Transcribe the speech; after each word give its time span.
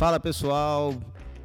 Fala 0.00 0.18
pessoal, 0.18 0.94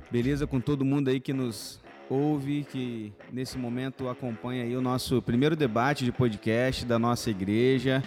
beleza 0.09 0.47
com 0.47 0.61
todo 0.61 0.85
mundo 0.85 1.09
aí 1.09 1.19
que 1.19 1.33
nos 1.33 1.81
ouve, 2.09 2.63
que 2.63 3.11
nesse 3.29 3.57
momento 3.57 4.07
acompanha 4.07 4.63
aí 4.63 4.77
o 4.77 4.81
nosso 4.81 5.21
primeiro 5.21 5.57
debate 5.57 6.05
de 6.05 6.11
podcast 6.13 6.85
da 6.85 6.97
nossa 6.97 7.29
igreja. 7.29 8.01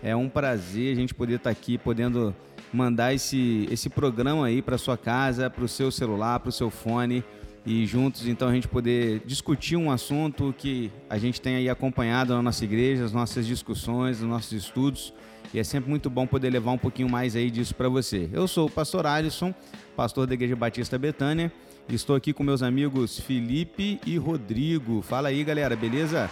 É 0.00 0.14
um 0.14 0.28
prazer 0.28 0.92
a 0.92 0.94
gente 0.94 1.12
poder 1.12 1.38
estar 1.38 1.50
aqui, 1.50 1.76
podendo 1.76 2.32
mandar 2.72 3.14
esse, 3.14 3.66
esse 3.68 3.90
programa 3.90 4.46
aí 4.46 4.62
para 4.62 4.78
sua 4.78 4.96
casa, 4.96 5.50
para 5.50 5.64
o 5.64 5.68
seu 5.68 5.90
celular, 5.90 6.38
para 6.38 6.50
o 6.50 6.52
seu 6.52 6.70
fone 6.70 7.24
e 7.64 7.84
juntos 7.86 8.26
então 8.26 8.48
a 8.48 8.54
gente 8.54 8.66
poder 8.66 9.22
discutir 9.26 9.76
um 9.76 9.90
assunto 9.90 10.54
que 10.56 10.90
a 11.08 11.18
gente 11.18 11.40
tem 11.40 11.56
aí 11.56 11.68
acompanhado 11.68 12.34
na 12.34 12.42
nossa 12.42 12.64
igreja, 12.64 13.04
as 13.04 13.12
nossas 13.12 13.46
discussões, 13.46 14.20
os 14.20 14.26
nossos 14.26 14.52
estudos. 14.52 15.12
E 15.52 15.58
é 15.58 15.64
sempre 15.64 15.90
muito 15.90 16.08
bom 16.08 16.26
poder 16.26 16.48
levar 16.48 16.70
um 16.70 16.78
pouquinho 16.78 17.08
mais 17.08 17.34
aí 17.34 17.50
disso 17.50 17.74
para 17.74 17.88
você. 17.88 18.30
Eu 18.32 18.46
sou 18.46 18.68
o 18.68 18.70
pastor 18.70 19.04
Alisson, 19.04 19.52
pastor 19.96 20.26
da 20.26 20.34
Igreja 20.34 20.54
Batista 20.54 20.96
Betânia, 20.96 21.52
e 21.88 21.94
estou 21.94 22.14
aqui 22.14 22.32
com 22.32 22.44
meus 22.44 22.62
amigos 22.62 23.18
Felipe 23.18 24.00
e 24.06 24.16
Rodrigo. 24.16 25.02
Fala 25.02 25.28
aí, 25.28 25.42
galera, 25.42 25.74
beleza? 25.74 26.30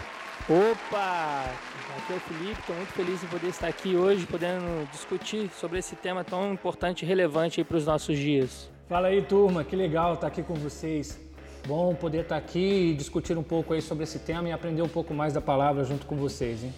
Opa! 0.49 1.45
Aqui 1.97 2.13
é 2.13 2.17
o 2.17 2.21
Felipe, 2.21 2.61
estou 2.61 2.77
muito 2.77 2.93
feliz 2.93 3.25
em 3.25 3.27
poder 3.27 3.49
estar 3.49 3.67
aqui 3.67 3.97
hoje, 3.97 4.25
podendo 4.25 4.89
discutir 4.93 5.51
sobre 5.51 5.81
esse 5.81 5.97
tema 5.97 6.23
tão 6.23 6.53
importante 6.53 7.03
e 7.03 7.07
relevante 7.07 7.65
para 7.65 7.77
os 7.77 7.87
nossos 7.87 8.17
dias. 8.17 8.71
Fala 8.89 9.09
aí, 9.09 9.21
turma, 9.21 9.63
que 9.63 9.77
legal 9.77 10.15
estar 10.15 10.29
aqui 10.29 10.43
com 10.43 10.55
vocês. 10.55 11.21
Bom 11.67 11.95
poder 11.95 12.23
estar 12.23 12.39
aqui 12.39 12.89
e 12.91 12.95
discutir 12.95 13.37
um 13.37 13.43
pouco 13.43 13.75
aí 13.75 13.83
sobre 13.83 14.05
esse 14.05 14.19
tema 14.19 14.49
e 14.49 14.53
aprender 14.53 14.81
um 14.81 14.89
pouco 14.89 15.13
mais 15.13 15.35
da 15.35 15.43
palavra 15.43 15.85
junto 15.85 16.07
com 16.07 16.17
vocês, 16.17 16.65
hein? 16.65 16.73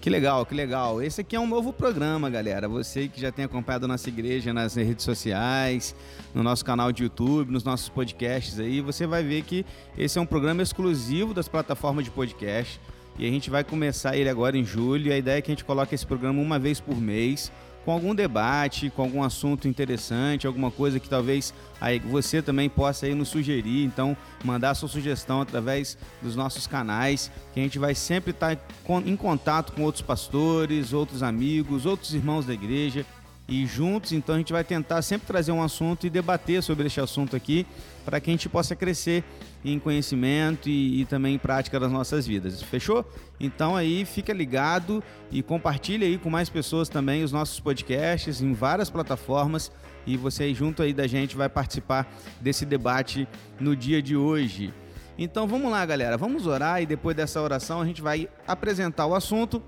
Que 0.00 0.08
legal, 0.08 0.46
que 0.46 0.54
legal. 0.54 1.02
Esse 1.02 1.22
aqui 1.22 1.34
é 1.34 1.40
um 1.40 1.46
novo 1.48 1.72
programa, 1.72 2.30
galera. 2.30 2.68
Você 2.68 3.08
que 3.08 3.20
já 3.20 3.32
tem 3.32 3.44
acompanhado 3.44 3.86
a 3.86 3.88
nossa 3.88 4.08
igreja 4.08 4.54
nas 4.54 4.76
redes 4.76 5.04
sociais, 5.04 5.96
no 6.32 6.40
nosso 6.40 6.64
canal 6.64 6.92
de 6.92 7.02
YouTube, 7.02 7.50
nos 7.50 7.64
nossos 7.64 7.88
podcasts 7.88 8.60
aí, 8.60 8.80
você 8.80 9.04
vai 9.04 9.24
ver 9.24 9.42
que 9.42 9.66
esse 9.98 10.16
é 10.20 10.20
um 10.20 10.26
programa 10.26 10.62
exclusivo 10.62 11.34
das 11.34 11.48
plataformas 11.48 12.04
de 12.04 12.12
podcast. 12.12 12.80
E 13.18 13.26
a 13.26 13.30
gente 13.30 13.50
vai 13.50 13.64
começar 13.64 14.16
ele 14.16 14.28
agora 14.28 14.56
em 14.56 14.64
julho. 14.64 15.12
A 15.12 15.16
ideia 15.16 15.38
é 15.38 15.42
que 15.42 15.50
a 15.50 15.54
gente 15.54 15.64
coloque 15.64 15.96
esse 15.96 16.06
programa 16.06 16.40
uma 16.40 16.60
vez 16.60 16.78
por 16.78 16.96
mês 16.96 17.50
com 17.86 17.92
algum 17.92 18.16
debate, 18.16 18.90
com 18.90 19.02
algum 19.02 19.22
assunto 19.22 19.68
interessante, 19.68 20.44
alguma 20.44 20.72
coisa 20.72 20.98
que 20.98 21.08
talvez 21.08 21.54
aí 21.80 22.00
você 22.00 22.42
também 22.42 22.68
possa 22.68 23.06
aí 23.06 23.14
nos 23.14 23.28
sugerir. 23.28 23.84
Então, 23.84 24.16
mandar 24.44 24.74
sua 24.74 24.88
sugestão 24.88 25.40
através 25.40 25.96
dos 26.20 26.34
nossos 26.34 26.66
canais, 26.66 27.30
que 27.54 27.60
a 27.60 27.62
gente 27.62 27.78
vai 27.78 27.94
sempre 27.94 28.32
estar 28.32 28.58
em 29.04 29.14
contato 29.14 29.72
com 29.72 29.84
outros 29.84 30.02
pastores, 30.02 30.92
outros 30.92 31.22
amigos, 31.22 31.86
outros 31.86 32.12
irmãos 32.12 32.44
da 32.44 32.54
igreja 32.54 33.06
e 33.48 33.64
juntos, 33.64 34.12
então 34.12 34.34
a 34.34 34.38
gente 34.38 34.52
vai 34.52 34.64
tentar 34.64 35.00
sempre 35.02 35.26
trazer 35.26 35.52
um 35.52 35.62
assunto 35.62 36.06
e 36.06 36.10
debater 36.10 36.62
sobre 36.62 36.86
este 36.86 37.00
assunto 37.00 37.36
aqui, 37.36 37.64
para 38.04 38.18
que 38.20 38.28
a 38.28 38.32
gente 38.32 38.48
possa 38.48 38.74
crescer 38.74 39.22
em 39.64 39.78
conhecimento 39.78 40.68
e, 40.68 41.00
e, 41.00 41.04
também 41.04 41.34
em 41.34 41.38
prática 41.38 41.78
das 41.78 41.90
nossas 41.90 42.26
vidas. 42.26 42.60
Fechou? 42.62 43.04
Então 43.38 43.76
aí 43.76 44.04
fica 44.04 44.32
ligado 44.32 45.02
e 45.30 45.42
compartilhe 45.42 46.04
aí 46.04 46.18
com 46.18 46.28
mais 46.28 46.48
pessoas 46.48 46.88
também 46.88 47.22
os 47.22 47.32
nossos 47.32 47.60
podcasts 47.60 48.40
em 48.40 48.52
várias 48.52 48.90
plataformas 48.90 49.70
e 50.06 50.16
você 50.16 50.44
aí 50.44 50.54
junto 50.54 50.82
aí 50.82 50.92
da 50.92 51.06
gente 51.06 51.36
vai 51.36 51.48
participar 51.48 52.06
desse 52.40 52.64
debate 52.64 53.28
no 53.60 53.76
dia 53.76 54.02
de 54.02 54.16
hoje. 54.16 54.72
Então 55.18 55.46
vamos 55.46 55.70
lá, 55.70 55.84
galera, 55.86 56.16
vamos 56.16 56.46
orar 56.46 56.82
e 56.82 56.86
depois 56.86 57.16
dessa 57.16 57.40
oração 57.40 57.80
a 57.80 57.86
gente 57.86 58.02
vai 58.02 58.28
apresentar 58.46 59.06
o 59.06 59.14
assunto 59.14 59.62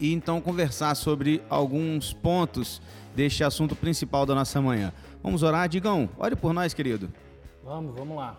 e 0.00 0.12
então 0.12 0.40
conversar 0.40 0.94
sobre 0.94 1.42
alguns 1.48 2.12
pontos 2.12 2.80
deste 3.14 3.44
assunto 3.44 3.74
principal 3.74 4.24
da 4.24 4.34
nossa 4.34 4.60
manhã. 4.60 4.92
Vamos 5.22 5.42
orar? 5.42 5.68
Digão, 5.68 6.08
ore 6.18 6.36
por 6.36 6.52
nós, 6.52 6.72
querido. 6.72 7.10
Vamos, 7.64 7.94
vamos 7.94 8.16
lá. 8.16 8.36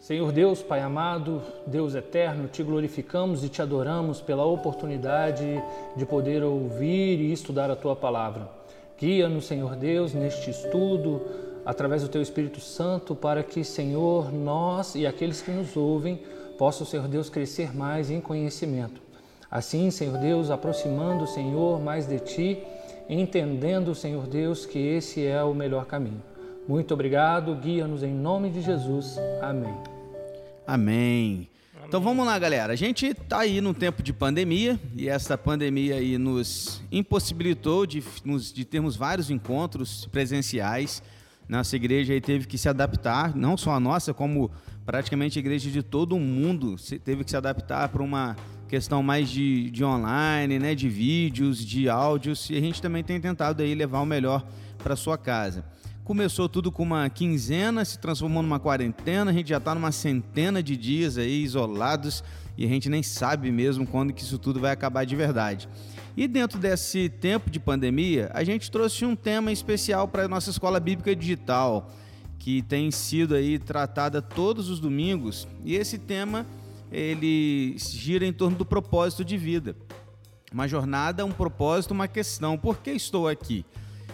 Senhor 0.00 0.32
Deus, 0.32 0.62
Pai 0.62 0.80
amado, 0.80 1.42
Deus 1.66 1.94
eterno, 1.94 2.48
te 2.48 2.62
glorificamos 2.62 3.44
e 3.44 3.50
te 3.50 3.60
adoramos 3.60 4.20
pela 4.20 4.44
oportunidade 4.44 5.62
de 5.94 6.06
poder 6.06 6.42
ouvir 6.42 7.20
e 7.20 7.32
estudar 7.32 7.70
a 7.70 7.76
tua 7.76 7.94
palavra. 7.94 8.48
Guia-nos, 8.98 9.46
Senhor 9.46 9.76
Deus, 9.76 10.14
neste 10.14 10.50
estudo, 10.50 11.20
através 11.66 12.02
do 12.02 12.08
teu 12.08 12.22
Espírito 12.22 12.60
Santo, 12.60 13.14
para 13.14 13.42
que, 13.42 13.62
Senhor, 13.62 14.32
nós 14.32 14.94
e 14.94 15.06
aqueles 15.06 15.42
que 15.42 15.50
nos 15.50 15.76
ouvem 15.76 16.22
possam, 16.58 16.86
Senhor 16.86 17.06
Deus, 17.06 17.28
crescer 17.28 17.76
mais 17.76 18.10
em 18.10 18.20
conhecimento. 18.20 19.02
Assim, 19.50 19.90
Senhor 19.90 20.16
Deus, 20.16 20.50
aproximando, 20.50 21.26
Senhor, 21.26 21.78
mais 21.80 22.06
de 22.06 22.18
ti 22.20 22.62
entendendo, 23.10 23.94
Senhor 23.94 24.26
Deus, 24.26 24.64
que 24.64 24.78
esse 24.78 25.26
é 25.26 25.42
o 25.42 25.52
melhor 25.52 25.84
caminho. 25.84 26.22
Muito 26.68 26.94
obrigado, 26.94 27.54
guia-nos 27.56 28.04
em 28.04 28.14
nome 28.14 28.50
de 28.50 28.62
Jesus. 28.62 29.18
Amém. 29.42 29.74
Amém. 30.64 31.48
Então 31.88 32.00
vamos 32.00 32.24
lá, 32.24 32.38
galera. 32.38 32.72
A 32.72 32.76
gente 32.76 33.06
está 33.06 33.40
aí 33.40 33.60
num 33.60 33.74
tempo 33.74 34.00
de 34.00 34.12
pandemia 34.12 34.78
e 34.94 35.08
essa 35.08 35.36
pandemia 35.36 35.96
aí 35.96 36.16
nos 36.16 36.80
impossibilitou 36.92 37.84
de, 37.84 38.00
de 38.54 38.64
termos 38.64 38.94
vários 38.94 39.28
encontros 39.28 40.06
presenciais. 40.06 41.02
Nossa 41.48 41.74
igreja 41.74 42.12
aí 42.12 42.20
teve 42.20 42.46
que 42.46 42.56
se 42.56 42.68
adaptar, 42.68 43.34
não 43.34 43.56
só 43.56 43.72
a 43.72 43.80
nossa, 43.80 44.14
como 44.14 44.52
praticamente 44.86 45.36
a 45.36 45.40
igreja 45.40 45.68
de 45.68 45.82
todo 45.82 46.14
o 46.14 46.20
mundo 46.20 46.76
teve 47.04 47.24
que 47.24 47.30
se 47.30 47.36
adaptar 47.36 47.88
para 47.88 48.04
uma 48.04 48.36
questão 48.70 49.02
mais 49.02 49.28
de, 49.28 49.68
de 49.68 49.84
online, 49.84 50.60
né, 50.60 50.76
de 50.76 50.88
vídeos, 50.88 51.66
de 51.66 51.88
áudios, 51.88 52.48
e 52.50 52.56
a 52.56 52.60
gente 52.60 52.80
também 52.80 53.02
tem 53.02 53.20
tentado 53.20 53.64
aí 53.64 53.74
levar 53.74 53.98
o 53.98 54.06
melhor 54.06 54.46
para 54.78 54.94
sua 54.94 55.18
casa. 55.18 55.64
Começou 56.04 56.48
tudo 56.48 56.70
com 56.70 56.84
uma 56.84 57.10
quinzena, 57.10 57.84
se 57.84 57.98
transformou 57.98 58.44
numa 58.44 58.60
quarentena, 58.60 59.32
a 59.32 59.34
gente 59.34 59.48
já 59.48 59.56
está 59.56 59.74
numa 59.74 59.90
centena 59.90 60.62
de 60.62 60.76
dias 60.76 61.18
aí 61.18 61.42
isolados 61.42 62.22
e 62.56 62.64
a 62.64 62.68
gente 62.68 62.88
nem 62.88 63.02
sabe 63.02 63.50
mesmo 63.50 63.84
quando 63.84 64.12
que 64.12 64.22
isso 64.22 64.38
tudo 64.38 64.60
vai 64.60 64.70
acabar 64.70 65.04
de 65.04 65.16
verdade. 65.16 65.68
E 66.16 66.28
dentro 66.28 66.56
desse 66.56 67.08
tempo 67.08 67.50
de 67.50 67.58
pandemia, 67.58 68.30
a 68.32 68.44
gente 68.44 68.70
trouxe 68.70 69.04
um 69.04 69.16
tema 69.16 69.50
especial 69.50 70.06
para 70.06 70.26
a 70.26 70.28
nossa 70.28 70.48
escola 70.48 70.78
bíblica 70.78 71.16
digital, 71.16 71.90
que 72.38 72.62
tem 72.62 72.92
sido 72.92 73.34
aí 73.34 73.58
tratada 73.58 74.22
todos 74.22 74.68
os 74.68 74.78
domingos, 74.78 75.48
e 75.64 75.74
esse 75.74 75.98
tema 75.98 76.46
ele 76.90 77.76
gira 77.78 78.26
em 78.26 78.32
torno 78.32 78.56
do 78.56 78.64
propósito 78.64 79.24
de 79.24 79.36
vida. 79.36 79.76
Uma 80.52 80.66
jornada, 80.66 81.24
um 81.24 81.30
propósito, 81.30 81.92
uma 81.92 82.08
questão. 82.08 82.58
Por 82.58 82.78
que 82.78 82.90
estou 82.90 83.28
aqui? 83.28 83.64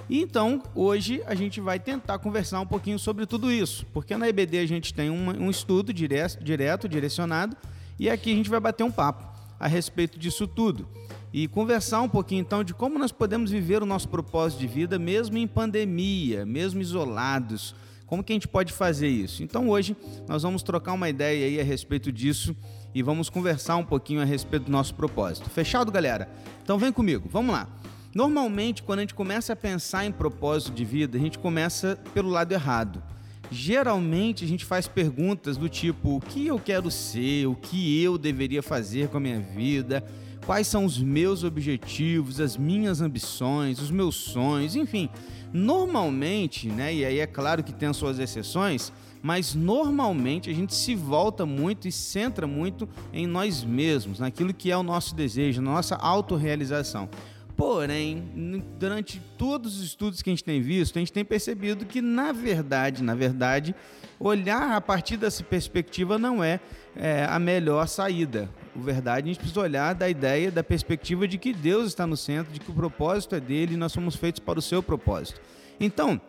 E 0.09 0.21
então, 0.21 0.63
hoje 0.75 1.23
a 1.27 1.35
gente 1.35 1.61
vai 1.61 1.81
tentar 1.81 2.19
conversar 2.19 2.61
um 2.61 2.67
pouquinho 2.67 2.99
sobre 2.99 3.27
tudo 3.27 3.51
isso, 3.51 3.85
porque 3.93 4.17
na 4.17 4.29
EBD 4.29 4.59
a 4.59 4.67
gente 4.67 4.95
tem 4.95 5.11
um, 5.11 5.51
estudo 5.51 5.93
direto, 5.93 6.43
direto, 6.45 6.89
direcionado, 6.89 7.57
e 7.99 8.09
aqui 8.09 8.31
a 8.33 8.37
gente 8.37 8.49
vai 8.49 8.61
bater 8.61 8.85
um 8.85 8.91
papo 8.91 9.27
a 9.59 9.67
respeito 9.67 10.19
disso 10.19 10.47
tudo. 10.47 10.87
E 11.33 11.49
conversar 11.49 12.03
um 12.03 12.09
pouquinho 12.09 12.41
então 12.41 12.63
de 12.63 12.73
como 12.73 12.99
nós 12.99 13.11
podemos 13.11 13.51
viver 13.51 13.83
o 13.83 13.87
nosso 13.87 14.09
propósito 14.09 14.61
de 14.61 14.69
vida, 14.69 14.97
mesmo 14.97 15.37
em 15.39 15.47
pandemia, 15.47 16.47
mesmo 16.47 16.81
isolados, 16.81 17.75
como 18.07 18.23
que 18.23 18.33
a 18.33 18.37
gente 18.37 18.49
pode 18.49 18.73
fazer 18.73 19.09
isso? 19.09 19.43
Então 19.43 19.69
hoje 19.69 19.97
nós 20.29 20.43
vamos 20.43 20.63
trocar 20.63 20.93
uma 20.93 21.09
ideia 21.09 21.47
aí 21.47 21.61
a 21.61 21.65
respeito 21.65 22.13
disso 22.13 22.57
e 22.95 23.03
vamos 23.03 23.29
conversar 23.29 23.77
um 23.77 23.85
pouquinho 23.85 24.23
a 24.23 24.25
respeito 24.25 24.65
do 24.65 24.73
nosso 24.73 24.95
propósito. 24.95 25.51
Fechado, 25.51 25.91
galera? 25.91 26.29
Então 26.63 26.79
vem 26.79 26.93
comigo, 26.93 27.29
vamos 27.31 27.53
lá. 27.53 27.69
Normalmente, 28.15 28.83
quando 28.83 29.01
a 29.01 29.03
gente 29.03 29.15
começa 29.15 29.53
a 29.53 29.57
pensar 29.57 30.07
em 30.07 30.13
propósito 30.13 30.73
de 30.73 30.85
vida, 30.85 31.19
a 31.19 31.21
gente 31.21 31.39
começa 31.39 31.99
pelo 32.15 32.31
lado 32.31 32.53
errado. 32.53 33.03
Geralmente 33.51 34.45
a 34.45 34.49
gente 34.49 34.65
faz 34.65 34.89
perguntas 34.89 35.57
do 35.57 35.69
tipo: 35.69 36.17
o 36.17 36.21
que 36.21 36.47
eu 36.47 36.59
quero 36.59 36.91
ser, 36.91 37.47
o 37.47 37.55
que 37.55 38.03
eu 38.03 38.19
deveria 38.19 38.63
fazer 38.63 39.09
com 39.09 39.17
a 39.17 39.21
minha 39.21 39.41
vida, 39.41 40.05
quais 40.45 40.67
são 40.67 40.85
os 40.85 40.99
meus 40.99 41.45
objetivos, 41.45 42.41
as 42.41 42.57
minhas 42.57 43.01
ambições, 43.01 43.81
os 43.81 43.91
meus 43.91 44.15
sonhos, 44.15 44.77
enfim. 44.77 45.09
Normalmente, 45.53 46.69
né, 46.69 46.95
e 46.95 47.05
aí 47.05 47.19
é 47.19 47.27
claro 47.27 47.63
que 47.63 47.73
tem 47.73 47.89
as 47.89 47.97
suas 47.97 48.19
exceções, 48.19 48.93
mas 49.23 49.55
normalmente 49.55 50.51
a 50.51 50.53
gente 50.53 50.75
se 50.75 50.95
volta 50.95 51.47
muito 51.47 51.89
e 51.89 51.93
centra 51.93 52.47
muito 52.47 52.89
em 53.13 53.27
nós 53.27 53.65
mesmos, 53.65 54.19
naquilo 54.19 54.53
que 54.53 54.71
é 54.71 54.77
o 54.77 54.83
nosso 54.83 55.15
desejo, 55.15 55.63
na 55.63 55.73
nossa 55.73 55.97
autorrealização. 55.97 57.09
Porém, 57.57 58.63
durante 58.79 59.19
todos 59.39 59.79
os 59.79 59.83
estudos 59.83 60.21
que 60.21 60.29
a 60.29 60.33
gente 60.33 60.45
tem 60.45 60.61
visto, 60.61 60.97
a 60.97 60.99
gente 60.99 61.13
tem 61.13 61.25
percebido 61.25 61.87
que, 61.87 62.03
na 62.03 62.31
verdade, 62.31 63.03
na 63.03 63.15
verdade, 63.15 63.75
olhar 64.21 64.77
a 64.77 64.81
partir 64.81 65.17
dessa 65.17 65.43
perspectiva 65.43 66.19
não 66.19 66.45
é, 66.45 66.61
é 66.95 67.25
a 67.25 67.39
melhor 67.39 67.89
saída. 67.89 68.51
O 68.75 68.81
verdade, 68.81 69.25
a 69.25 69.29
gente 69.29 69.39
precisa 69.39 69.61
olhar 69.61 69.95
da 69.95 70.07
ideia, 70.07 70.51
da 70.51 70.63
perspectiva 70.63 71.27
de 71.27 71.39
que 71.39 71.55
Deus 71.55 71.87
está 71.87 72.07
no 72.07 72.17
centro, 72.17 72.53
de 72.53 72.61
que 72.61 72.71
o 72.71 72.75
propósito 72.75 73.35
é 73.35 73.41
dele 73.41 73.73
e 73.73 73.79
nós 73.79 73.93
somos 73.93 74.17
feitos 74.17 74.41
para 74.41 74.59
o 74.59 74.63
seu 74.63 74.83
propósito. 74.83 75.41
Então, 75.81 76.21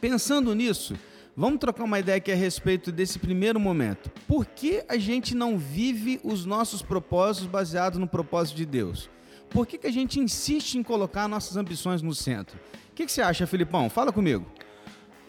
pensando 0.00 0.54
nisso, 0.54 0.94
vamos 1.36 1.58
trocar 1.58 1.82
uma 1.82 1.98
ideia 1.98 2.18
aqui 2.18 2.30
a 2.30 2.36
respeito 2.36 2.92
desse 2.92 3.18
primeiro 3.18 3.58
momento. 3.58 4.08
Por 4.28 4.46
que 4.46 4.84
a 4.88 4.96
gente 4.98 5.34
não 5.34 5.58
vive 5.58 6.20
os 6.22 6.44
nossos 6.44 6.80
propósitos 6.80 7.48
baseados 7.48 7.98
no 7.98 8.06
propósito 8.06 8.56
de 8.56 8.66
Deus? 8.66 9.10
Por 9.54 9.68
que, 9.68 9.78
que 9.78 9.86
a 9.86 9.92
gente 9.92 10.18
insiste 10.18 10.74
em 10.74 10.82
colocar 10.82 11.28
nossas 11.28 11.56
ambições 11.56 12.02
no 12.02 12.12
centro? 12.12 12.58
O 12.90 12.94
que, 12.94 13.06
que 13.06 13.12
você 13.12 13.22
acha, 13.22 13.46
Filipão? 13.46 13.88
Fala 13.88 14.12
comigo. 14.12 14.44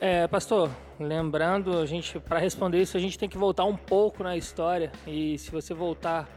É, 0.01 0.27
pastor, 0.27 0.71
lembrando, 0.99 1.77
a 1.77 1.85
gente 1.85 2.19
para 2.19 2.39
responder 2.39 2.81
isso 2.81 2.97
a 2.97 2.99
gente 2.99 3.19
tem 3.19 3.29
que 3.29 3.37
voltar 3.37 3.65
um 3.65 3.77
pouco 3.77 4.23
na 4.23 4.35
história 4.35 4.91
e 5.05 5.37
se 5.37 5.51
você 5.51 5.75
voltar 5.75 6.27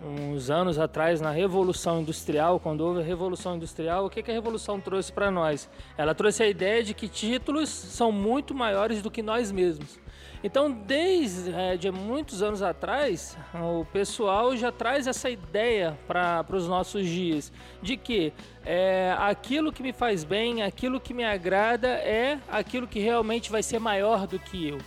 uns 0.00 0.48
anos 0.48 0.78
atrás 0.78 1.20
na 1.20 1.32
Revolução 1.32 2.02
Industrial, 2.02 2.60
quando 2.60 2.82
houve 2.82 3.00
a 3.00 3.04
Revolução 3.04 3.56
Industrial, 3.56 4.06
o 4.06 4.10
que, 4.10 4.22
que 4.22 4.30
a 4.30 4.34
Revolução 4.34 4.80
trouxe 4.80 5.12
para 5.12 5.28
nós? 5.28 5.68
Ela 5.98 6.14
trouxe 6.14 6.44
a 6.44 6.46
ideia 6.46 6.84
de 6.84 6.94
que 6.94 7.08
títulos 7.08 7.68
são 7.68 8.12
muito 8.12 8.54
maiores 8.54 9.02
do 9.02 9.10
que 9.10 9.22
nós 9.22 9.50
mesmos. 9.50 9.98
Então, 10.44 10.70
desde 10.70 11.50
é, 11.54 11.74
de 11.74 11.90
muitos 11.90 12.42
anos 12.42 12.60
atrás, 12.60 13.34
o 13.54 13.86
pessoal 13.86 14.54
já 14.54 14.70
traz 14.70 15.06
essa 15.06 15.30
ideia 15.30 15.98
para 16.06 16.44
os 16.52 16.68
nossos 16.68 17.06
dias 17.06 17.50
de 17.80 17.96
que 17.96 18.30
é, 18.62 19.16
aquilo 19.18 19.72
que 19.72 19.82
me 19.82 19.94
faz 19.94 20.22
bem, 20.22 20.62
aquilo 20.62 21.00
que 21.00 21.14
me 21.14 21.24
agrada 21.24 21.88
é 21.88 22.38
aquilo 22.46 22.86
que 22.86 23.00
realmente 23.00 23.50
vai 23.50 23.62
ser 23.62 23.78
maior 23.78 24.26
do 24.26 24.38
que 24.38 24.68
eu. 24.68 24.78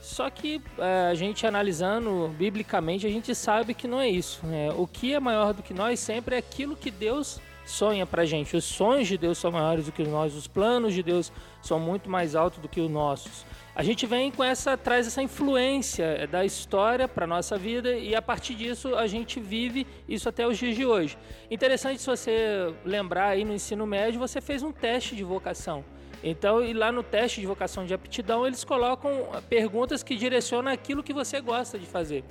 Só 0.00 0.30
que 0.30 0.62
é, 0.78 1.10
a 1.10 1.14
gente 1.14 1.46
analisando 1.46 2.34
biblicamente, 2.38 3.06
a 3.06 3.10
gente 3.10 3.34
sabe 3.34 3.74
que 3.74 3.86
não 3.86 4.00
é 4.00 4.08
isso. 4.08 4.46
Né? 4.46 4.70
O 4.78 4.86
que 4.86 5.12
é 5.12 5.20
maior 5.20 5.52
do 5.52 5.62
que 5.62 5.74
nós 5.74 6.00
sempre 6.00 6.36
é 6.36 6.38
aquilo 6.38 6.74
que 6.74 6.90
Deus 6.90 7.38
sonha 7.66 8.06
pra 8.06 8.24
gente. 8.24 8.56
Os 8.56 8.64
sonhos 8.64 9.08
de 9.08 9.18
Deus 9.18 9.36
são 9.36 9.52
maiores 9.52 9.84
do 9.84 9.92
que 9.92 10.04
nós, 10.04 10.34
os 10.34 10.46
planos 10.46 10.94
de 10.94 11.02
Deus 11.02 11.30
são 11.60 11.78
muito 11.78 12.08
mais 12.08 12.34
altos 12.34 12.60
do 12.60 12.68
que 12.68 12.80
os 12.80 12.90
nossos 12.90 13.44
a 13.76 13.82
gente 13.82 14.06
vem 14.06 14.30
com 14.30 14.42
essa 14.42 14.74
traz 14.74 15.06
essa 15.06 15.20
influência 15.20 16.26
da 16.28 16.46
história 16.46 17.06
para 17.06 17.26
nossa 17.26 17.58
vida 17.58 17.90
e 17.90 18.14
a 18.14 18.22
partir 18.22 18.54
disso 18.54 18.96
a 18.96 19.06
gente 19.06 19.38
vive 19.38 19.86
isso 20.08 20.26
até 20.30 20.46
os 20.46 20.56
dias 20.56 20.74
de 20.74 20.86
hoje. 20.86 21.18
Interessante 21.50 22.00
se 22.00 22.06
você 22.06 22.74
lembrar 22.86 23.28
aí 23.28 23.44
no 23.44 23.52
ensino 23.52 23.86
médio, 23.86 24.18
você 24.18 24.40
fez 24.40 24.62
um 24.62 24.72
teste 24.72 25.14
de 25.14 25.22
vocação. 25.22 25.84
Então, 26.24 26.64
e 26.64 26.72
lá 26.72 26.90
no 26.90 27.02
teste 27.02 27.42
de 27.42 27.46
vocação 27.46 27.84
de 27.84 27.92
aptidão, 27.92 28.46
eles 28.46 28.64
colocam 28.64 29.28
perguntas 29.46 30.02
que 30.02 30.16
direcionam 30.16 30.72
aquilo 30.72 31.02
que 31.02 31.12
você 31.12 31.38
gosta 31.42 31.78
de 31.78 31.84
fazer. 31.84 32.24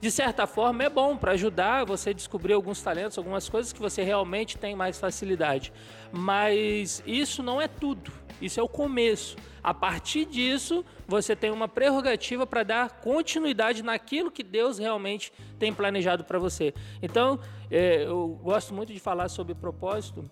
De 0.00 0.12
certa 0.12 0.46
forma, 0.46 0.84
é 0.84 0.88
bom 0.88 1.16
para 1.16 1.32
ajudar 1.32 1.84
você 1.84 2.10
a 2.10 2.12
descobrir 2.12 2.52
alguns 2.52 2.80
talentos, 2.80 3.18
algumas 3.18 3.48
coisas 3.48 3.72
que 3.72 3.80
você 3.80 4.04
realmente 4.04 4.56
tem 4.56 4.76
mais 4.76 5.00
facilidade. 5.00 5.72
Mas 6.12 7.02
isso 7.04 7.42
não 7.42 7.60
é 7.60 7.66
tudo. 7.66 8.12
Isso 8.40 8.60
é 8.60 8.62
o 8.62 8.68
começo. 8.68 9.36
A 9.62 9.72
partir 9.72 10.26
disso, 10.26 10.84
você 11.06 11.34
tem 11.34 11.50
uma 11.50 11.66
prerrogativa 11.66 12.46
para 12.46 12.62
dar 12.62 13.00
continuidade 13.00 13.82
naquilo 13.82 14.30
que 14.30 14.42
Deus 14.42 14.78
realmente 14.78 15.32
tem 15.58 15.72
planejado 15.72 16.24
para 16.24 16.38
você. 16.38 16.74
Então, 17.02 17.40
é, 17.70 18.04
eu 18.04 18.38
gosto 18.42 18.74
muito 18.74 18.92
de 18.92 19.00
falar 19.00 19.28
sobre 19.28 19.54
propósito. 19.54 20.28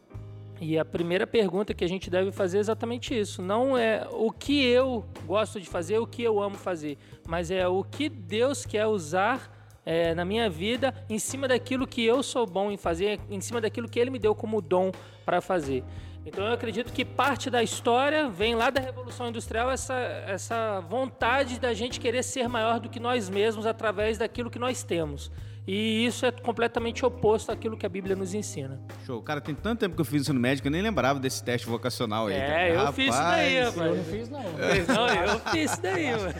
E 0.60 0.78
a 0.78 0.84
primeira 0.84 1.26
pergunta 1.26 1.74
que 1.74 1.82
a 1.82 1.88
gente 1.88 2.08
deve 2.08 2.30
fazer 2.30 2.58
é 2.58 2.60
exatamente 2.60 3.18
isso. 3.18 3.42
Não 3.42 3.76
é 3.76 4.06
o 4.12 4.30
que 4.30 4.64
eu 4.64 5.04
gosto 5.26 5.60
de 5.60 5.68
fazer, 5.68 5.98
o 5.98 6.06
que 6.06 6.22
eu 6.22 6.40
amo 6.40 6.56
fazer, 6.56 6.98
mas 7.26 7.50
é 7.50 7.66
o 7.66 7.82
que 7.82 8.08
Deus 8.08 8.64
quer 8.64 8.86
usar 8.86 9.50
é, 9.84 10.14
na 10.14 10.24
minha 10.24 10.48
vida 10.48 10.94
em 11.10 11.18
cima 11.18 11.48
daquilo 11.48 11.86
que 11.86 12.04
eu 12.04 12.22
sou 12.22 12.46
bom 12.46 12.70
em 12.70 12.76
fazer, 12.76 13.18
em 13.28 13.40
cima 13.40 13.60
daquilo 13.60 13.88
que 13.88 13.98
Ele 13.98 14.10
me 14.10 14.18
deu 14.18 14.34
como 14.34 14.60
dom 14.60 14.92
para 15.24 15.40
fazer. 15.40 15.82
Então 16.24 16.46
eu 16.46 16.52
acredito 16.52 16.92
que 16.92 17.04
parte 17.04 17.50
da 17.50 17.62
história 17.62 18.28
vem 18.28 18.54
lá 18.54 18.70
da 18.70 18.80
Revolução 18.80 19.28
Industrial 19.28 19.70
essa, 19.70 19.94
essa 20.26 20.80
vontade 20.80 21.58
da 21.58 21.74
gente 21.74 21.98
querer 21.98 22.22
ser 22.22 22.48
maior 22.48 22.78
do 22.78 22.88
que 22.88 23.00
nós 23.00 23.28
mesmos 23.28 23.66
através 23.66 24.18
daquilo 24.18 24.50
que 24.50 24.58
nós 24.58 24.82
temos. 24.82 25.30
E 25.66 26.04
isso 26.06 26.26
é 26.26 26.32
completamente 26.32 27.06
oposto 27.06 27.52
àquilo 27.52 27.76
que 27.76 27.86
a 27.86 27.88
Bíblia 27.88 28.16
nos 28.16 28.34
ensina. 28.34 28.80
Show. 29.06 29.22
Cara, 29.22 29.40
tem 29.40 29.54
tanto 29.54 29.78
tempo 29.78 29.94
que 29.94 30.00
eu 30.00 30.04
fiz 30.04 30.22
ensino 30.22 30.40
médico, 30.40 30.66
eu 30.66 30.72
nem 30.72 30.82
lembrava 30.82 31.20
desse 31.20 31.42
teste 31.42 31.68
vocacional 31.68 32.26
aí. 32.26 32.34
É, 32.34 32.46
cara. 32.46 32.68
eu 32.68 32.78
rapaz, 32.78 32.94
fiz 32.96 33.14
isso 33.14 33.22
daí, 33.22 33.60
rapaz. 33.60 33.86
Eu 33.86 33.96
não 33.96 34.04
fiz, 34.04 34.28
não. 34.28 34.42
Não, 34.42 35.08
eu 35.08 35.38
fiz 35.38 35.72
isso 35.72 35.82
daí, 35.82 36.10
mano. 36.18 36.34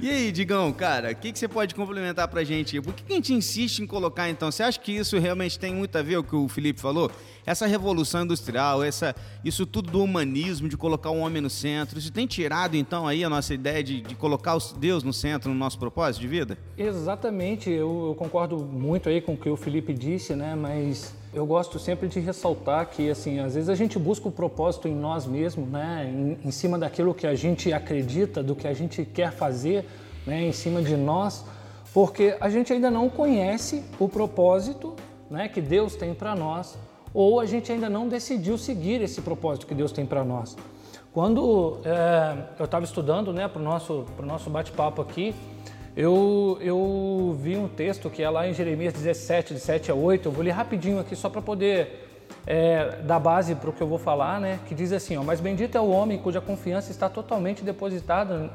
E 0.00 0.08
aí, 0.08 0.30
Digão, 0.30 0.72
cara, 0.72 1.10
o 1.10 1.14
que, 1.16 1.32
que 1.32 1.38
você 1.40 1.48
pode 1.48 1.74
complementar 1.74 2.28
pra 2.28 2.44
gente? 2.44 2.80
Por 2.80 2.94
que, 2.94 3.02
que 3.02 3.12
a 3.12 3.16
gente 3.16 3.34
insiste 3.34 3.80
em 3.80 3.86
colocar, 3.86 4.30
então? 4.30 4.48
Você 4.48 4.62
acha 4.62 4.78
que 4.78 4.92
isso 4.92 5.18
realmente 5.18 5.58
tem 5.58 5.74
muito 5.74 5.98
a 5.98 6.02
ver 6.02 6.18
com 6.18 6.20
o 6.20 6.24
que 6.24 6.36
o 6.36 6.48
Felipe 6.48 6.80
falou? 6.80 7.10
Essa 7.44 7.66
revolução 7.66 8.22
industrial, 8.22 8.84
essa, 8.84 9.12
isso 9.44 9.66
tudo 9.66 9.90
do 9.90 10.00
humanismo, 10.00 10.68
de 10.68 10.76
colocar 10.76 11.10
o 11.10 11.18
homem 11.18 11.42
no 11.42 11.50
centro, 11.50 11.98
isso 11.98 12.12
tem 12.12 12.28
tirado, 12.28 12.76
então, 12.76 13.08
aí 13.08 13.24
a 13.24 13.28
nossa 13.28 13.52
ideia 13.52 13.82
de, 13.82 14.00
de 14.00 14.14
colocar 14.14 14.56
Deus 14.78 15.02
no 15.02 15.12
centro 15.12 15.50
no 15.50 15.56
nosso 15.56 15.80
propósito 15.80 16.20
de 16.20 16.28
vida? 16.28 16.56
Exatamente, 16.76 17.68
eu, 17.68 18.06
eu 18.06 18.14
concordo 18.14 18.56
muito 18.56 19.08
aí 19.08 19.20
com 19.20 19.32
o 19.32 19.36
que 19.36 19.50
o 19.50 19.56
Felipe 19.56 19.92
disse, 19.92 20.36
né? 20.36 20.54
Mas 20.54 21.12
eu 21.32 21.44
gosto 21.44 21.78
sempre 21.78 22.08
de 22.08 22.20
ressaltar 22.20 22.86
que, 22.86 23.10
assim, 23.10 23.38
às 23.38 23.54
vezes 23.54 23.68
a 23.68 23.74
gente 23.74 23.98
busca 23.98 24.28
o 24.28 24.32
propósito 24.32 24.88
em 24.88 24.94
nós 24.94 25.26
mesmos, 25.26 25.68
né? 25.68 26.10
Em, 26.10 26.48
em, 26.48 26.50
cima 26.50 26.78
daquilo 26.78 27.14
que 27.14 27.26
a 27.26 27.34
gente 27.34 27.72
acredita, 27.72 28.42
do 28.42 28.54
que 28.54 28.66
a 28.66 28.72
gente 28.72 29.04
quer 29.04 29.32
fazer, 29.32 29.84
né? 30.26 30.42
Em 30.42 30.52
cima 30.52 30.80
de 30.80 30.96
nós, 30.96 31.44
porque 31.92 32.36
a 32.40 32.48
gente 32.48 32.72
ainda 32.72 32.90
não 32.90 33.10
conhece 33.10 33.84
o 33.98 34.08
propósito, 34.08 34.94
né? 35.30 35.48
Que 35.48 35.60
Deus 35.60 35.94
tem 35.94 36.14
para 36.14 36.34
nós, 36.34 36.78
ou 37.12 37.40
a 37.40 37.46
gente 37.46 37.70
ainda 37.70 37.90
não 37.90 38.08
decidiu 38.08 38.56
seguir 38.56 39.02
esse 39.02 39.20
propósito 39.20 39.66
que 39.66 39.74
Deus 39.74 39.92
tem 39.92 40.06
para 40.06 40.24
nós. 40.24 40.56
Quando 41.12 41.78
é, 41.84 42.36
eu 42.58 42.64
estava 42.64 42.84
estudando, 42.84 43.32
né, 43.32 43.48
para 43.48 43.60
o 43.60 43.64
nosso, 43.64 44.04
nosso 44.22 44.48
bate-papo 44.50 45.02
aqui, 45.02 45.34
eu, 46.00 46.56
eu 46.60 47.36
vi 47.42 47.56
um 47.56 47.66
texto 47.66 48.08
que 48.08 48.22
é 48.22 48.30
lá 48.30 48.46
em 48.46 48.54
Jeremias 48.54 48.92
17, 48.92 49.54
de 49.54 49.58
7 49.58 49.90
a 49.90 49.94
8. 49.96 50.28
Eu 50.28 50.32
vou 50.32 50.44
ler 50.44 50.52
rapidinho 50.52 51.00
aqui 51.00 51.16
só 51.16 51.28
para 51.28 51.42
poder 51.42 52.08
é, 52.46 53.00
dar 53.02 53.18
base 53.18 53.56
para 53.56 53.68
o 53.68 53.72
que 53.72 53.82
eu 53.82 53.88
vou 53.88 53.98
falar, 53.98 54.40
né? 54.40 54.60
Que 54.68 54.76
diz 54.76 54.92
assim: 54.92 55.16
ó, 55.16 55.24
Mas 55.24 55.40
bendito 55.40 55.76
é 55.76 55.80
o 55.80 55.88
homem 55.88 56.16
cuja 56.16 56.40
confiança 56.40 56.92
está 56.92 57.08
totalmente 57.08 57.64
depositada 57.64 58.48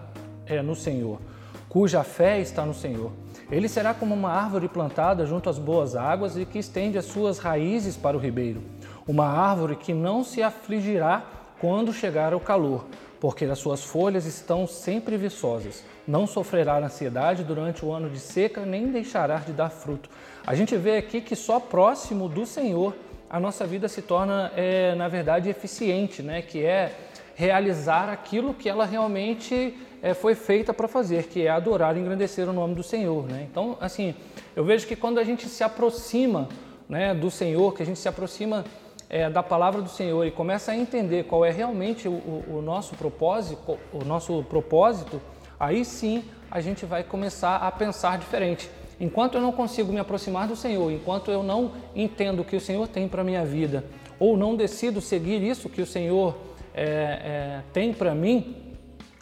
é, 0.46 0.62
no 0.62 0.74
Senhor, 0.74 1.20
cuja 1.68 2.02
fé 2.02 2.40
está 2.40 2.66
no 2.66 2.74
Senhor. 2.74 3.12
Ele 3.52 3.68
será 3.68 3.94
como 3.94 4.16
uma 4.16 4.32
árvore 4.32 4.70
plantada 4.70 5.26
junto 5.26 5.50
às 5.50 5.60
boas 5.60 5.98
águas 5.98 6.38
e 6.38 6.46
que 6.46 6.60
estende 6.60 6.98
as 6.98 7.04
suas 7.04 7.40
raízes 7.40 7.98
para 7.98 8.16
o 8.16 8.22
ribeiro. 8.22 8.62
Uma 9.06 9.26
árvore 9.26 9.76
que 9.76 9.94
não 9.94 10.24
se 10.24 10.42
afligirá 10.42 11.26
quando 11.60 11.92
chegar 11.92 12.34
o 12.34 12.40
calor, 12.40 12.86
porque 13.20 13.44
as 13.44 13.60
suas 13.60 13.84
folhas 13.84 14.26
estão 14.26 14.66
sempre 14.66 15.18
viçosas. 15.18 15.84
Não 16.08 16.28
sofrerá 16.28 16.78
ansiedade 16.78 17.44
durante 17.44 17.86
o 17.86 17.92
ano 17.92 18.10
de 18.10 18.20
seca, 18.20 18.66
nem 18.66 18.88
deixará 18.88 19.38
de 19.38 19.54
dar 19.54 19.70
fruto. 19.70 20.10
A 20.46 20.54
gente 20.56 20.76
vê 20.76 20.98
aqui 20.98 21.22
que 21.22 21.36
só 21.36 21.60
próximo 21.60 22.28
do 22.28 22.46
Senhor 22.46 22.94
a 23.30 23.40
nossa 23.40 23.66
vida 23.66 23.88
se 23.88 24.02
torna, 24.02 24.52
é, 24.56 24.94
na 24.96 25.08
verdade, 25.08 25.50
eficiente, 25.50 26.22
né? 26.22 26.42
que 26.42 26.64
é 26.64 26.96
realizar 27.36 28.10
aquilo 28.10 28.54
que 28.54 28.70
ela 28.70 28.86
realmente 28.86 29.76
é, 30.04 30.14
foi 30.14 30.36
feita 30.36 30.74
para 30.74 30.88
fazer, 30.88 31.24
que 31.24 31.48
é 31.48 31.50
adorar 31.50 31.98
e 31.98 32.00
engrandecer 32.00 32.48
o 32.48 32.54
nome 32.54 32.76
do 32.76 32.84
Senhor. 32.84 33.26
Né? 33.26 33.48
Então, 33.50 33.78
assim, 33.82 34.14
eu 34.56 34.64
vejo 34.64 34.86
que 34.86 34.96
quando 34.96 35.18
a 35.18 35.24
gente 35.24 35.48
se 35.48 35.64
aproxima 35.64 36.48
né, 36.88 37.16
do 37.16 37.32
Senhor, 37.32 37.74
que 37.74 37.82
a 37.82 37.86
gente 37.86 37.98
se 37.98 38.08
aproxima 38.08 38.64
é, 39.10 39.30
da 39.30 39.42
palavra 39.42 39.82
do 39.82 39.90
Senhor 39.90 40.26
e 40.26 40.32
começa 40.32 40.72
a 40.72 40.76
entender 40.76 41.24
qual 41.24 41.46
é 41.46 41.52
realmente 41.52 42.08
o, 42.08 42.44
o, 42.48 42.62
nosso 42.62 42.96
propósito, 42.96 43.80
o 43.92 44.04
nosso 44.04 44.44
propósito, 44.44 45.22
aí 45.66 45.84
sim 45.86 46.24
a 46.50 46.62
gente 46.62 46.86
vai 46.86 47.04
começar 47.04 47.58
a 47.58 47.72
pensar 47.72 48.18
diferente. 48.18 48.70
Enquanto 49.00 49.36
eu 49.36 49.42
não 49.42 49.52
consigo 49.52 49.92
me 49.92 50.00
aproximar 50.00 50.48
do 50.48 50.56
Senhor, 50.56 50.92
enquanto 50.92 51.32
eu 51.32 51.42
não 51.42 51.72
entendo 51.96 52.42
o 52.42 52.46
que 52.46 52.56
o 52.56 52.62
Senhor 52.62 52.88
tem 52.88 53.08
para 53.08 53.24
minha 53.24 53.44
vida, 53.44 53.84
ou 54.20 54.38
não 54.38 54.56
decido 54.56 55.02
seguir 55.02 55.42
isso 55.42 55.68
que 55.68 55.82
o 55.82 55.86
Senhor 55.86 56.38
é, 56.74 56.84
é, 56.84 57.62
tem 57.74 57.94
para 57.94 58.14
mim, 58.14 58.56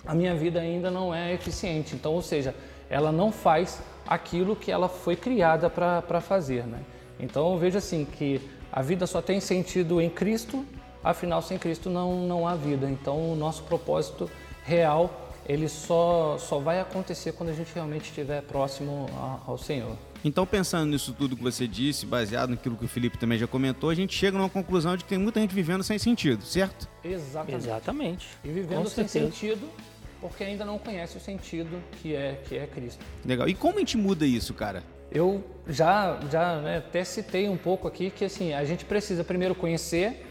a 0.06 0.14
minha 0.14 0.36
vida 0.36 0.60
ainda 0.60 0.92
não 0.92 1.14
é 1.14 1.34
eficiente. 1.34 1.96
Então, 1.96 2.14
ou 2.14 2.22
seja, 2.22 2.54
ela 2.90 3.12
não 3.12 3.32
faz 3.32 3.82
aquilo 4.06 4.56
que 4.56 4.72
ela 4.72 4.90
foi 4.90 5.16
criada 5.16 5.70
para 5.70 6.20
fazer. 6.20 6.66
Né? 6.66 6.80
Então, 7.20 7.58
veja 7.58 7.78
assim 7.78 8.06
que 8.06 8.42
a 8.72 8.82
vida 8.82 9.08
só 9.08 9.22
tem 9.22 9.40
sentido 9.40 10.02
em 10.02 10.10
Cristo, 10.10 10.66
afinal, 11.04 11.42
sem 11.42 11.58
Cristo 11.58 11.90
não, 11.90 12.28
não 12.28 12.48
há 12.48 12.56
vida. 12.56 12.90
Então, 12.90 13.32
o 13.32 13.36
nosso 13.36 13.64
propósito 13.64 14.30
real 14.64 15.31
ele 15.52 15.68
só, 15.68 16.38
só 16.38 16.60
vai 16.60 16.80
acontecer 16.80 17.34
quando 17.34 17.50
a 17.50 17.54
gente 17.54 17.74
realmente 17.74 18.06
estiver 18.06 18.42
próximo 18.42 19.08
ao 19.46 19.58
Senhor. 19.58 19.98
Então, 20.24 20.46
pensando 20.46 20.90
nisso 20.90 21.14
tudo 21.14 21.36
que 21.36 21.44
você 21.44 21.68
disse, 21.68 22.06
baseado 22.06 22.52
naquilo 22.52 22.78
que 22.78 22.86
o 22.86 22.88
Felipe 22.88 23.18
também 23.18 23.38
já 23.38 23.48
comentou, 23.48 23.90
a 23.90 23.96
gente 23.96 24.16
chega 24.16 24.38
numa 24.38 24.50
conclusão 24.50 24.96
de 24.96 25.04
que 25.04 25.10
tem 25.10 25.18
muita 25.18 25.42
gente 25.42 25.54
vivendo 25.54 25.84
sem 25.84 25.98
sentido, 25.98 26.46
certo? 26.46 26.88
Exatamente. 27.04 27.66
Exatamente. 27.66 28.28
E 28.46 28.50
vivendo 28.50 28.88
sem 28.88 29.08
sentido 29.08 29.68
porque 30.22 30.44
ainda 30.44 30.64
não 30.64 30.78
conhece 30.78 31.18
o 31.18 31.20
sentido 31.20 31.82
que 32.00 32.16
é, 32.16 32.40
que 32.48 32.56
é 32.56 32.68
Cristo. 32.68 33.04
Legal. 33.26 33.50
E 33.50 33.56
como 33.56 33.78
a 33.78 33.80
gente 33.80 33.98
muda 33.98 34.26
isso, 34.26 34.54
cara? 34.54 34.84
Eu 35.12 35.44
já, 35.68 36.20
já 36.32 36.62
né, 36.62 36.78
até 36.78 37.04
citei 37.04 37.50
um 37.50 37.58
pouco 37.58 37.88
aqui 37.88 38.12
que 38.12 38.24
assim, 38.24 38.54
a 38.54 38.64
gente 38.64 38.86
precisa 38.86 39.24
primeiro 39.24 39.56
conhecer 39.56 40.28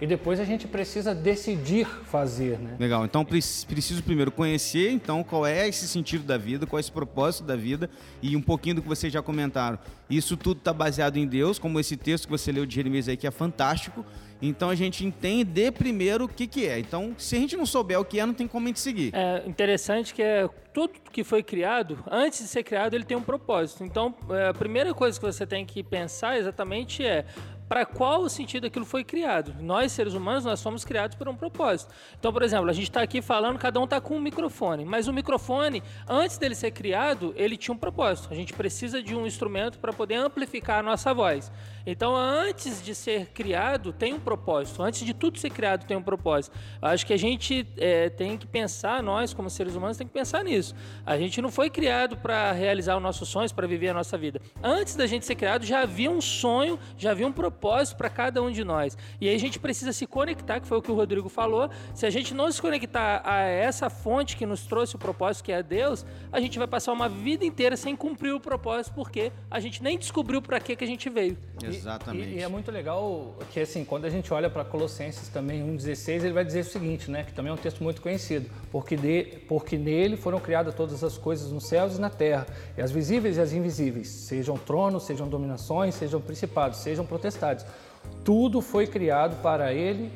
e 0.00 0.06
depois 0.06 0.40
a 0.40 0.44
gente 0.44 0.66
precisa 0.66 1.14
decidir 1.14 1.86
fazer, 2.04 2.58
né? 2.58 2.76
Legal. 2.78 3.04
Então 3.04 3.24
preciso 3.24 4.02
primeiro 4.02 4.32
conhecer, 4.32 4.90
então 4.90 5.22
qual 5.22 5.46
é 5.46 5.68
esse 5.68 5.86
sentido 5.86 6.24
da 6.24 6.38
vida, 6.38 6.66
qual 6.66 6.78
é 6.78 6.80
esse 6.80 6.90
propósito 6.90 7.44
da 7.44 7.54
vida 7.54 7.90
e 8.22 8.34
um 8.34 8.40
pouquinho 8.40 8.76
do 8.76 8.82
que 8.82 8.88
vocês 8.88 9.12
já 9.12 9.20
comentaram. 9.20 9.78
Isso 10.08 10.36
tudo 10.36 10.58
está 10.58 10.72
baseado 10.72 11.18
em 11.18 11.26
Deus, 11.26 11.58
como 11.58 11.78
esse 11.78 11.96
texto 11.96 12.24
que 12.24 12.30
você 12.30 12.50
leu 12.50 12.64
de 12.64 12.74
Jeremias 12.74 13.08
aí 13.08 13.16
que 13.16 13.26
é 13.26 13.30
fantástico. 13.30 14.04
Então 14.42 14.70
a 14.70 14.74
gente 14.74 15.04
entende 15.04 15.70
primeiro 15.70 16.24
o 16.24 16.28
que, 16.28 16.46
que 16.46 16.66
é. 16.66 16.78
Então, 16.78 17.14
se 17.18 17.36
a 17.36 17.38
gente 17.38 17.56
não 17.56 17.66
souber 17.66 18.00
o 18.00 18.04
que 18.04 18.18
é, 18.18 18.24
não 18.24 18.32
tem 18.32 18.48
como 18.48 18.66
a 18.66 18.68
gente 18.68 18.80
seguir. 18.80 19.14
É 19.14 19.46
interessante 19.46 20.14
que 20.14 20.22
é 20.22 20.48
tudo 20.72 20.94
que 21.12 21.22
foi 21.22 21.42
criado, 21.42 21.98
antes 22.10 22.40
de 22.40 22.48
ser 22.48 22.62
criado, 22.62 22.94
ele 22.94 23.04
tem 23.04 23.16
um 23.16 23.22
propósito. 23.22 23.84
Então, 23.84 24.14
é, 24.30 24.48
a 24.48 24.54
primeira 24.54 24.94
coisa 24.94 25.20
que 25.20 25.26
você 25.26 25.46
tem 25.46 25.66
que 25.66 25.82
pensar 25.82 26.38
exatamente 26.38 27.04
é 27.04 27.26
para 27.70 27.86
qual 27.86 28.28
sentido 28.28 28.66
aquilo 28.66 28.84
foi 28.84 29.04
criado. 29.04 29.54
Nós, 29.60 29.92
seres 29.92 30.14
humanos, 30.14 30.44
nós 30.44 30.60
fomos 30.60 30.84
criados 30.84 31.16
por 31.16 31.28
um 31.28 31.36
propósito. 31.36 31.94
Então, 32.18 32.32
por 32.32 32.42
exemplo, 32.42 32.68
a 32.68 32.72
gente 32.72 32.90
está 32.90 33.00
aqui 33.00 33.22
falando, 33.22 33.60
cada 33.60 33.78
um 33.78 33.84
está 33.84 34.00
com 34.00 34.16
um 34.16 34.20
microfone, 34.20 34.84
mas 34.84 35.06
o 35.06 35.12
microfone, 35.12 35.80
antes 36.08 36.36
dele 36.36 36.56
ser 36.56 36.72
criado, 36.72 37.32
ele 37.36 37.56
tinha 37.56 37.72
um 37.72 37.78
propósito. 37.78 38.26
A 38.32 38.34
gente 38.34 38.52
precisa 38.54 39.00
de 39.00 39.14
um 39.14 39.24
instrumento 39.24 39.78
para 39.78 39.92
poder 39.92 40.16
amplificar 40.16 40.80
a 40.80 40.82
nossa 40.82 41.14
voz. 41.14 41.52
Então, 41.86 42.16
antes 42.16 42.82
de 42.82 42.92
ser 42.92 43.26
criado, 43.26 43.92
tem 43.92 44.14
um 44.14 44.20
propósito. 44.20 44.82
Antes 44.82 45.06
de 45.06 45.14
tudo 45.14 45.38
ser 45.38 45.50
criado, 45.50 45.86
tem 45.86 45.96
um 45.96 46.02
propósito. 46.02 46.58
Eu 46.82 46.88
acho 46.88 47.06
que 47.06 47.12
a 47.12 47.16
gente 47.16 47.64
é, 47.76 48.10
tem 48.10 48.36
que 48.36 48.48
pensar, 48.48 49.00
nós, 49.00 49.32
como 49.32 49.48
seres 49.48 49.76
humanos, 49.76 49.96
tem 49.96 50.08
que 50.08 50.12
pensar 50.12 50.42
nisso. 50.42 50.74
A 51.06 51.16
gente 51.16 51.40
não 51.40 51.52
foi 51.52 51.70
criado 51.70 52.16
para 52.16 52.50
realizar 52.50 52.96
os 52.96 53.02
nossos 53.02 53.28
sonhos, 53.28 53.52
para 53.52 53.68
viver 53.68 53.90
a 53.90 53.94
nossa 53.94 54.18
vida. 54.18 54.40
Antes 54.60 54.96
da 54.96 55.06
gente 55.06 55.24
ser 55.24 55.36
criado, 55.36 55.64
já 55.64 55.82
havia 55.82 56.10
um 56.10 56.20
sonho, 56.20 56.76
já 56.98 57.12
havia 57.12 57.28
um 57.28 57.32
propósito 57.32 57.59
para 57.96 58.08
cada 58.08 58.42
um 58.42 58.50
de 58.50 58.64
nós. 58.64 58.96
E 59.20 59.28
aí 59.28 59.34
a 59.34 59.38
gente 59.38 59.58
precisa 59.58 59.92
se 59.92 60.06
conectar, 60.06 60.60
que 60.60 60.66
foi 60.66 60.78
o 60.78 60.82
que 60.82 60.90
o 60.90 60.94
Rodrigo 60.94 61.28
falou. 61.28 61.70
Se 61.94 62.06
a 62.06 62.10
gente 62.10 62.34
não 62.34 62.50
se 62.50 62.60
conectar 62.60 63.22
a 63.24 63.40
essa 63.40 63.90
fonte 63.90 64.36
que 64.36 64.46
nos 64.46 64.66
trouxe 64.66 64.96
o 64.96 64.98
propósito, 64.98 65.44
que 65.44 65.52
é 65.52 65.62
Deus, 65.62 66.04
a 66.32 66.40
gente 66.40 66.58
vai 66.58 66.66
passar 66.66 66.92
uma 66.92 67.08
vida 67.08 67.44
inteira 67.44 67.76
sem 67.76 67.94
cumprir 67.94 68.34
o 68.34 68.40
propósito, 68.40 68.94
porque 68.94 69.32
a 69.50 69.60
gente 69.60 69.82
nem 69.82 69.98
descobriu 69.98 70.40
para 70.40 70.58
que, 70.58 70.74
que 70.74 70.84
a 70.84 70.86
gente 70.86 71.08
veio. 71.08 71.36
Exatamente. 71.62 72.28
E, 72.30 72.38
e, 72.38 72.42
é 72.42 72.48
muito 72.48 72.70
legal 72.70 73.36
que, 73.52 73.60
assim, 73.60 73.84
quando 73.84 74.04
a 74.04 74.10
gente 74.10 74.32
olha 74.32 74.48
para 74.48 74.64
Colossenses 74.64 75.28
também 75.28 75.62
1,16, 75.76 76.24
ele 76.24 76.32
vai 76.32 76.44
dizer 76.44 76.60
o 76.60 76.64
seguinte, 76.64 77.10
né? 77.10 77.24
Que 77.24 77.32
também 77.32 77.50
é 77.50 77.54
um 77.54 77.58
texto 77.58 77.82
muito 77.82 78.00
conhecido. 78.00 78.48
Porque, 78.72 78.96
de, 78.96 79.38
porque 79.48 79.76
nele 79.76 80.16
foram 80.16 80.40
criadas 80.40 80.74
todas 80.74 81.02
as 81.04 81.18
coisas 81.18 81.50
nos 81.50 81.66
céus 81.66 81.96
e 81.96 82.00
na 82.00 82.10
terra, 82.10 82.46
e 82.76 82.82
as 82.82 82.90
visíveis 82.90 83.36
e 83.36 83.40
as 83.40 83.52
invisíveis, 83.52 84.08
sejam 84.08 84.56
tronos, 84.56 85.04
sejam 85.04 85.28
dominações, 85.28 85.94
sejam 85.94 86.20
principados, 86.20 86.78
sejam 86.78 87.04
Tudo 88.24 88.60
foi 88.60 88.86
criado 88.86 89.40
para 89.42 89.72
ele 89.72 90.12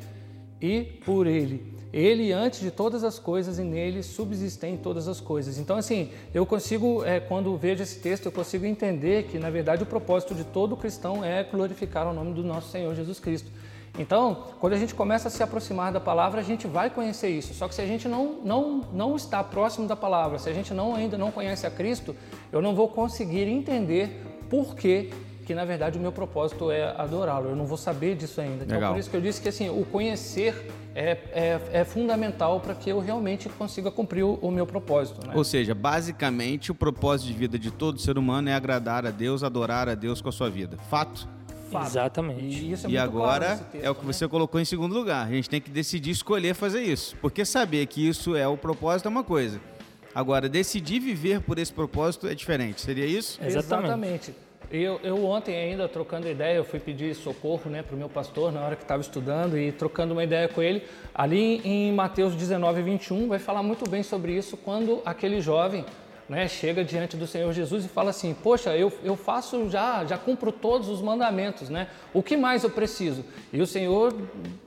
e 0.61 0.81
por 1.05 1.27
ele. 1.27 1.75
Ele, 1.93 2.33
antes 2.33 2.59
de 2.59 2.71
todas 2.71 3.05
as 3.05 3.17
coisas, 3.17 3.57
e 3.57 3.63
nele 3.63 4.03
subsistem 4.03 4.75
todas 4.75 5.07
as 5.07 5.21
coisas. 5.21 5.57
Então, 5.57 5.77
assim, 5.77 6.11
eu 6.33 6.45
consigo, 6.45 7.05
é, 7.05 7.21
quando 7.21 7.55
vejo 7.55 7.83
esse 7.83 7.99
texto, 7.99 8.25
eu 8.25 8.33
consigo 8.33 8.65
entender 8.65 9.27
que, 9.27 9.39
na 9.39 9.49
verdade, 9.49 9.83
o 9.83 9.85
propósito 9.85 10.35
de 10.35 10.43
todo 10.43 10.75
cristão 10.75 11.23
é 11.23 11.41
glorificar 11.43 12.05
o 12.05 12.13
nome 12.13 12.33
do 12.33 12.43
nosso 12.43 12.69
Senhor 12.69 12.93
Jesus 12.93 13.17
Cristo. 13.17 13.49
Então, 13.97 14.43
quando 14.59 14.73
a 14.73 14.77
gente 14.77 14.93
começa 14.93 15.29
a 15.29 15.31
se 15.31 15.41
aproximar 15.41 15.91
da 15.91 16.01
palavra, 16.01 16.41
a 16.41 16.43
gente 16.43 16.67
vai 16.67 16.89
conhecer 16.89 17.29
isso. 17.29 17.53
Só 17.53 17.67
que 17.67 17.73
se 17.73 17.81
a 17.81 17.85
gente 17.85 18.07
não, 18.09 18.39
não, 18.43 18.81
não 18.91 19.15
está 19.15 19.41
próximo 19.41 19.87
da 19.87 19.95
palavra, 19.95 20.37
se 20.37 20.49
a 20.49 20.53
gente 20.53 20.73
não, 20.73 20.95
ainda 20.95 21.17
não 21.17 21.31
conhece 21.31 21.65
a 21.65 21.71
Cristo, 21.71 22.13
eu 22.51 22.61
não 22.61 22.75
vou 22.75 22.89
conseguir 22.89 23.47
entender 23.47 24.21
por 24.49 24.75
que 24.75 25.11
que 25.45 25.53
na 25.53 25.63
verdade 25.63 25.97
o 25.97 26.01
meu 26.01 26.11
propósito 26.11 26.71
é 26.71 26.95
adorá-lo. 26.97 27.49
Eu 27.49 27.55
não 27.55 27.65
vou 27.65 27.77
saber 27.77 28.15
disso 28.15 28.41
ainda. 28.41 28.63
Então 28.63 28.75
Legal. 28.75 28.93
por 28.93 28.99
isso 28.99 29.09
que 29.09 29.15
eu 29.15 29.21
disse 29.21 29.41
que 29.41 29.47
assim 29.47 29.69
o 29.69 29.85
conhecer 29.85 30.69
é, 30.95 31.17
é, 31.31 31.61
é 31.71 31.83
fundamental 31.83 32.59
para 32.59 32.73
que 32.73 32.89
eu 32.89 32.99
realmente 32.99 33.47
consiga 33.49 33.91
cumprir 33.91 34.23
o, 34.23 34.35
o 34.41 34.49
meu 34.49 34.65
propósito. 34.65 35.25
Né? 35.25 35.33
Ou 35.35 35.43
seja, 35.43 35.75
basicamente 35.75 36.71
o 36.71 36.75
propósito 36.75 37.27
de 37.27 37.33
vida 37.33 37.59
de 37.59 37.69
todo 37.69 37.99
ser 37.99 38.17
humano 38.17 38.49
é 38.49 38.53
agradar 38.53 39.05
a 39.05 39.11
Deus, 39.11 39.43
adorar 39.43 39.87
a 39.87 39.93
Deus 39.93 40.21
com 40.21 40.29
a 40.29 40.31
sua 40.31 40.49
vida. 40.49 40.77
Fato. 40.89 41.27
Fato. 41.69 41.87
Exatamente. 41.87 42.65
E, 42.65 42.71
isso 42.71 42.87
é 42.87 42.89
e 42.89 42.97
agora 42.97 43.45
claro 43.45 43.65
texto, 43.71 43.85
é 43.85 43.89
o 43.89 43.95
que 43.95 44.05
né? 44.05 44.13
você 44.13 44.27
colocou 44.27 44.59
em 44.59 44.65
segundo 44.65 44.95
lugar. 44.95 45.27
A 45.27 45.29
gente 45.29 45.49
tem 45.49 45.61
que 45.61 45.69
decidir 45.69 46.11
escolher 46.11 46.55
fazer 46.55 46.81
isso, 46.81 47.15
porque 47.21 47.45
saber 47.45 47.85
que 47.85 48.07
isso 48.07 48.35
é 48.35 48.47
o 48.47 48.57
propósito 48.57 49.07
é 49.07 49.09
uma 49.09 49.23
coisa. 49.23 49.59
Agora, 50.13 50.47
decidir 50.47 50.99
viver 50.99 51.41
por 51.41 51.59
esse 51.59 51.73
propósito 51.73 52.25
é 52.25 52.33
diferente. 52.33 52.79
Seria 52.79 53.05
isso? 53.05 53.37
Exatamente. 53.43 53.85
Exatamente. 53.85 54.44
Eu, 54.81 54.99
eu, 55.03 55.25
ontem 55.25 55.55
ainda 55.55 55.87
trocando 55.87 56.27
ideia, 56.27 56.57
eu 56.57 56.65
fui 56.65 56.81
pedir 56.81 57.15
socorro 57.15 57.69
né, 57.69 57.81
para 57.81 57.95
o 57.95 57.97
meu 57.97 58.09
pastor 58.09 58.51
na 58.51 58.61
hora 58.61 58.75
que 58.75 58.81
estava 58.81 59.01
estudando 59.01 59.57
e 59.57 59.71
trocando 59.71 60.13
uma 60.13 60.23
ideia 60.23 60.49
com 60.49 60.61
ele. 60.61 60.83
Ali 61.13 61.61
em 61.63 61.93
Mateus 61.93 62.35
19, 62.35 62.81
21, 62.81 63.29
vai 63.29 63.39
falar 63.39 63.63
muito 63.63 63.89
bem 63.89 64.03
sobre 64.03 64.33
isso 64.33 64.57
quando 64.57 65.01
aquele 65.05 65.39
jovem 65.39 65.85
né, 66.27 66.47
chega 66.49 66.83
diante 66.83 67.15
do 67.15 67.25
Senhor 67.25 67.53
Jesus 67.53 67.85
e 67.85 67.87
fala 67.87 68.09
assim: 68.09 68.33
Poxa, 68.33 68.75
eu, 68.75 68.91
eu 69.01 69.15
faço 69.15 69.69
já, 69.69 70.03
já 70.03 70.17
cumpro 70.17 70.51
todos 70.51 70.89
os 70.89 71.01
mandamentos, 71.01 71.69
né? 71.69 71.87
O 72.13 72.21
que 72.21 72.35
mais 72.35 72.63
eu 72.63 72.69
preciso? 72.69 73.23
E 73.53 73.61
o 73.61 73.67
Senhor 73.67 74.13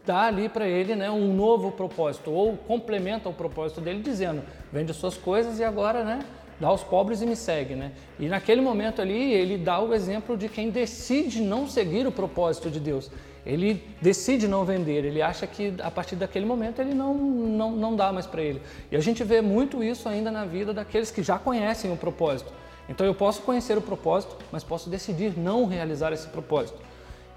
dá 0.06 0.22
ali 0.22 0.48
para 0.48 0.66
ele 0.66 0.96
né, 0.96 1.10
um 1.10 1.34
novo 1.34 1.70
propósito, 1.72 2.30
ou 2.30 2.56
complementa 2.56 3.28
o 3.28 3.34
propósito 3.34 3.80
dele, 3.82 4.00
dizendo: 4.00 4.42
Vende 4.72 4.94
suas 4.94 5.16
coisas 5.16 5.58
e 5.58 5.64
agora, 5.64 6.02
né? 6.02 6.20
Dá 6.60 6.68
aos 6.68 6.82
pobres 6.82 7.22
e 7.22 7.26
me 7.26 7.36
segue, 7.36 7.74
né? 7.74 7.92
E 8.18 8.26
naquele 8.26 8.60
momento 8.60 9.00
ali, 9.00 9.32
ele 9.32 9.56
dá 9.56 9.80
o 9.80 9.94
exemplo 9.94 10.36
de 10.36 10.48
quem 10.48 10.70
decide 10.70 11.40
não 11.40 11.68
seguir 11.68 12.06
o 12.06 12.12
propósito 12.12 12.70
de 12.70 12.80
Deus. 12.80 13.10
Ele 13.46 13.82
decide 14.02 14.46
não 14.46 14.64
vender, 14.64 15.04
ele 15.04 15.22
acha 15.22 15.46
que 15.46 15.74
a 15.82 15.90
partir 15.90 16.16
daquele 16.16 16.44
momento 16.44 16.80
ele 16.80 16.92
não, 16.92 17.14
não, 17.14 17.70
não 17.70 17.96
dá 17.96 18.12
mais 18.12 18.26
para 18.26 18.42
ele. 18.42 18.60
E 18.90 18.96
a 18.96 19.00
gente 19.00 19.24
vê 19.24 19.40
muito 19.40 19.82
isso 19.82 20.08
ainda 20.08 20.30
na 20.30 20.44
vida 20.44 20.74
daqueles 20.74 21.10
que 21.10 21.22
já 21.22 21.38
conhecem 21.38 21.90
o 21.92 21.96
propósito. 21.96 22.52
Então 22.88 23.06
eu 23.06 23.14
posso 23.14 23.42
conhecer 23.42 23.78
o 23.78 23.80
propósito, 23.80 24.36
mas 24.50 24.64
posso 24.64 24.90
decidir 24.90 25.38
não 25.38 25.66
realizar 25.66 26.12
esse 26.12 26.26
propósito. 26.28 26.78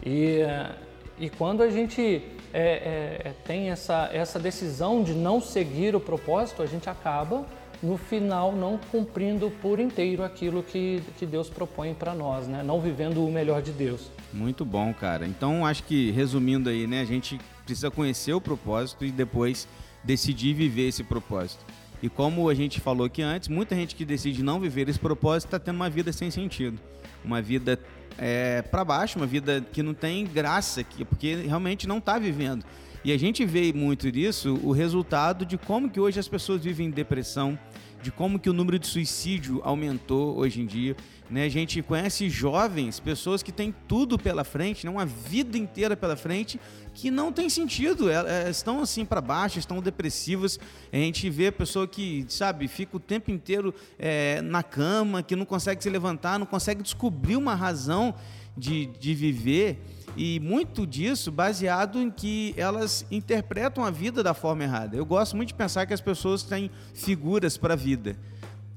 E, 0.03 0.39
e 1.19 1.29
quando 1.29 1.61
a 1.61 1.69
gente 1.69 2.23
é, 2.53 3.23
é, 3.23 3.33
tem 3.45 3.69
essa, 3.69 4.09
essa 4.11 4.39
decisão 4.39 5.03
de 5.03 5.13
não 5.13 5.39
seguir 5.39 5.95
o 5.95 5.99
propósito, 5.99 6.61
a 6.61 6.65
gente 6.65 6.89
acaba 6.89 7.45
no 7.81 7.97
final 7.97 8.55
não 8.55 8.77
cumprindo 8.77 9.51
por 9.61 9.79
inteiro 9.79 10.23
aquilo 10.23 10.61
que, 10.61 11.01
que 11.17 11.25
Deus 11.25 11.50
propõe 11.50 11.93
para 11.93 12.13
nós, 12.13 12.47
né? 12.47 12.61
Não 12.63 12.79
vivendo 12.79 13.25
o 13.25 13.31
melhor 13.31 13.61
de 13.61 13.71
Deus. 13.71 14.11
Muito 14.31 14.63
bom, 14.63 14.93
cara. 14.93 15.25
Então, 15.25 15.65
acho 15.65 15.83
que 15.83 16.11
resumindo 16.11 16.69
aí, 16.69 16.85
né, 16.85 17.01
a 17.01 17.05
gente 17.05 17.39
precisa 17.65 17.89
conhecer 17.89 18.33
o 18.33 18.41
propósito 18.41 19.03
e 19.03 19.11
depois 19.11 19.67
decidir 20.03 20.53
viver 20.53 20.88
esse 20.88 21.03
propósito. 21.03 21.65
E 22.01 22.09
como 22.09 22.50
a 22.50 22.53
gente 22.53 22.79
falou 22.79 23.05
aqui 23.05 23.21
antes, 23.21 23.47
muita 23.47 23.75
gente 23.75 23.95
que 23.95 24.03
decide 24.03 24.43
não 24.43 24.59
viver 24.59 24.89
esse 24.89 25.00
propósito 25.00 25.47
está 25.47 25.59
tendo 25.59 25.75
uma 25.75 25.89
vida 25.89 26.11
sem 26.11 26.31
sentido, 26.31 26.79
uma 27.23 27.41
vida 27.41 27.79
é, 28.17 28.63
para 28.63 28.83
baixo, 28.83 29.19
uma 29.19 29.27
vida 29.27 29.63
que 29.71 29.83
não 29.83 29.93
tem 29.93 30.25
graça, 30.25 30.83
porque 31.07 31.35
realmente 31.35 31.88
não 31.88 32.00
está 32.00 32.17
vivendo. 32.17 32.65
E 33.03 33.12
a 33.12 33.17
gente 33.17 33.43
vê 33.46 33.74
muito 33.74 34.12
disso, 34.12 34.60
o 34.63 34.72
resultado 34.72 35.43
de 35.43 35.58
como 35.58 35.89
que 35.89 36.00
hoje 36.00 36.20
as 36.20 36.27
pessoas 36.27 36.63
vivem 36.63 36.91
depressão, 36.91 37.58
de 38.00 38.12
como 38.12 38.38
que 38.38 38.48
o 38.48 38.53
número 38.53 38.77
de 38.77 38.86
suicídio 38.86 39.60
aumentou 39.63 40.38
hoje 40.38 40.62
em 40.62 40.67
dia. 40.67 40.96
Né? 41.27 41.46
A 41.46 41.50
gente 41.50 41.81
conhece 41.81 42.29
jovens, 42.29 43.00
pessoas 43.00 43.41
que 43.41 43.51
têm 43.51 43.74
tudo 43.88 44.20
pela 44.20 44.43
frente, 44.43 44.86
né? 44.86 44.91
uma 44.91 45.05
vida 45.05 45.58
inteira 45.58 45.98
pela 45.98 46.15
frente, 46.15 46.60
que 46.93 47.10
não 47.10 47.31
tem 47.31 47.50
sentido. 47.50 48.08
Elas 48.08 48.58
estão 48.58 48.81
assim 48.81 49.03
para 49.03 49.20
baixo, 49.20 49.58
estão 49.58 49.81
depressivas. 49.81 50.60
A 50.93 50.98
gente 50.98 51.27
vê 51.27 51.48
a 51.48 51.51
pessoa 51.51 51.88
que, 51.88 52.24
sabe, 52.29 52.67
fica 52.67 52.98
o 52.98 53.00
tempo 53.00 53.31
inteiro 53.31 53.74
é, 53.98 54.43
na 54.43 54.62
cama, 54.62 55.24
que 55.24 55.36
não 55.36 55.46
consegue 55.46 55.81
se 55.81 55.89
levantar, 55.89 56.38
não 56.38 56.46
consegue 56.46 56.84
descobrir 56.84 57.36
uma 57.36 57.55
razão 57.55 58.13
de, 58.55 58.86
de 58.86 59.15
viver 59.15 59.81
e 60.15 60.39
muito 60.39 60.86
disso 60.86 61.32
baseado 61.32 62.00
em 62.00 62.10
que 62.10 62.53
elas 62.58 63.06
interpretam 63.10 63.84
a 63.84 63.91
vida 63.91 64.22
da 64.22 64.34
forma 64.34 64.63
errada. 64.63 64.96
Eu 64.96 65.06
gosto 65.06 65.36
muito 65.36 65.50
de 65.50 65.53
pensar 65.53 65.86
que 65.86 65.94
as 65.94 66.01
pessoas 66.01 66.44
têm 66.44 66.70
figuras 66.94 67.58
para 67.58 67.74
a 67.74 67.77
vida. 67.77 68.18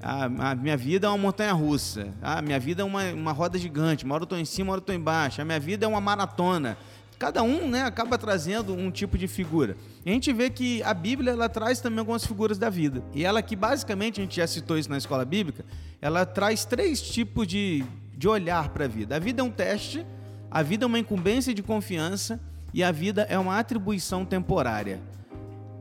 A, 0.07 0.55
minha 0.55 0.77
vida 0.77 1.07
é 1.07 1.11
uma 1.11 1.17
montanha 1.17 1.53
russa. 1.55 2.09
A 2.21 2.43
minha 2.43 2.61
vida 2.61 2.83
é 2.83 2.85
uma, 2.85 3.05
uma 3.13 3.33
roda 3.33 3.59
gigante. 3.59 4.05
Uma 4.05 4.15
hora 4.15 4.23
eu 4.23 4.27
estou 4.27 4.39
em 4.39 4.45
cima, 4.45 4.67
uma 4.67 4.73
hora 4.73 4.81
eu 4.81 4.83
estou 4.83 4.95
embaixo. 4.95 5.41
A 5.41 5.45
minha 5.47 5.59
vida 5.59 5.87
é 5.87 5.89
uma 5.89 6.01
maratona. 6.01 6.77
Cada 7.19 7.43
um 7.43 7.69
né, 7.71 7.83
acaba 7.85 8.19
trazendo 8.19 8.75
um 8.75 8.91
tipo 8.91 9.17
de 9.17 9.27
figura. 9.27 9.77
E 10.05 10.11
a 10.11 10.13
gente 10.13 10.31
vê 10.31 10.51
que 10.51 10.83
a 10.83 10.93
Bíblia 10.93 11.33
ela 11.33 11.49
traz 11.49 11.81
também 11.81 12.01
algumas 12.01 12.27
figuras 12.27 12.59
da 12.59 12.69
vida. 12.69 13.03
E 13.15 13.25
ela 13.25 13.41
que 13.41 13.57
basicamente, 13.57 14.21
a 14.21 14.25
gente 14.25 14.37
já 14.37 14.47
citou 14.47 14.77
isso 14.77 14.91
na 14.91 14.99
escola 14.99 15.25
bíblica, 15.25 15.65
ela 16.03 16.27
traz 16.27 16.67
três 16.67 17.01
tipos 17.01 17.47
de, 17.47 17.83
de 18.15 18.29
olhar 18.29 18.69
para 18.71 18.85
a 18.85 18.89
vida. 18.89 19.17
A 19.17 19.19
vida 19.19 19.41
é 19.41 19.45
um 19.45 19.51
teste, 19.51 20.05
a 20.55 20.63
vida 20.63 20.85
é 20.85 20.87
uma 20.87 21.01
incumbência 21.01 21.53
de 21.53 21.65
confiança 21.65 22.41
e 22.73 22.85
a 22.85 22.93
vida 22.93 23.23
é 23.29 23.37
uma 23.37 23.59
atribuição 23.59 24.25
temporária. 24.25 25.01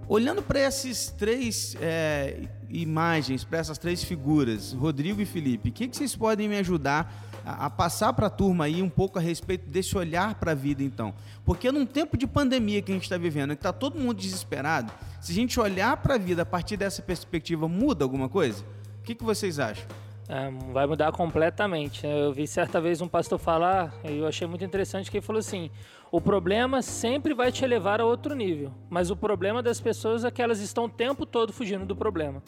Olhando 0.08 0.42
para 0.42 0.60
essas 0.60 1.12
três 1.12 1.78
é, 1.80 2.48
imagens, 2.72 3.44
para 3.44 3.60
essas 3.60 3.78
três 3.78 4.04
figuras, 4.04 4.74
Rodrigo 4.74 5.22
e 5.22 5.26
Felipe, 5.26 5.70
o 5.70 5.72
que, 5.72 5.88
que 5.88 5.96
vocês 5.96 6.16
podem 6.16 6.50
me 6.50 6.58
ajudar 6.58 7.14
a, 7.46 7.68
a 7.68 7.70
passar 7.70 8.14
para 8.14 8.26
a 8.26 8.30
turma 8.32 8.66
aí 8.66 8.82
um 8.82 8.90
pouco 8.90 9.20
a 9.20 9.22
respeito 9.22 9.70
desse 9.70 9.96
olhar 9.96 10.34
para 10.36 10.54
a 10.54 10.56
vida, 10.56 10.82
então. 10.82 11.14
Porque 11.46 11.72
num 11.72 11.86
tempo 11.86 12.18
de 12.18 12.26
pandemia 12.26 12.82
que 12.82 12.92
a 12.92 12.96
gente 12.96 13.04
está 13.04 13.18
vivendo, 13.18 13.50
que 13.50 13.58
está 13.58 13.72
todo 13.72 14.00
mundo 14.00 14.18
desesperado, 14.18 14.92
se 15.22 15.34
a 15.34 15.36
gente 15.36 15.60
olhar 15.60 15.98
para 15.98 16.16
a 16.16 16.18
vida 16.18 16.42
a 16.42 16.46
partir 16.48 16.78
dessa 16.78 17.04
perspectiva, 17.04 17.68
muda 17.68 18.04
alguma 18.04 18.28
coisa? 18.28 18.64
O 19.00 19.04
que, 19.04 19.14
que 19.14 19.24
vocês 19.24 19.60
acham? 19.60 19.86
É, 20.30 20.50
vai 20.72 20.86
mudar 20.86 21.12
completamente. 21.12 22.06
Eu 22.06 22.32
vi 22.32 22.48
certa 22.48 22.80
vez 22.80 23.02
um 23.02 23.08
pastor 23.08 23.38
falar, 23.38 23.94
e 24.04 24.18
eu 24.20 24.28
achei 24.28 24.48
muito 24.48 24.64
interessante, 24.64 25.12
que 25.12 25.18
ele 25.18 25.26
falou 25.26 25.40
assim: 25.40 25.70
o 26.14 26.22
problema 26.22 26.84
sempre 26.84 27.34
vai 27.34 27.52
te 27.52 27.66
levar 27.66 28.00
a 28.00 28.06
outro 28.06 28.36
nível, 28.36 28.72
mas 28.88 29.10
o 29.10 29.16
problema 29.16 29.64
das 29.64 29.82
pessoas 29.82 30.24
é 30.24 30.30
que 30.30 30.44
elas 30.44 30.60
estão 30.60 30.86
o 30.86 30.90
tempo 30.90 31.26
todo 31.26 31.52
fugindo 31.52 31.88
do 31.88 31.96
problema. 31.96 32.44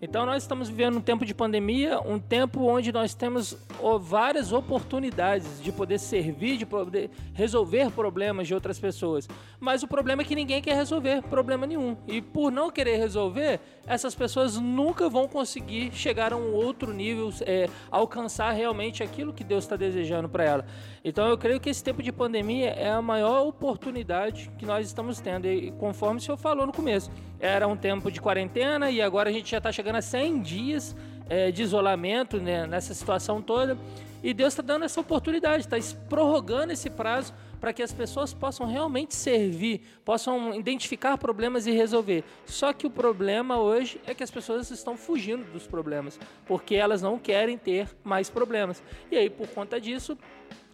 Então 0.00 0.24
nós 0.24 0.42
estamos 0.42 0.70
vivendo 0.70 0.96
um 0.96 1.02
tempo 1.02 1.26
de 1.26 1.34
pandemia, 1.34 2.00
um 2.00 2.18
tempo 2.18 2.62
onde 2.62 2.90
nós 2.90 3.12
temos 3.12 3.58
várias 4.00 4.54
oportunidades 4.54 5.62
de 5.62 5.70
poder 5.70 5.98
servir, 5.98 6.56
de 6.56 6.64
poder 6.64 7.10
resolver 7.34 7.90
problemas 7.90 8.48
de 8.48 8.54
outras 8.54 8.78
pessoas. 8.78 9.28
Mas 9.58 9.82
o 9.82 9.86
problema 9.86 10.22
é 10.22 10.24
que 10.24 10.34
ninguém 10.34 10.62
quer 10.62 10.74
resolver 10.74 11.20
problema 11.24 11.66
nenhum. 11.66 11.98
E 12.08 12.22
por 12.22 12.50
não 12.50 12.70
querer 12.70 12.96
resolver, 12.96 13.60
essas 13.86 14.14
pessoas 14.14 14.56
nunca 14.56 15.10
vão 15.10 15.28
conseguir 15.28 15.92
chegar 15.92 16.32
a 16.32 16.36
um 16.36 16.54
outro 16.54 16.90
nível, 16.90 17.30
é, 17.42 17.68
alcançar 17.90 18.52
realmente 18.52 19.02
aquilo 19.02 19.34
que 19.34 19.44
Deus 19.44 19.64
está 19.64 19.76
desejando 19.76 20.26
para 20.26 20.44
ela. 20.44 20.66
Então 21.04 21.28
eu 21.28 21.36
creio 21.36 21.60
que 21.60 21.68
esse 21.68 21.84
tempo 21.84 22.02
de 22.02 22.12
pandemia 22.12 22.70
é 22.70 22.96
uma 22.98 23.09
maior 23.10 23.44
oportunidade 23.44 24.50
que 24.56 24.64
nós 24.64 24.86
estamos 24.86 25.20
tendo. 25.20 25.46
E 25.46 25.72
conforme 25.72 26.18
o 26.18 26.20
senhor 26.22 26.36
falou 26.36 26.64
no 26.64 26.72
começo, 26.72 27.10
era 27.40 27.66
um 27.66 27.76
tempo 27.76 28.10
de 28.10 28.20
quarentena 28.20 28.88
e 28.90 29.02
agora 29.02 29.30
a 29.30 29.32
gente 29.32 29.50
já 29.50 29.58
está 29.58 29.72
chegando 29.72 29.96
a 29.96 30.02
100 30.02 30.40
dias 30.40 30.96
é, 31.28 31.50
de 31.50 31.62
isolamento 31.62 32.38
né, 32.38 32.66
nessa 32.66 32.94
situação 32.94 33.42
toda. 33.42 33.76
E 34.22 34.32
Deus 34.32 34.52
está 34.52 34.62
dando 34.62 34.84
essa 34.84 35.00
oportunidade, 35.00 35.64
está 35.64 35.76
prorrogando 36.08 36.72
esse 36.72 36.88
prazo 36.88 37.34
para 37.60 37.72
que 37.72 37.82
as 37.82 37.92
pessoas 37.92 38.32
possam 38.32 38.66
realmente 38.66 39.14
servir, 39.14 39.80
possam 40.04 40.54
identificar 40.54 41.18
problemas 41.18 41.66
e 41.66 41.72
resolver. 41.72 42.22
Só 42.46 42.72
que 42.72 42.86
o 42.86 42.90
problema 42.90 43.58
hoje 43.58 44.00
é 44.06 44.14
que 44.14 44.22
as 44.22 44.30
pessoas 44.30 44.70
estão 44.70 44.96
fugindo 44.96 45.44
dos 45.52 45.66
problemas, 45.66 46.18
porque 46.46 46.74
elas 46.74 47.02
não 47.02 47.18
querem 47.18 47.58
ter 47.58 47.88
mais 48.04 48.30
problemas. 48.30 48.82
E 49.10 49.16
aí, 49.16 49.28
por 49.28 49.48
conta 49.48 49.80
disso, 49.80 50.16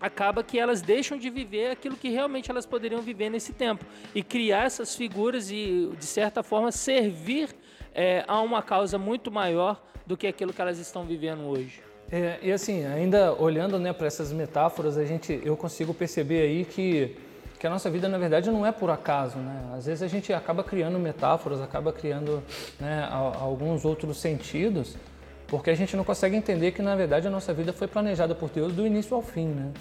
acaba 0.01 0.43
que 0.43 0.59
elas 0.59 0.83
deixam 0.83 1.17
de 1.17 1.31
viver 1.31 1.71
aquilo 1.71 1.97
que 1.97 2.09
realmente 2.09 2.51
elas 2.51 2.67
poderiam 2.67 3.01
viver 3.01 3.31
nesse 3.31 3.53
tempo 3.53 3.85
e 4.15 4.23
criar 4.23 4.65
essas 4.65 4.95
figuras 4.95 5.51
e 5.51 5.91
de 5.99 6.05
certa 6.05 6.43
forma 6.43 6.71
servir 6.71 7.49
é, 7.95 8.25
a 8.29 8.41
uma 8.41 8.63
causa 8.63 8.99
muito 8.99 9.31
maior 9.31 9.83
do 10.07 10.17
que 10.17 10.27
aquilo 10.27 10.53
que 10.53 10.61
elas 10.61 10.79
estão 10.79 11.05
vivendo 11.05 11.49
hoje. 11.49 11.83
É, 12.13 12.39
e 12.41 12.53
assim, 12.53 12.85
ainda 12.85 13.33
olhando 13.33 13.79
né, 13.79 13.93
para 13.93 14.07
essas 14.07 14.33
metáforas, 14.33 14.97
a 14.97 15.05
gente, 15.05 15.41
eu 15.45 15.57
consigo 15.57 15.93
perceber 15.93 16.43
aí 16.43 16.65
que, 16.65 17.17
que 17.59 17.67
a 17.67 17.71
nossa 17.71 17.91
vida 17.91 18.09
na 18.09 18.19
verdade 18.19 18.49
não 18.49 18.65
é 18.65 18.71
por 18.71 18.91
acaso, 18.91 19.39
né? 19.39 19.73
Às 19.77 19.87
vezes 19.87 20.03
a 20.03 20.07
gente 20.07 20.33
acaba 20.33 20.63
criando 20.63 20.99
metáforas, 21.01 21.61
acaba 21.61 21.93
criando 21.93 22.43
né, 22.79 23.09
alguns 23.11 23.85
outros 23.85 24.19
sentidos 24.19 24.97
porque 25.47 25.71
a 25.71 25.75
gente 25.75 25.97
não 25.97 26.05
consegue 26.05 26.37
entender 26.37 26.73
que, 26.73 26.83
na 26.83 26.97
verdade, 26.97 27.27
a 27.27 27.31
nossa 27.31 27.55
vida 27.55 27.73
foi 27.73 27.87
planejada 27.87 28.35
por 28.35 28.51
Deus 28.51 28.73
do 28.73 28.87
início 28.87 29.15
ao 29.15 29.23
fim, 29.23 29.47
né? 29.47 29.73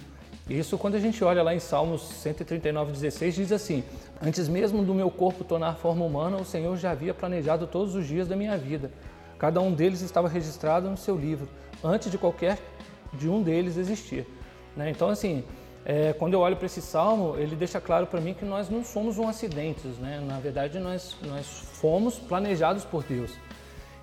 Isso 0.50 0.78
quando 0.78 0.94
a 0.94 1.00
gente 1.00 1.24
olha 1.24 1.42
lá 1.42 1.56
em 1.56 1.60
Salmos 1.60 2.04
139, 2.04 2.92
16, 2.92 3.34
diz 3.34 3.52
assim: 3.52 3.84
Antes 4.22 4.48
mesmo 4.48 4.84
do 4.84 4.94
meu 4.94 5.10
corpo 5.10 5.44
tornar 5.44 5.74
forma 5.76 6.06
humana, 6.06 6.38
o 6.38 6.46
Senhor 6.46 6.78
já 6.78 6.92
havia 6.92 7.16
planejado 7.16 7.66
todos 7.66 7.96
os 7.96 8.06
dias 8.06 8.28
da 8.28 8.36
minha 8.36 8.56
vida. 8.56 8.92
Cada 9.40 9.60
um 9.60 9.74
deles 9.74 10.02
estava 10.02 10.30
registrado 10.30 10.88
no 10.88 10.98
seu 10.98 11.18
livro, 11.18 11.50
antes 11.84 12.12
de 12.12 12.18
qualquer 12.18 12.60
de 13.12 13.28
um 13.28 13.42
deles 13.42 13.76
existir. 13.76 14.28
Né? 14.78 14.92
Então, 14.92 15.10
assim, 15.10 15.44
é, 15.84 16.14
quando 16.14 16.34
eu 16.34 16.42
olho 16.42 16.56
para 16.56 16.68
esse 16.68 16.82
salmo, 16.82 17.36
ele 17.38 17.56
deixa 17.56 17.82
claro 17.82 18.06
para 18.06 18.22
mim 18.22 18.36
que 18.36 18.46
nós 18.46 18.70
não 18.70 18.84
somos 18.84 19.18
um 19.18 19.28
acidente, 19.28 19.88
né? 20.00 20.22
Na 20.26 20.40
verdade, 20.40 20.80
nós, 20.80 21.16
nós 21.24 21.46
fomos 21.46 22.20
planejados 22.20 22.84
por 22.84 23.04
Deus. 23.04 23.32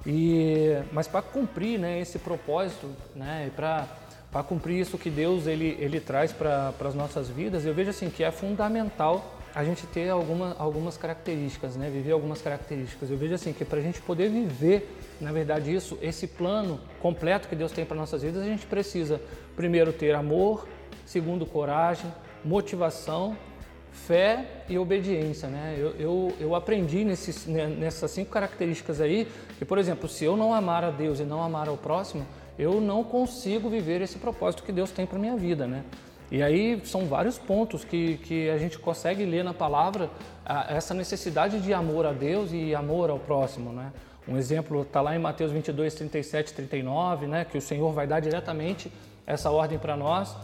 E, 0.06 0.82
mas 0.92 1.06
para 1.06 1.22
cumprir 1.22 1.78
né, 1.78 2.00
esse 2.00 2.18
propósito, 2.18 2.88
né, 3.14 3.50
para 3.56 4.42
cumprir 4.42 4.80
isso 4.80 4.98
que 4.98 5.10
Deus 5.10 5.46
ele, 5.46 5.76
ele 5.80 6.00
traz 6.00 6.32
para 6.32 6.74
as 6.80 6.94
nossas 6.94 7.28
vidas, 7.28 7.64
eu 7.64 7.74
vejo 7.74 7.90
assim 7.90 8.10
que 8.10 8.24
é 8.24 8.30
fundamental 8.30 9.38
a 9.54 9.62
gente 9.64 9.86
ter 9.86 10.08
alguma, 10.08 10.56
algumas 10.58 10.96
características, 10.96 11.76
né? 11.76 11.90
viver 11.90 12.12
algumas 12.12 12.40
características. 12.40 13.10
Eu 13.10 13.18
vejo 13.18 13.34
assim 13.34 13.52
que 13.52 13.64
para 13.64 13.78
a 13.78 13.82
gente 13.82 14.00
poder 14.00 14.30
viver, 14.30 14.98
na 15.20 15.30
verdade, 15.30 15.74
isso, 15.74 15.98
esse 16.00 16.26
plano 16.26 16.80
completo 17.00 17.48
que 17.48 17.54
Deus 17.54 17.70
tem 17.70 17.84
para 17.84 17.96
nossas 17.96 18.22
vidas, 18.22 18.42
a 18.42 18.46
gente 18.46 18.66
precisa 18.66 19.20
primeiro 19.54 19.92
ter 19.92 20.14
amor, 20.14 20.66
segundo 21.04 21.44
coragem, 21.44 22.10
motivação 22.44 23.36
fé 23.92 24.64
e 24.68 24.78
obediência, 24.78 25.48
né? 25.48 25.76
Eu, 25.78 25.90
eu, 25.98 26.32
eu 26.40 26.54
aprendi 26.54 27.04
nesses, 27.04 27.46
né, 27.46 27.66
nessas 27.66 28.10
cinco 28.10 28.30
características 28.30 29.00
aí 29.00 29.28
que, 29.58 29.64
por 29.64 29.78
exemplo, 29.78 30.08
se 30.08 30.24
eu 30.24 30.36
não 30.36 30.52
amar 30.52 30.82
a 30.82 30.90
Deus 30.90 31.20
e 31.20 31.24
não 31.24 31.42
amar 31.42 31.68
ao 31.68 31.76
próximo, 31.76 32.26
eu 32.58 32.80
não 32.80 33.04
consigo 33.04 33.68
viver 33.68 34.00
esse 34.00 34.18
propósito 34.18 34.62
que 34.62 34.72
Deus 34.72 34.90
tem 34.90 35.06
para 35.06 35.18
minha 35.18 35.36
vida, 35.36 35.66
né? 35.66 35.84
E 36.30 36.42
aí 36.42 36.80
são 36.84 37.04
vários 37.04 37.38
pontos 37.38 37.84
que, 37.84 38.16
que 38.18 38.48
a 38.48 38.56
gente 38.56 38.78
consegue 38.78 39.24
ler 39.24 39.44
na 39.44 39.52
palavra 39.52 40.08
a, 40.44 40.72
essa 40.72 40.94
necessidade 40.94 41.60
de 41.60 41.74
amor 41.74 42.06
a 42.06 42.12
Deus 42.12 42.50
e 42.52 42.74
amor 42.74 43.10
ao 43.10 43.18
próximo, 43.18 43.72
né? 43.72 43.92
Um 44.26 44.38
exemplo 44.38 44.82
está 44.82 45.00
lá 45.00 45.14
em 45.14 45.18
Mateus 45.18 45.52
22, 45.52 45.94
37 45.94 46.54
39, 46.54 47.26
né? 47.26 47.44
Que 47.44 47.58
o 47.58 47.60
Senhor 47.60 47.92
vai 47.92 48.06
dar 48.06 48.20
diretamente 48.20 48.90
essa 49.26 49.50
ordem 49.50 49.78
para 49.78 49.96
nós. 49.96 50.34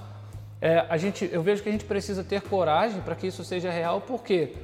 É, 0.61 0.85
a 0.89 0.97
gente, 0.97 1.29
eu 1.33 1.43
vejo 1.43 1.63
que 1.63 1.69
a 1.69 1.73
gente 1.73 1.85
precisa 1.85 2.25
ter 2.25 2.43
coragem 2.43 3.01
para 3.01 3.15
que 3.15 3.27
isso 3.27 3.45
seja 3.45 3.71
real, 3.71 4.01
por 4.01 4.23
quê? 4.23 4.55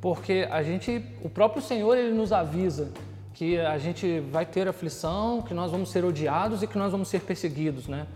Porque 0.00 0.48
a 0.50 0.62
gente, 0.62 1.04
o 1.22 1.28
próprio 1.28 1.62
Senhor, 1.62 1.96
ele 1.96 2.12
nos 2.12 2.32
avisa 2.32 2.90
que 3.34 3.58
a 3.58 3.78
gente 3.78 4.20
vai 4.20 4.46
ter 4.46 4.66
aflição, 4.66 5.42
que 5.42 5.54
nós 5.54 5.70
vamos 5.70 5.90
ser 5.90 6.04
odiados 6.04 6.62
e 6.62 6.66
que 6.66 6.78
nós 6.78 6.92
vamos 6.92 7.08
ser 7.08 7.20
perseguidos, 7.20 7.86
né? 7.86 8.06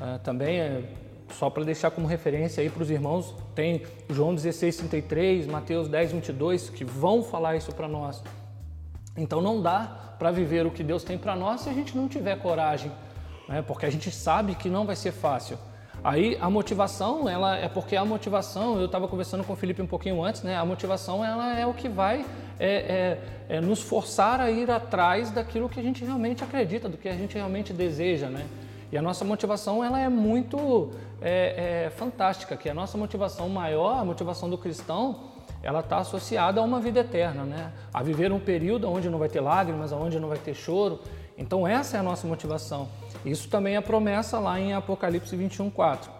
É, 0.00 0.18
também, 0.18 0.60
é, 0.60 0.82
só 1.30 1.50
para 1.50 1.64
deixar 1.64 1.90
como 1.90 2.06
referência 2.06 2.62
aí 2.62 2.70
para 2.70 2.82
os 2.82 2.90
irmãos, 2.90 3.34
tem 3.54 3.82
João 4.08 4.34
16, 4.34 4.76
33, 4.76 5.46
Mateus 5.46 5.88
10, 5.88 6.12
22, 6.12 6.70
que 6.70 6.84
vão 6.84 7.22
falar 7.22 7.56
isso 7.56 7.72
para 7.72 7.88
nós. 7.88 8.22
Então 9.16 9.40
não 9.40 9.60
dá 9.60 10.14
para 10.18 10.30
viver 10.30 10.66
o 10.66 10.70
que 10.70 10.82
Deus 10.82 11.02
tem 11.04 11.18
para 11.18 11.34
nós 11.36 11.62
se 11.62 11.68
a 11.68 11.72
gente 11.72 11.96
não 11.96 12.08
tiver 12.08 12.38
coragem, 12.38 12.90
né? 13.48 13.62
porque 13.62 13.84
a 13.84 13.90
gente 13.90 14.10
sabe 14.10 14.54
que 14.54 14.68
não 14.68 14.86
vai 14.86 14.96
ser 14.96 15.12
fácil. 15.12 15.58
Aí 16.02 16.38
a 16.40 16.48
motivação, 16.48 17.28
ela 17.28 17.56
é 17.56 17.68
porque 17.68 17.96
a 17.96 18.04
motivação, 18.04 18.78
eu 18.78 18.86
estava 18.86 19.08
conversando 19.08 19.42
com 19.42 19.52
o 19.52 19.56
Felipe 19.56 19.82
um 19.82 19.86
pouquinho 19.86 20.22
antes, 20.22 20.42
né? 20.42 20.56
A 20.56 20.64
motivação 20.64 21.24
ela 21.24 21.58
é 21.58 21.66
o 21.66 21.74
que 21.74 21.88
vai 21.88 22.24
é, 22.58 23.18
é, 23.48 23.56
é 23.56 23.60
nos 23.60 23.82
forçar 23.82 24.40
a 24.40 24.50
ir 24.50 24.70
atrás 24.70 25.30
daquilo 25.30 25.68
que 25.68 25.80
a 25.80 25.82
gente 25.82 26.04
realmente 26.04 26.44
acredita, 26.44 26.88
do 26.88 26.96
que 26.96 27.08
a 27.08 27.14
gente 27.14 27.34
realmente 27.34 27.72
deseja, 27.72 28.28
né? 28.28 28.46
E 28.90 28.96
a 28.96 29.02
nossa 29.02 29.24
motivação 29.24 29.84
ela 29.84 30.00
é 30.00 30.08
muito 30.08 30.90
é, 31.20 31.86
é 31.86 31.90
fantástica, 31.90 32.56
que 32.56 32.70
a 32.70 32.74
nossa 32.74 32.96
motivação 32.96 33.48
maior, 33.48 33.98
a 33.98 34.04
motivação 34.04 34.48
do 34.48 34.56
cristão, 34.56 35.28
ela 35.62 35.80
está 35.80 35.98
associada 35.98 36.60
a 36.60 36.64
uma 36.64 36.80
vida 36.80 37.00
eterna, 37.00 37.42
né? 37.42 37.72
A 37.92 38.02
viver 38.02 38.30
um 38.32 38.38
período 38.38 38.88
onde 38.88 39.10
não 39.10 39.18
vai 39.18 39.28
ter 39.28 39.40
lágrimas, 39.40 39.92
onde 39.92 40.18
não 40.20 40.28
vai 40.28 40.38
ter 40.38 40.54
choro. 40.54 41.00
Então 41.36 41.66
essa 41.66 41.96
é 41.96 42.00
a 42.00 42.02
nossa 42.02 42.26
motivação. 42.26 42.88
Isso 43.24 43.48
também 43.48 43.76
é 43.76 43.80
promessa 43.80 44.38
lá 44.38 44.58
em 44.58 44.72
Apocalipse 44.72 45.34
21, 45.34 45.70
4. 45.70 46.10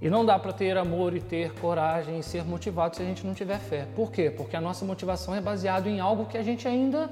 E 0.00 0.10
não 0.10 0.24
dá 0.24 0.38
para 0.38 0.52
ter 0.52 0.76
amor 0.76 1.14
e 1.14 1.20
ter 1.20 1.52
coragem 1.54 2.18
e 2.18 2.22
ser 2.22 2.44
motivado 2.44 2.96
se 2.96 3.02
a 3.02 3.04
gente 3.04 3.24
não 3.24 3.34
tiver 3.34 3.58
fé. 3.58 3.86
Por 3.94 4.10
quê? 4.10 4.30
Porque 4.30 4.56
a 4.56 4.60
nossa 4.60 4.84
motivação 4.84 5.34
é 5.34 5.40
baseada 5.40 5.88
em 5.88 6.00
algo 6.00 6.26
que 6.26 6.36
a 6.36 6.42
gente 6.42 6.66
ainda 6.66 7.08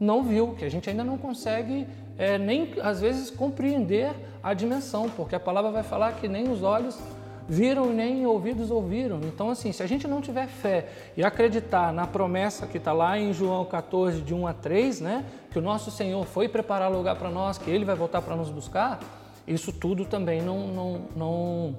não 0.00 0.22
viu, 0.22 0.54
que 0.58 0.64
a 0.64 0.68
gente 0.68 0.90
ainda 0.90 1.04
não 1.04 1.16
consegue 1.16 1.86
é, 2.18 2.36
nem 2.36 2.74
às 2.82 3.00
vezes 3.00 3.30
compreender 3.30 4.10
a 4.42 4.52
dimensão, 4.52 5.08
porque 5.08 5.34
a 5.34 5.40
palavra 5.40 5.70
vai 5.70 5.82
falar 5.82 6.12
que 6.14 6.26
nem 6.26 6.50
os 6.50 6.62
olhos 6.62 6.98
viram 7.48 7.90
e 7.90 7.94
nem 7.94 8.26
ouvidos 8.26 8.70
ouviram. 8.70 9.20
Então, 9.24 9.50
assim, 9.50 9.72
se 9.72 9.82
a 9.82 9.86
gente 9.86 10.08
não 10.08 10.20
tiver 10.20 10.46
fé 10.46 10.88
e 11.16 11.22
acreditar 11.22 11.92
na 11.92 12.06
promessa 12.06 12.66
que 12.66 12.78
está 12.78 12.92
lá 12.92 13.18
em 13.18 13.32
João 13.32 13.64
14, 13.64 14.22
de 14.22 14.34
1 14.34 14.46
a 14.46 14.52
3, 14.52 15.00
né, 15.00 15.24
que 15.50 15.58
o 15.58 15.62
nosso 15.62 15.90
Senhor 15.90 16.24
foi 16.24 16.48
preparar 16.48 16.90
lugar 16.90 17.16
para 17.16 17.30
nós, 17.30 17.58
que 17.58 17.70
Ele 17.70 17.84
vai 17.84 17.94
voltar 17.94 18.22
para 18.22 18.34
nos 18.34 18.50
buscar, 18.50 19.00
isso 19.46 19.72
tudo 19.72 20.04
também 20.06 20.40
não, 20.40 20.66
não, 20.68 21.00
não, 21.14 21.76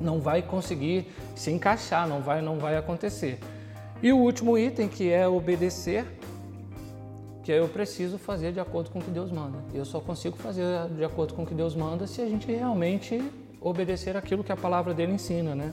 não 0.00 0.20
vai 0.20 0.40
conseguir 0.40 1.06
se 1.34 1.50
encaixar, 1.50 2.08
não 2.08 2.20
vai, 2.20 2.40
não 2.40 2.58
vai 2.58 2.76
acontecer. 2.76 3.38
E 4.02 4.12
o 4.12 4.16
último 4.16 4.56
item, 4.56 4.88
que 4.88 5.10
é 5.10 5.28
obedecer, 5.28 6.06
que 7.42 7.52
eu 7.52 7.68
preciso 7.68 8.16
fazer 8.16 8.52
de 8.52 8.60
acordo 8.60 8.90
com 8.90 9.00
o 9.00 9.02
que 9.02 9.10
Deus 9.10 9.30
manda. 9.32 9.58
Eu 9.74 9.84
só 9.84 10.00
consigo 10.00 10.36
fazer 10.36 10.88
de 10.96 11.04
acordo 11.04 11.34
com 11.34 11.42
o 11.42 11.46
que 11.46 11.54
Deus 11.54 11.74
manda 11.74 12.06
se 12.06 12.22
a 12.22 12.28
gente 12.28 12.46
realmente 12.46 13.22
obedecer 13.60 14.16
aquilo 14.16 14.44
que 14.44 14.52
a 14.52 14.56
palavra 14.56 14.94
dele 14.94 15.12
ensina, 15.12 15.54
né? 15.54 15.72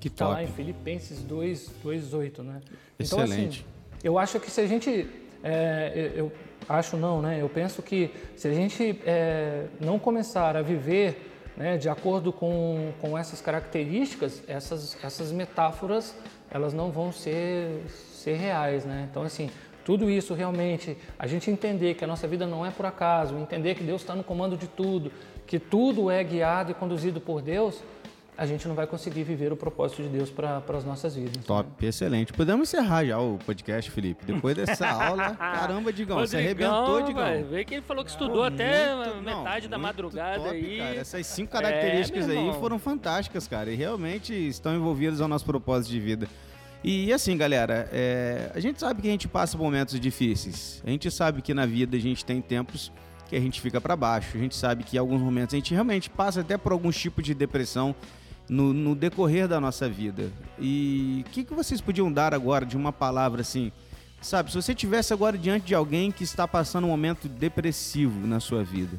Que 0.00 0.08
está 0.08 0.28
lá 0.28 0.42
em 0.42 0.46
Filipenses 0.46 1.20
2, 1.22 1.72
2 1.82 2.14
8, 2.14 2.42
né? 2.42 2.60
Excelente. 2.98 3.32
Então, 3.32 3.44
assim, 3.44 3.64
eu 4.02 4.18
acho 4.18 4.38
que 4.38 4.50
se 4.50 4.60
a 4.60 4.66
gente, 4.66 5.08
é, 5.42 6.12
eu, 6.14 6.30
acho 6.68 6.96
não, 6.96 7.22
né? 7.22 7.40
Eu 7.40 7.48
penso 7.48 7.82
que 7.82 8.10
se 8.36 8.48
a 8.48 8.52
gente 8.52 9.00
é, 9.04 9.66
não 9.80 9.98
começar 9.98 10.56
a 10.56 10.62
viver 10.62 11.30
né, 11.56 11.76
de 11.76 11.88
acordo 11.88 12.32
com, 12.32 12.92
com 13.00 13.16
essas 13.16 13.40
características, 13.40 14.42
essas, 14.48 14.96
essas 15.02 15.30
metáforas 15.30 16.14
elas 16.50 16.72
não 16.72 16.90
vão 16.90 17.10
ser, 17.10 17.82
ser 17.88 18.34
reais. 18.34 18.84
Né? 18.84 19.08
Então, 19.10 19.22
assim, 19.22 19.50
tudo 19.84 20.08
isso 20.08 20.34
realmente, 20.34 20.96
a 21.18 21.26
gente 21.26 21.50
entender 21.50 21.94
que 21.94 22.04
a 22.04 22.06
nossa 22.06 22.28
vida 22.28 22.46
não 22.46 22.64
é 22.64 22.70
por 22.70 22.86
acaso, 22.86 23.36
entender 23.36 23.74
que 23.74 23.82
Deus 23.82 24.02
está 24.02 24.14
no 24.14 24.22
comando 24.22 24.56
de 24.56 24.68
tudo, 24.68 25.10
que 25.46 25.58
tudo 25.58 26.10
é 26.10 26.22
guiado 26.22 26.70
e 26.70 26.74
conduzido 26.74 27.20
por 27.20 27.42
Deus, 27.42 27.82
a 28.36 28.46
gente 28.46 28.66
não 28.66 28.74
vai 28.74 28.86
conseguir 28.86 29.22
viver 29.22 29.52
o 29.52 29.56
propósito 29.56 30.02
de 30.02 30.08
Deus 30.08 30.28
para 30.28 30.60
as 30.68 30.84
nossas 30.84 31.14
vidas. 31.14 31.44
Top, 31.44 31.68
né? 31.80 31.88
excelente. 31.88 32.32
Podemos 32.32 32.68
encerrar 32.68 33.04
já 33.04 33.18
o 33.18 33.38
podcast, 33.38 33.90
Felipe. 33.90 34.24
Depois 34.24 34.56
dessa 34.56 34.88
aula, 34.90 35.36
caramba, 35.36 35.92
Digão, 35.92 36.18
você 36.18 36.38
arrebentou, 36.38 37.02
Digão. 37.02 37.44
Vê 37.48 37.64
que 37.64 37.74
ele 37.74 37.82
falou 37.82 38.04
que 38.04 38.10
estudou 38.10 38.38
Pô, 38.38 38.42
até 38.42 38.94
muito, 38.94 39.22
metade 39.22 39.66
não, 39.66 39.70
da 39.70 39.78
madrugada 39.78 40.42
top, 40.42 40.50
aí. 40.50 40.78
Cara. 40.78 40.96
Essas 40.96 41.26
cinco 41.26 41.52
características 41.52 42.28
é, 42.28 42.32
aí 42.32 42.52
foram 42.54 42.78
fantásticas, 42.78 43.46
cara, 43.46 43.70
e 43.70 43.76
realmente 43.76 44.32
estão 44.32 44.74
envolvidas 44.74 45.20
ao 45.20 45.28
nosso 45.28 45.44
propósito 45.44 45.92
de 45.92 46.00
vida. 46.00 46.28
E 46.82 47.12
assim, 47.12 47.36
galera, 47.36 47.88
é, 47.92 48.50
a 48.54 48.60
gente 48.60 48.80
sabe 48.80 49.00
que 49.00 49.08
a 49.08 49.10
gente 49.10 49.28
passa 49.28 49.56
momentos 49.56 49.98
difíceis. 49.98 50.82
A 50.84 50.90
gente 50.90 51.10
sabe 51.10 51.40
que 51.40 51.54
na 51.54 51.64
vida 51.64 51.96
a 51.96 52.00
gente 52.00 52.24
tem 52.24 52.42
tempos 52.42 52.92
que 53.34 53.38
a 53.38 53.40
gente 53.40 53.60
fica 53.60 53.80
para 53.80 53.96
baixo. 53.96 54.36
A 54.36 54.40
gente 54.40 54.54
sabe 54.54 54.84
que 54.84 54.96
em 54.96 55.00
alguns 55.00 55.20
momentos 55.20 55.54
a 55.54 55.56
gente 55.56 55.74
realmente 55.74 56.08
passa 56.08 56.40
até 56.40 56.56
por 56.56 56.70
alguns 56.70 56.96
tipos 56.96 57.24
de 57.24 57.34
depressão 57.34 57.94
no, 58.48 58.72
no 58.72 58.94
decorrer 58.94 59.48
da 59.48 59.60
nossa 59.60 59.88
vida. 59.88 60.30
E 60.58 61.24
o 61.26 61.30
que, 61.30 61.42
que 61.42 61.52
vocês 61.52 61.80
podiam 61.80 62.12
dar 62.12 62.32
agora 62.32 62.64
de 62.64 62.76
uma 62.76 62.92
palavra 62.92 63.40
assim? 63.40 63.72
Sabe, 64.20 64.50
se 64.50 64.56
você 64.56 64.74
tivesse 64.74 65.12
agora 65.12 65.36
diante 65.36 65.66
de 65.66 65.74
alguém 65.74 66.12
que 66.12 66.22
está 66.22 66.46
passando 66.46 66.84
um 66.84 66.90
momento 66.90 67.28
depressivo 67.28 68.26
na 68.26 68.38
sua 68.38 68.62
vida, 68.62 68.98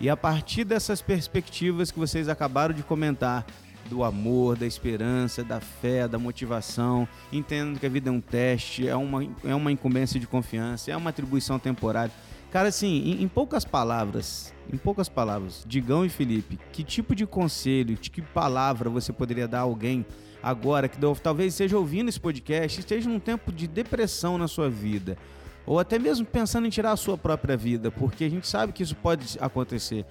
e 0.00 0.10
a 0.10 0.16
partir 0.16 0.64
dessas 0.64 1.00
perspectivas 1.00 1.90
que 1.90 1.98
vocês 1.98 2.28
acabaram 2.28 2.74
de 2.74 2.82
comentar, 2.82 3.46
do 3.88 4.04
amor, 4.04 4.56
da 4.56 4.66
esperança, 4.66 5.42
da 5.42 5.60
fé, 5.60 6.06
da 6.06 6.18
motivação, 6.18 7.08
entendendo 7.32 7.80
que 7.80 7.86
a 7.86 7.88
vida 7.88 8.10
é 8.10 8.12
um 8.12 8.20
teste, 8.20 8.86
é 8.86 8.94
uma, 8.94 9.26
é 9.42 9.54
uma 9.54 9.72
incumbência 9.72 10.20
de 10.20 10.26
confiança, 10.26 10.90
é 10.90 10.96
uma 10.96 11.08
atribuição 11.08 11.58
temporária. 11.58 12.12
Cara, 12.50 12.68
assim, 12.68 13.02
em, 13.04 13.22
em, 13.22 13.28
poucas 13.28 13.64
palavras, 13.64 14.54
em 14.72 14.78
poucas 14.78 15.08
palavras, 15.08 15.62
Digão 15.66 16.04
e 16.04 16.08
Felipe, 16.08 16.58
que 16.72 16.82
tipo 16.82 17.14
de 17.14 17.26
conselho, 17.26 17.94
de 17.96 18.10
que 18.10 18.22
palavra 18.22 18.88
você 18.88 19.12
poderia 19.12 19.46
dar 19.46 19.58
a 19.58 19.62
alguém 19.62 20.04
agora 20.42 20.88
que 20.88 20.98
talvez 21.22 21.52
esteja 21.52 21.76
ouvindo 21.76 22.08
esse 22.08 22.18
podcast, 22.18 22.80
esteja 22.80 23.08
num 23.08 23.20
tempo 23.20 23.52
de 23.52 23.66
depressão 23.66 24.38
na 24.38 24.48
sua 24.48 24.70
vida, 24.70 25.18
ou 25.66 25.78
até 25.78 25.98
mesmo 25.98 26.24
pensando 26.24 26.66
em 26.66 26.70
tirar 26.70 26.92
a 26.92 26.96
sua 26.96 27.18
própria 27.18 27.56
vida, 27.56 27.90
porque 27.90 28.24
a 28.24 28.30
gente 28.30 28.48
sabe 28.48 28.72
que 28.72 28.82
isso 28.82 28.96
pode 28.96 29.36
acontecer. 29.40 30.06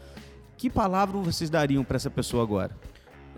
Que 0.55 0.69
palavra 0.69 1.17
vocês 1.17 1.49
dariam 1.49 1.83
para 1.83 1.95
essa 1.95 2.09
pessoa 2.09 2.43
agora? 2.43 2.75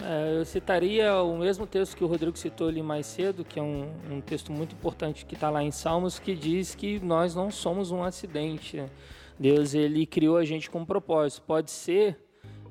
É, 0.02 0.40
eu 0.40 0.46
citaria 0.46 1.22
o 1.22 1.38
mesmo 1.38 1.68
texto 1.68 1.96
que 1.96 2.04
o 2.04 2.08
Rodrigo 2.08 2.38
citou 2.38 2.68
ali 2.70 2.82
mais 2.82 3.06
cedo, 3.06 3.44
que 3.44 3.60
é 3.60 3.64
um, 3.64 3.92
um 4.10 4.22
texto 4.22 4.52
muito 4.52 4.74
importante 4.74 5.26
que 5.26 5.36
está 5.36 5.50
lá 5.50 5.64
em 5.64 5.72
Salmos, 5.72 6.20
que 6.20 6.36
diz 6.36 6.74
que 6.76 7.00
nós 7.00 7.36
não 7.36 7.52
somos 7.52 7.92
um 7.92 8.04
acidente. 8.04 8.78
Né? 8.78 8.90
Deus 9.38 9.74
ele 9.74 10.06
criou 10.06 10.38
a 10.38 10.46
gente 10.46 10.70
com 10.70 10.80
um 10.80 10.86
propósito. 10.86 11.42
Pode 11.44 11.72
ser 11.72 12.18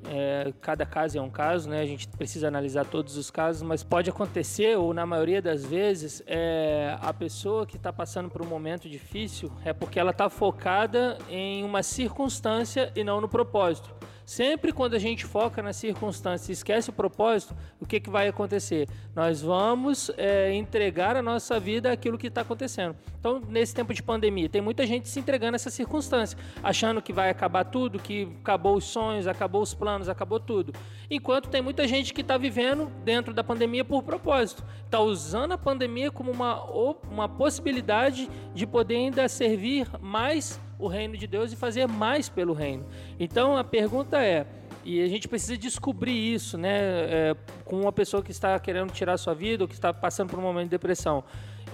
é, 0.07 0.53
cada 0.61 0.87
caso 0.87 1.19
é 1.19 1.21
um 1.21 1.31
caso, 1.31 1.69
né? 1.69 1.81
A 1.81 1.87
gente 1.87 2.07
precisa 2.09 2.49
analisar 2.49 2.85
todos 2.85 3.17
os 3.17 3.31
casos, 3.31 3.63
mas 3.63 3.83
pode 3.83 4.09
acontecer, 4.09 4.77
ou 4.77 4.95
na 4.95 5.05
maioria 5.05 5.43
das 5.43 5.65
vezes, 5.65 6.23
é, 6.27 6.97
a 7.01 7.13
pessoa 7.13 7.67
que 7.67 7.77
está 7.77 7.93
passando 7.93 8.31
por 8.31 8.43
um 8.43 8.47
momento 8.47 8.89
difícil 8.89 9.51
é 9.65 9.73
porque 9.73 9.99
ela 9.99 10.11
está 10.11 10.29
focada 10.29 11.19
em 11.29 11.65
uma 11.65 11.83
circunstância 11.83 12.93
e 12.95 13.03
não 13.03 13.21
no 13.21 13.29
propósito. 13.29 13.91
Sempre 14.29 14.75
quando 14.75 14.93
a 14.93 14.99
gente 14.99 15.25
foca 15.25 15.63
na 15.63 15.73
circunstância 15.73 16.53
e 16.53 16.53
esquece 16.53 16.91
o 16.91 16.93
propósito, 16.93 17.57
o 17.81 17.87
que, 17.87 17.99
que 17.99 18.11
vai 18.11 18.29
acontecer? 18.29 18.87
Nós 19.17 19.41
vamos 19.41 20.11
é, 20.19 20.53
entregar 20.53 21.17
a 21.17 21.23
nossa 21.23 21.59
vida 21.59 21.91
àquilo 21.91 22.19
que 22.19 22.27
está 22.27 22.43
acontecendo. 22.43 22.95
Então, 23.19 23.41
nesse 23.49 23.75
tempo 23.75 23.95
de 23.95 24.03
pandemia, 24.03 24.47
tem 24.47 24.61
muita 24.61 24.87
gente 24.87 25.09
se 25.09 25.19
entregando 25.19 25.55
a 25.55 25.57
essa 25.57 25.71
circunstância, 25.71 26.39
achando 26.63 27.01
que 27.01 27.11
vai 27.11 27.31
acabar 27.31 27.65
tudo, 27.65 27.99
que 27.99 28.29
acabou 28.43 28.77
os 28.77 28.85
sonhos, 28.85 29.27
acabou 29.27 29.63
os 29.63 29.73
planos, 29.73 30.11
acabou 30.11 30.39
tudo. 30.39 30.75
Enquanto 31.11 31.49
tem 31.49 31.63
muita 31.63 31.89
gente 31.89 32.13
que 32.13 32.21
está 32.21 32.37
vivendo 32.37 32.93
dentro 33.03 33.33
da 33.33 33.43
pandemia 33.43 33.83
por 33.83 34.03
propósito, 34.03 34.63
está 34.85 35.01
usando 35.01 35.53
a 35.53 35.59
pandemia 35.59 36.11
como 36.11 36.31
uma, 36.31 36.63
uma 37.11 37.31
possibilidade 37.31 38.29
de 38.55 38.67
poder 38.67 38.97
ainda 38.97 39.27
servir 39.27 39.89
mais 40.03 40.61
o 40.79 40.87
reino 40.87 41.17
de 41.17 41.27
Deus 41.27 41.53
e 41.53 41.57
fazer 41.57 41.87
mais 41.87 42.29
pelo 42.29 42.53
reino. 42.53 42.87
Então 43.19 43.57
a 43.57 43.65
pergunta 43.65 44.23
é, 44.23 44.47
e 44.85 45.03
a 45.03 45.09
gente 45.09 45.29
precisa 45.29 45.57
descobrir 45.57 46.35
isso, 46.35 46.57
né, 46.57 46.71
é, 46.71 47.37
com 47.65 47.81
uma 47.81 47.93
pessoa 47.93 48.23
que 48.23 48.31
está 48.31 48.59
querendo 48.59 48.93
tirar 48.93 49.17
sua 49.19 49.35
vida 49.35 49.65
ou 49.65 49.69
que 49.69 49.75
está 49.75 49.93
passando 49.93 50.31
por 50.31 50.39
um 50.39 50.43
momento 50.43 50.65
de 50.65 50.71
depressão. 50.71 51.25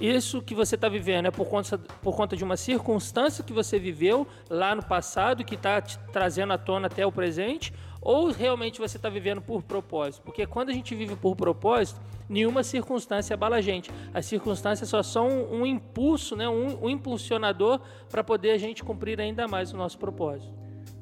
Isso 0.01 0.43
que 0.43 0.55
você 0.55 0.75
está 0.75 0.89
vivendo 0.89 1.27
é 1.27 1.31
por 1.31 1.47
conta, 1.47 1.79
por 1.79 2.17
conta 2.17 2.37
de 2.37 2.43
uma 2.43 2.57
circunstância 2.57 3.45
que 3.45 3.53
você 3.53 3.79
viveu 3.79 4.27
lá 4.51 4.75
no 4.75 4.83
passado 4.83 5.45
que 5.45 5.55
está 5.55 5.81
trazendo 5.81 6.53
à 6.53 6.59
tona 6.59 6.89
até 6.89 7.07
o 7.07 7.13
presente, 7.13 7.73
ou 8.05 8.31
realmente 8.31 8.79
você 8.79 8.99
está 8.99 9.09
vivendo 9.09 9.41
por 9.41 9.63
propósito? 9.63 10.23
Porque 10.23 10.47
quando 10.47 10.69
a 10.69 10.73
gente 10.75 10.95
vive 10.95 11.17
por 11.17 11.35
propósito, 11.35 11.99
nenhuma 12.29 12.63
circunstância 12.63 13.33
abala 13.33 13.57
a 13.57 13.61
gente. 13.63 13.91
As 14.13 14.27
circunstâncias 14.27 14.89
só 14.89 15.03
são 15.03 15.29
um, 15.29 15.61
um 15.63 15.67
impulso, 15.67 16.37
né? 16.37 16.47
um, 16.47 16.85
um 16.85 16.91
impulsionador 16.91 17.81
para 18.11 18.23
poder 18.23 18.51
a 18.51 18.59
gente 18.59 18.85
cumprir 18.85 19.19
ainda 19.19 19.49
mais 19.49 19.73
o 19.73 19.77
nosso 19.79 19.99
propósito. 19.99 20.53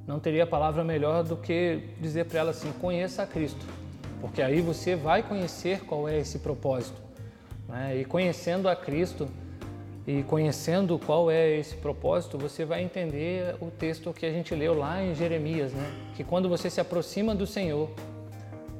Não 0.06 0.20
teria 0.20 0.46
palavra 0.46 0.84
melhor 0.84 1.24
do 1.24 1.36
que 1.36 1.80
dizer 2.00 2.26
para 2.26 2.38
ela 2.38 2.50
assim: 2.52 2.72
conheça 2.80 3.22
a 3.22 3.26
Cristo, 3.26 3.64
porque 4.20 4.40
aí 4.40 4.60
você 4.60 4.94
vai 4.94 5.22
conhecer 5.22 5.80
qual 5.84 6.08
é 6.08 6.18
esse 6.18 6.38
propósito. 6.38 7.00
Né? 7.68 7.98
E 7.98 8.04
conhecendo 8.04 8.68
a 8.68 8.76
Cristo, 8.76 9.28
e 10.06 10.22
conhecendo 10.24 10.98
qual 10.98 11.30
é 11.30 11.58
esse 11.58 11.76
propósito, 11.76 12.36
você 12.36 12.64
vai 12.64 12.82
entender 12.82 13.54
o 13.60 13.70
texto 13.70 14.12
que 14.12 14.26
a 14.26 14.30
gente 14.32 14.54
leu 14.54 14.76
lá 14.76 15.02
em 15.02 15.14
Jeremias, 15.14 15.72
né? 15.72 15.92
Que 16.16 16.24
quando 16.24 16.48
você 16.48 16.68
se 16.68 16.80
aproxima 16.80 17.34
do 17.34 17.46
Senhor, 17.46 17.88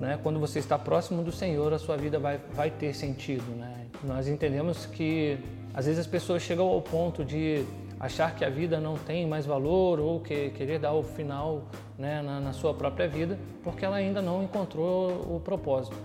né? 0.01 0.19
Quando 0.23 0.41
você 0.41 0.59
está 0.59 0.77
próximo 0.77 1.23
do 1.23 1.31
Senhor, 1.31 1.73
a 1.73 1.79
sua 1.79 1.97
vida 1.97 2.19
vai, 2.19 2.41
vai 2.53 2.71
ter 2.71 2.93
sentido, 2.95 3.55
né? 3.55 3.87
Nós 4.03 4.27
entendemos 4.27 4.85
que 4.85 5.39
às 5.73 5.87
vezes 5.87 6.01
as 6.01 6.07
pessoas 6.07 6.43
chegam 6.43 6.67
ao 6.67 6.83
ponto 6.83 7.25
de 7.25 7.65
achar 8.01 8.35
que 8.35 8.45
a 8.45 8.51
vida 8.51 8.81
não 8.81 8.97
tem 8.97 9.25
mais 9.27 9.47
valor 9.47 10.01
ou 10.01 10.19
que 10.19 10.51
querer 10.51 10.81
dar 10.81 10.93
o 10.93 11.05
final 11.05 11.63
né, 11.97 12.21
na, 12.21 12.41
na 12.41 12.53
sua 12.53 12.75
própria 12.75 13.07
vida, 13.07 13.39
porque 13.63 13.85
ela 13.85 13.95
ainda 13.95 14.21
não 14.21 14.43
encontrou 14.43 15.37
o 15.37 15.39
propósito. 15.39 15.97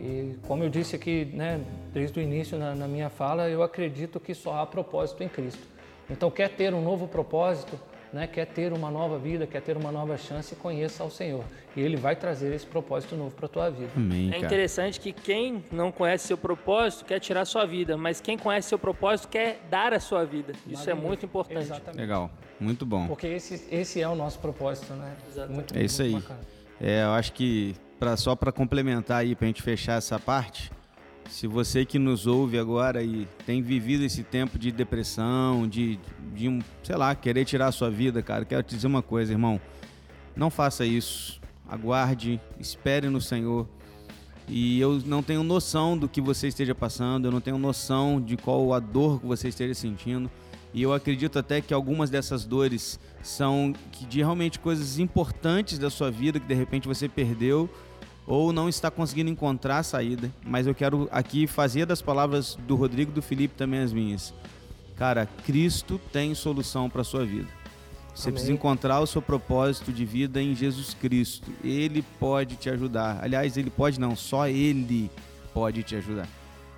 E 0.00 0.34
como 0.46 0.64
eu 0.64 0.70
disse 0.70 0.96
aqui, 0.96 1.26
né, 1.26 1.60
desde 1.92 2.18
o 2.18 2.22
início 2.22 2.58
na, 2.58 2.74
na, 2.74 2.88
minha 2.88 3.10
fala, 3.10 3.50
eu 3.50 3.62
acredito 3.62 4.18
que 4.18 4.34
só 4.34 4.58
há 4.58 4.66
propósito 4.66 5.22
em 5.22 5.28
Cristo. 5.28 5.60
Então, 6.08 6.30
quer 6.30 6.48
ter 6.48 6.72
um 6.72 6.82
novo 6.82 7.06
propósito, 7.06 7.78
né, 8.10 8.26
quer 8.26 8.46
ter 8.46 8.72
uma 8.72 8.90
nova 8.90 9.18
vida, 9.18 9.46
quer 9.46 9.60
ter 9.60 9.76
uma 9.76 9.92
nova 9.92 10.16
chance, 10.16 10.56
conheça 10.56 11.02
ao 11.02 11.10
Senhor. 11.10 11.44
E 11.76 11.82
Ele 11.82 11.96
vai 11.96 12.16
trazer 12.16 12.54
esse 12.54 12.66
propósito 12.66 13.14
novo 13.14 13.32
para 13.36 13.44
a 13.44 13.48
tua 13.48 13.70
vida. 13.70 13.90
Amém, 13.94 14.32
é 14.32 14.38
interessante 14.38 14.98
que 14.98 15.12
quem 15.12 15.62
não 15.70 15.92
conhece 15.92 16.26
seu 16.26 16.38
propósito 16.38 17.04
quer 17.04 17.20
tirar 17.20 17.44
sua 17.44 17.66
vida, 17.66 17.94
mas 17.96 18.22
quem 18.22 18.38
conhece 18.38 18.70
seu 18.70 18.78
propósito 18.78 19.28
quer 19.28 19.60
dar 19.68 19.92
a 19.92 20.00
sua 20.00 20.24
vida. 20.24 20.54
Isso 20.66 20.88
é 20.88 20.94
muito 20.94 21.26
importante. 21.26 21.60
Exatamente. 21.60 22.00
Legal, 22.00 22.30
muito 22.58 22.86
bom. 22.86 23.06
Porque 23.06 23.26
esse, 23.26 23.68
esse 23.70 24.00
é 24.00 24.08
o 24.08 24.14
nosso 24.14 24.38
propósito, 24.38 24.94
né? 24.94 25.14
Exatamente. 25.28 25.54
Muito, 25.54 25.78
é 25.78 25.82
isso 25.84 26.02
aí. 26.02 26.18
É, 26.80 27.04
eu 27.04 27.10
acho 27.10 27.34
que 27.34 27.76
pra, 28.00 28.16
só 28.16 28.34
para 28.34 28.50
complementar 28.50 29.18
aí, 29.18 29.36
para 29.36 29.44
a 29.44 29.48
gente 29.48 29.62
fechar 29.62 29.98
essa 29.98 30.18
parte, 30.18 30.72
se 31.28 31.46
você 31.46 31.84
que 31.84 31.98
nos 31.98 32.26
ouve 32.26 32.58
agora 32.58 33.04
e 33.04 33.28
tem 33.44 33.62
vivido 33.62 34.02
esse 34.02 34.24
tempo 34.24 34.58
de 34.58 34.72
depressão, 34.72 35.68
de, 35.68 36.00
de 36.34 36.48
um, 36.48 36.60
sei 36.82 36.96
lá, 36.96 37.14
querer 37.14 37.44
tirar 37.44 37.68
a 37.68 37.72
sua 37.72 37.90
vida, 37.90 38.22
cara, 38.22 38.44
quero 38.44 38.62
te 38.62 38.74
dizer 38.74 38.86
uma 38.86 39.02
coisa, 39.02 39.32
irmão. 39.32 39.60
Não 40.34 40.50
faça 40.50 40.84
isso. 40.84 41.40
Aguarde, 41.68 42.40
espere 42.58 43.08
no 43.08 43.20
Senhor. 43.20 43.68
E 44.48 44.80
eu 44.80 45.00
não 45.06 45.22
tenho 45.22 45.44
noção 45.44 45.96
do 45.96 46.08
que 46.08 46.20
você 46.20 46.48
esteja 46.48 46.74
passando, 46.74 47.26
eu 47.26 47.30
não 47.30 47.40
tenho 47.40 47.58
noção 47.58 48.20
de 48.20 48.36
qual 48.36 48.72
a 48.72 48.80
dor 48.80 49.20
que 49.20 49.26
você 49.26 49.48
esteja 49.48 49.74
sentindo. 49.74 50.28
E 50.72 50.82
eu 50.82 50.92
acredito 50.92 51.38
até 51.38 51.60
que 51.60 51.74
algumas 51.74 52.10
dessas 52.10 52.44
dores 52.44 52.98
são 53.22 53.72
de 54.08 54.18
realmente 54.18 54.58
coisas 54.58 54.98
importantes 54.98 55.78
da 55.78 55.90
sua 55.90 56.10
vida 56.10 56.40
que 56.40 56.46
de 56.46 56.54
repente 56.54 56.88
você 56.88 57.08
perdeu 57.08 57.70
ou 58.30 58.52
não 58.52 58.68
está 58.68 58.92
conseguindo 58.92 59.28
encontrar 59.28 59.78
a 59.78 59.82
saída. 59.82 60.32
Mas 60.46 60.64
eu 60.64 60.74
quero 60.74 61.08
aqui 61.10 61.48
fazer 61.48 61.84
das 61.84 62.00
palavras 62.00 62.56
do 62.66 62.76
Rodrigo 62.76 63.10
do 63.10 63.20
Felipe 63.20 63.56
também 63.56 63.80
as 63.80 63.92
minhas. 63.92 64.32
Cara, 64.96 65.26
Cristo 65.44 66.00
tem 66.12 66.32
solução 66.32 66.88
para 66.88 67.02
sua 67.02 67.26
vida. 67.26 67.48
Você 68.14 68.28
Amém. 68.28 68.34
precisa 68.34 68.52
encontrar 68.52 69.00
o 69.00 69.06
seu 69.06 69.20
propósito 69.20 69.92
de 69.92 70.04
vida 70.04 70.40
em 70.40 70.54
Jesus 70.54 70.94
Cristo. 70.94 71.50
Ele 71.64 72.02
pode 72.20 72.54
te 72.54 72.70
ajudar. 72.70 73.18
Aliás, 73.20 73.56
ele 73.56 73.70
pode 73.70 73.98
não, 73.98 74.14
só 74.14 74.46
ele 74.46 75.10
pode 75.52 75.82
te 75.82 75.96
ajudar. 75.96 76.28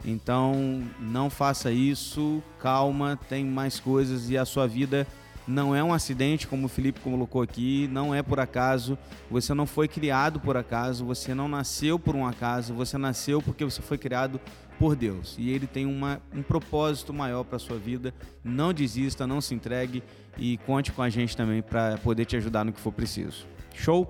Então, 0.06 0.82
não 0.98 1.28
faça 1.28 1.70
isso, 1.70 2.42
calma, 2.58 3.18
tem 3.28 3.44
mais 3.44 3.78
coisas 3.78 4.30
e 4.30 4.38
a 4.38 4.46
sua 4.46 4.66
vida 4.66 5.06
não 5.46 5.74
é 5.74 5.82
um 5.82 5.92
acidente, 5.92 6.46
como 6.46 6.66
o 6.66 6.68
Felipe 6.68 7.00
colocou 7.00 7.42
aqui, 7.42 7.88
não 7.90 8.14
é 8.14 8.22
por 8.22 8.38
acaso. 8.38 8.96
Você 9.30 9.52
não 9.52 9.66
foi 9.66 9.88
criado 9.88 10.38
por 10.38 10.56
acaso, 10.56 11.04
você 11.04 11.34
não 11.34 11.48
nasceu 11.48 11.98
por 11.98 12.14
um 12.14 12.26
acaso, 12.26 12.72
você 12.74 12.96
nasceu 12.96 13.42
porque 13.42 13.64
você 13.64 13.82
foi 13.82 13.98
criado 13.98 14.40
por 14.78 14.94
Deus. 14.94 15.36
E 15.38 15.50
Ele 15.50 15.66
tem 15.66 15.84
uma, 15.84 16.20
um 16.34 16.42
propósito 16.42 17.12
maior 17.12 17.44
para 17.44 17.56
a 17.56 17.58
sua 17.58 17.76
vida. 17.76 18.14
Não 18.44 18.72
desista, 18.72 19.26
não 19.26 19.40
se 19.40 19.54
entregue 19.54 20.02
e 20.38 20.58
conte 20.58 20.92
com 20.92 21.02
a 21.02 21.08
gente 21.08 21.36
também 21.36 21.60
para 21.60 21.98
poder 21.98 22.24
te 22.24 22.36
ajudar 22.36 22.64
no 22.64 22.72
que 22.72 22.80
for 22.80 22.92
preciso. 22.92 23.46
Show? 23.74 24.08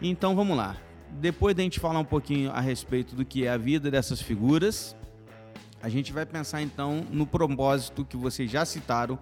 Então 0.00 0.36
vamos 0.36 0.56
lá. 0.56 0.76
Depois 1.10 1.54
da 1.54 1.62
gente 1.62 1.80
falar 1.80 2.00
um 2.00 2.04
pouquinho 2.04 2.50
a 2.50 2.60
respeito 2.60 3.14
do 3.14 3.24
que 3.24 3.46
é 3.46 3.50
a 3.50 3.56
vida 3.56 3.90
dessas 3.90 4.20
figuras, 4.20 4.96
a 5.80 5.88
gente 5.88 6.12
vai 6.12 6.26
pensar 6.26 6.60
então 6.60 7.06
no 7.10 7.26
propósito 7.26 8.04
que 8.04 8.16
vocês 8.16 8.50
já 8.50 8.64
citaram 8.64 9.18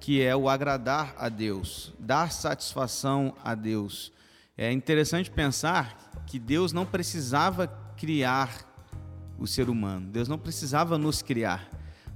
que 0.00 0.22
é 0.22 0.34
o 0.36 0.48
agradar 0.48 1.14
a 1.18 1.28
Deus, 1.28 1.92
dar 1.98 2.30
satisfação 2.30 3.34
a 3.42 3.54
Deus. 3.54 4.12
É 4.56 4.72
interessante 4.72 5.30
pensar 5.30 6.12
que 6.26 6.38
Deus 6.38 6.72
não 6.72 6.86
precisava 6.86 7.66
criar 7.96 8.64
o 9.38 9.46
ser 9.46 9.68
humano, 9.68 10.08
Deus 10.10 10.28
não 10.28 10.38
precisava 10.38 10.96
nos 10.96 11.22
criar, 11.22 11.68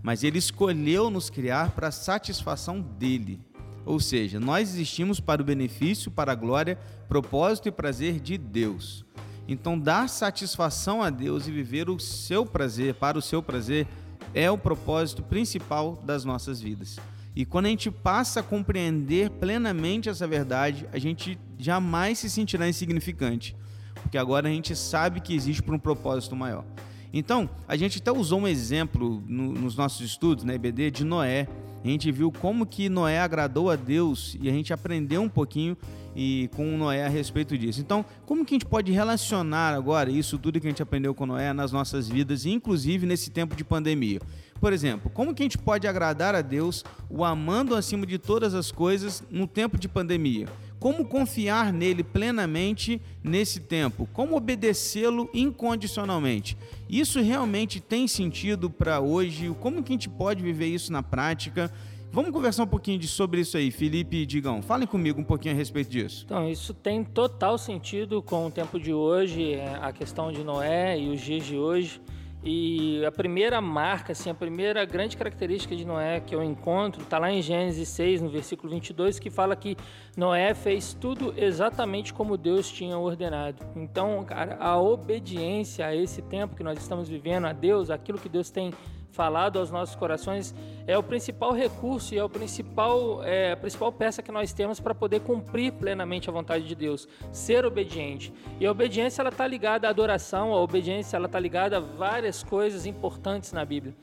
mas 0.02 0.24
Ele 0.24 0.38
escolheu 0.38 1.10
nos 1.10 1.28
criar 1.28 1.70
para 1.72 1.88
a 1.88 1.92
satisfação 1.92 2.80
dele. 2.80 3.40
Ou 3.84 3.98
seja, 3.98 4.38
nós 4.38 4.70
existimos 4.70 5.20
para 5.20 5.42
o 5.42 5.44
benefício, 5.44 6.10
para 6.10 6.32
a 6.32 6.34
glória, 6.34 6.78
propósito 7.08 7.68
e 7.68 7.72
prazer 7.72 8.20
de 8.20 8.36
Deus. 8.36 9.04
Então, 9.48 9.78
dar 9.78 10.08
satisfação 10.08 11.02
a 11.02 11.10
Deus 11.10 11.48
e 11.48 11.50
viver 11.50 11.90
o 11.90 11.98
seu 11.98 12.46
prazer, 12.46 12.94
para 12.94 13.18
o 13.18 13.22
seu 13.22 13.42
prazer, 13.42 13.86
é 14.32 14.50
o 14.50 14.58
propósito 14.58 15.22
principal 15.22 16.00
das 16.04 16.24
nossas 16.24 16.60
vidas. 16.60 16.98
E 17.34 17.44
quando 17.44 17.66
a 17.66 17.68
gente 17.68 17.90
passa 17.90 18.40
a 18.40 18.42
compreender 18.42 19.30
plenamente 19.30 20.08
essa 20.08 20.26
verdade, 20.26 20.86
a 20.92 20.98
gente 20.98 21.38
jamais 21.58 22.18
se 22.18 22.28
sentirá 22.28 22.68
insignificante, 22.68 23.56
porque 24.02 24.18
agora 24.18 24.48
a 24.48 24.52
gente 24.52 24.74
sabe 24.74 25.20
que 25.20 25.34
existe 25.34 25.62
por 25.62 25.74
um 25.74 25.78
propósito 25.78 26.34
maior. 26.34 26.64
Então, 27.12 27.50
a 27.66 27.76
gente 27.76 27.98
até 27.98 28.12
usou 28.12 28.40
um 28.40 28.48
exemplo 28.48 29.22
no, 29.26 29.52
nos 29.52 29.76
nossos 29.76 30.00
estudos 30.00 30.44
na 30.44 30.54
EBD 30.54 30.90
de 30.90 31.04
Noé. 31.04 31.48
A 31.82 31.88
gente 31.88 32.12
viu 32.12 32.30
como 32.30 32.66
que 32.66 32.88
Noé 32.88 33.20
agradou 33.20 33.70
a 33.70 33.76
Deus 33.76 34.36
e 34.40 34.48
a 34.48 34.52
gente 34.52 34.72
aprendeu 34.72 35.22
um 35.22 35.28
pouquinho 35.28 35.76
e 36.14 36.48
com 36.54 36.76
Noé 36.76 37.06
a 37.06 37.08
respeito 37.08 37.56
disso. 37.56 37.80
Então, 37.80 38.04
como 38.26 38.44
que 38.44 38.54
a 38.54 38.56
gente 38.56 38.66
pode 38.66 38.92
relacionar 38.92 39.74
agora 39.74 40.10
isso 40.10 40.38
tudo 40.38 40.60
que 40.60 40.66
a 40.66 40.70
gente 40.70 40.82
aprendeu 40.82 41.14
com 41.14 41.26
Noé 41.26 41.52
nas 41.52 41.72
nossas 41.72 42.08
vidas, 42.08 42.44
inclusive 42.46 43.06
nesse 43.06 43.30
tempo 43.30 43.56
de 43.56 43.64
pandemia? 43.64 44.20
Por 44.60 44.72
exemplo, 44.72 45.10
como 45.10 45.34
que 45.34 45.42
a 45.42 45.44
gente 45.44 45.56
pode 45.56 45.88
agradar 45.88 46.34
a 46.34 46.42
Deus, 46.42 46.84
o 47.08 47.24
amando 47.24 47.74
acima 47.74 48.04
de 48.04 48.18
todas 48.18 48.54
as 48.54 48.70
coisas 48.70 49.24
no 49.30 49.46
tempo 49.46 49.78
de 49.78 49.88
pandemia? 49.88 50.46
Como 50.78 51.04
confiar 51.04 51.72
nele 51.72 52.02
plenamente 52.02 53.00
nesse 53.22 53.60
tempo? 53.60 54.08
Como 54.12 54.36
obedecê-lo 54.36 55.28
incondicionalmente? 55.32 56.56
Isso 56.88 57.20
realmente 57.20 57.80
tem 57.80 58.06
sentido 58.06 58.70
para 58.70 59.00
hoje? 59.00 59.54
Como 59.60 59.82
que 59.82 59.92
a 59.92 59.94
gente 59.94 60.08
pode 60.08 60.42
viver 60.42 60.66
isso 60.66 60.92
na 60.92 61.02
prática? 61.02 61.72
Vamos 62.12 62.32
conversar 62.32 62.64
um 62.64 62.66
pouquinho 62.66 62.98
de, 62.98 63.06
sobre 63.06 63.40
isso 63.40 63.56
aí, 63.56 63.70
Felipe 63.70 64.16
e 64.16 64.26
Digão. 64.26 64.62
Falem 64.62 64.86
comigo 64.86 65.20
um 65.20 65.24
pouquinho 65.24 65.54
a 65.54 65.56
respeito 65.56 65.90
disso. 65.90 66.24
Então, 66.24 66.50
isso 66.50 66.74
tem 66.74 67.04
total 67.04 67.56
sentido 67.56 68.20
com 68.20 68.46
o 68.46 68.50
tempo 68.50 68.80
de 68.80 68.92
hoje, 68.92 69.54
é, 69.54 69.78
a 69.80 69.92
questão 69.92 70.32
de 70.32 70.42
Noé 70.42 70.98
e 70.98 71.08
os 71.08 71.20
dias 71.20 71.44
de 71.44 71.56
hoje. 71.56 72.00
E 72.42 73.04
a 73.04 73.12
primeira 73.12 73.60
marca, 73.60 74.12
assim, 74.12 74.30
a 74.30 74.34
primeira 74.34 74.82
grande 74.86 75.14
característica 75.14 75.76
de 75.76 75.84
Noé 75.84 76.20
que 76.20 76.34
eu 76.34 76.42
encontro 76.42 77.02
está 77.02 77.18
lá 77.18 77.30
em 77.30 77.42
Gênesis 77.42 77.86
6, 77.90 78.22
no 78.22 78.30
versículo 78.30 78.72
22, 78.72 79.18
que 79.18 79.28
fala 79.28 79.54
que 79.54 79.76
Noé 80.16 80.54
fez 80.54 80.94
tudo 80.94 81.34
exatamente 81.36 82.14
como 82.14 82.38
Deus 82.38 82.70
tinha 82.70 82.96
ordenado. 82.96 83.62
Então, 83.76 84.24
cara, 84.24 84.56
a 84.58 84.80
obediência 84.80 85.84
a 85.84 85.94
esse 85.94 86.22
tempo 86.22 86.56
que 86.56 86.64
nós 86.64 86.78
estamos 86.78 87.10
vivendo, 87.10 87.46
a 87.46 87.52
Deus, 87.52 87.90
aquilo 87.90 88.18
que 88.18 88.28
Deus 88.28 88.48
tem 88.48 88.72
falado 89.12 89.58
aos 89.58 89.70
nossos 89.70 89.94
corações 89.94 90.54
é 90.86 90.96
o 90.96 91.02
principal 91.02 91.52
recurso 91.52 92.14
e 92.14 92.18
é, 92.18 92.24
o 92.24 92.28
principal, 92.28 93.22
é 93.24 93.52
a 93.52 93.56
principal 93.56 93.92
peça 93.92 94.22
que 94.22 94.32
nós 94.32 94.52
temos 94.52 94.80
para 94.80 94.94
poder 94.94 95.20
cumprir 95.20 95.72
plenamente 95.72 96.28
a 96.28 96.32
vontade 96.32 96.66
de 96.66 96.74
Deus, 96.74 97.08
ser 97.32 97.64
obediente. 97.64 98.32
E 98.58 98.66
a 98.66 98.70
obediência 98.70 99.22
ela 99.22 99.30
está 99.30 99.46
ligada 99.46 99.86
à 99.86 99.90
adoração, 99.90 100.52
a 100.52 100.60
obediência 100.60 101.16
ela 101.16 101.26
está 101.26 101.38
ligada 101.38 101.76
a 101.76 101.80
várias 101.80 102.42
coisas 102.42 102.86
importantes 102.86 103.52
na 103.52 103.64
Bíblia. 103.64 103.94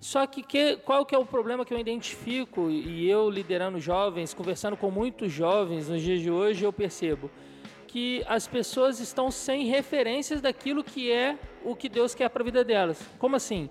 Só 0.00 0.26
que, 0.26 0.42
que 0.42 0.76
qual 0.76 1.06
que 1.06 1.14
é 1.14 1.18
o 1.18 1.24
problema 1.24 1.64
que 1.64 1.72
eu 1.72 1.78
identifico 1.78 2.70
e 2.70 3.08
eu 3.08 3.30
liderando 3.30 3.80
jovens, 3.80 4.34
conversando 4.34 4.76
com 4.76 4.90
muitos 4.90 5.32
jovens 5.32 5.88
nos 5.88 6.02
dias 6.02 6.20
de 6.20 6.30
hoje, 6.30 6.64
eu 6.64 6.72
percebo 6.72 7.30
que 7.86 8.22
as 8.28 8.46
pessoas 8.46 9.00
estão 9.00 9.30
sem 9.30 9.66
referências 9.66 10.40
daquilo 10.40 10.84
que 10.84 11.10
é 11.10 11.38
o 11.64 11.74
que 11.74 11.88
Deus 11.88 12.14
quer 12.14 12.28
para 12.28 12.42
a 12.42 12.44
vida 12.44 12.62
delas. 12.62 13.00
Como 13.18 13.36
assim? 13.36 13.70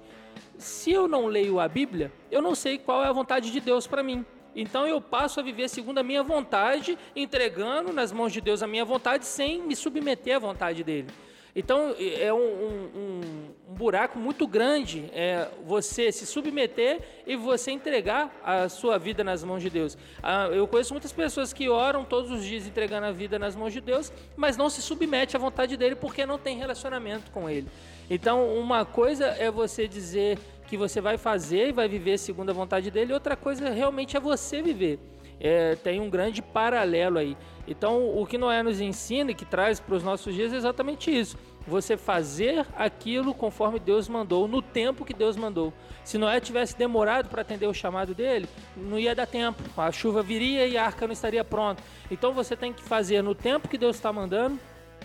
Se 0.58 0.92
eu 0.92 1.08
não 1.08 1.28
leio 1.28 1.60
a 1.60 1.68
Bíblia, 1.68 2.12
eu 2.32 2.42
não 2.42 2.56
sei 2.56 2.78
qual 2.78 3.04
é 3.04 3.08
a 3.08 3.12
vontade 3.12 3.52
de 3.52 3.60
Deus 3.60 3.88
para 3.88 4.04
mim. 4.04 4.26
Então 4.56 4.88
eu 4.88 5.02
passo 5.02 5.40
a 5.40 5.44
viver 5.44 5.68
segundo 5.70 5.98
a 5.98 6.04
minha 6.04 6.24
vontade, 6.24 6.98
entregando 7.16 7.92
nas 7.92 8.12
mãos 8.12 8.32
de 8.32 8.40
Deus 8.40 8.64
a 8.64 8.68
minha 8.68 8.86
vontade, 8.86 9.26
sem 9.26 9.62
me 9.62 9.76
submeter 9.76 10.38
à 10.38 10.40
vontade 10.40 10.84
dele. 10.84 11.08
Então 11.56 11.96
é 12.20 12.34
um, 12.34 12.38
um, 12.38 12.90
um, 12.96 13.76
buraco 13.76 14.20
muito 14.20 14.46
grande 14.46 15.10
é, 15.14 15.48
você 15.66 16.12
se 16.12 16.26
submeter 16.26 17.00
e 17.26 17.38
você 17.38 17.72
entregar 17.72 18.30
a 18.44 18.68
sua 18.68 18.98
vida 18.98 19.24
nas 19.24 19.42
mãos 19.42 19.62
de 19.62 19.70
Deus. 19.70 19.98
Ah, 20.22 20.50
eu 20.52 20.68
conheço 20.68 20.94
muitas 20.94 21.14
pessoas 21.14 21.54
que 21.54 21.70
oram 21.70 22.04
todos 22.04 22.30
os 22.30 22.44
dias 22.44 22.68
entregando 22.68 23.06
a 23.06 23.12
vida 23.14 23.40
nas 23.40 23.56
mãos 23.56 23.72
de 23.72 23.80
Deus, 23.80 24.12
mas 24.36 24.58
não 24.58 24.70
se 24.70 24.82
submete 24.82 25.38
à 25.38 25.40
vontade 25.40 25.78
dele 25.78 25.96
porque 25.96 26.26
não 26.26 26.38
tem 26.38 26.58
relacionamento 26.58 27.32
com 27.32 27.50
ele. 27.50 27.70
Então, 28.10 28.56
uma 28.58 28.86
coisa 28.86 29.26
é 29.26 29.50
você 29.50 29.88
dizer 29.88 30.38
que 30.68 30.78
você 30.78 31.00
vai 31.00 31.18
fazer 31.18 31.70
e 31.70 31.72
vai 31.72 31.88
viver 31.88 32.18
segundo 32.18 32.50
a 32.50 32.54
vontade 32.54 32.90
dele, 32.92 33.14
outra 33.14 33.36
coisa 33.36 33.70
realmente 33.70 34.18
é 34.18 34.20
você 34.20 34.62
viver. 34.62 35.00
É, 35.40 35.76
tem 35.76 36.00
um 36.00 36.10
grande 36.10 36.42
paralelo 36.42 37.18
aí. 37.18 37.36
Então, 37.68 38.18
o 38.18 38.26
que 38.26 38.38
Noé 38.38 38.64
nos 38.64 38.80
ensina 38.80 39.32
e 39.32 39.36
que 39.36 39.46
traz 39.46 39.80
para 39.80 39.96
os 39.96 40.04
nossos 40.04 40.34
dias 40.34 40.54
é 40.54 40.56
exatamente 40.56 41.16
isso. 41.16 41.38
Você 41.68 41.98
fazer 41.98 42.66
aquilo 42.76 43.34
conforme 43.34 43.80
Deus 43.80 44.08
mandou, 44.08 44.48
no 44.48 44.62
tempo 44.62 45.04
que 45.04 45.14
Deus 45.14 45.36
mandou. 45.36 45.74
Se 46.04 46.18
Noé 46.18 46.40
tivesse 46.40 46.78
demorado 46.78 47.28
para 47.28 47.42
atender 47.42 47.68
o 47.68 47.74
chamado 47.74 48.14
dele, 48.14 48.48
não 48.78 49.00
ia 49.00 49.16
dar 49.16 49.26
tempo. 49.26 49.62
A 49.76 49.92
chuva 49.92 50.22
viria 50.22 50.68
e 50.68 50.78
a 50.78 50.86
arca 50.86 51.08
não 51.08 51.14
estaria 51.14 51.44
pronta. 51.44 51.84
Então, 52.10 52.34
você 52.34 52.56
tem 52.56 52.72
que 52.72 52.84
fazer 52.84 53.22
no 53.22 53.34
tempo 53.34 53.68
que 53.68 53.78
Deus 53.78 53.96
está 53.96 54.14
mandando, 54.14 54.60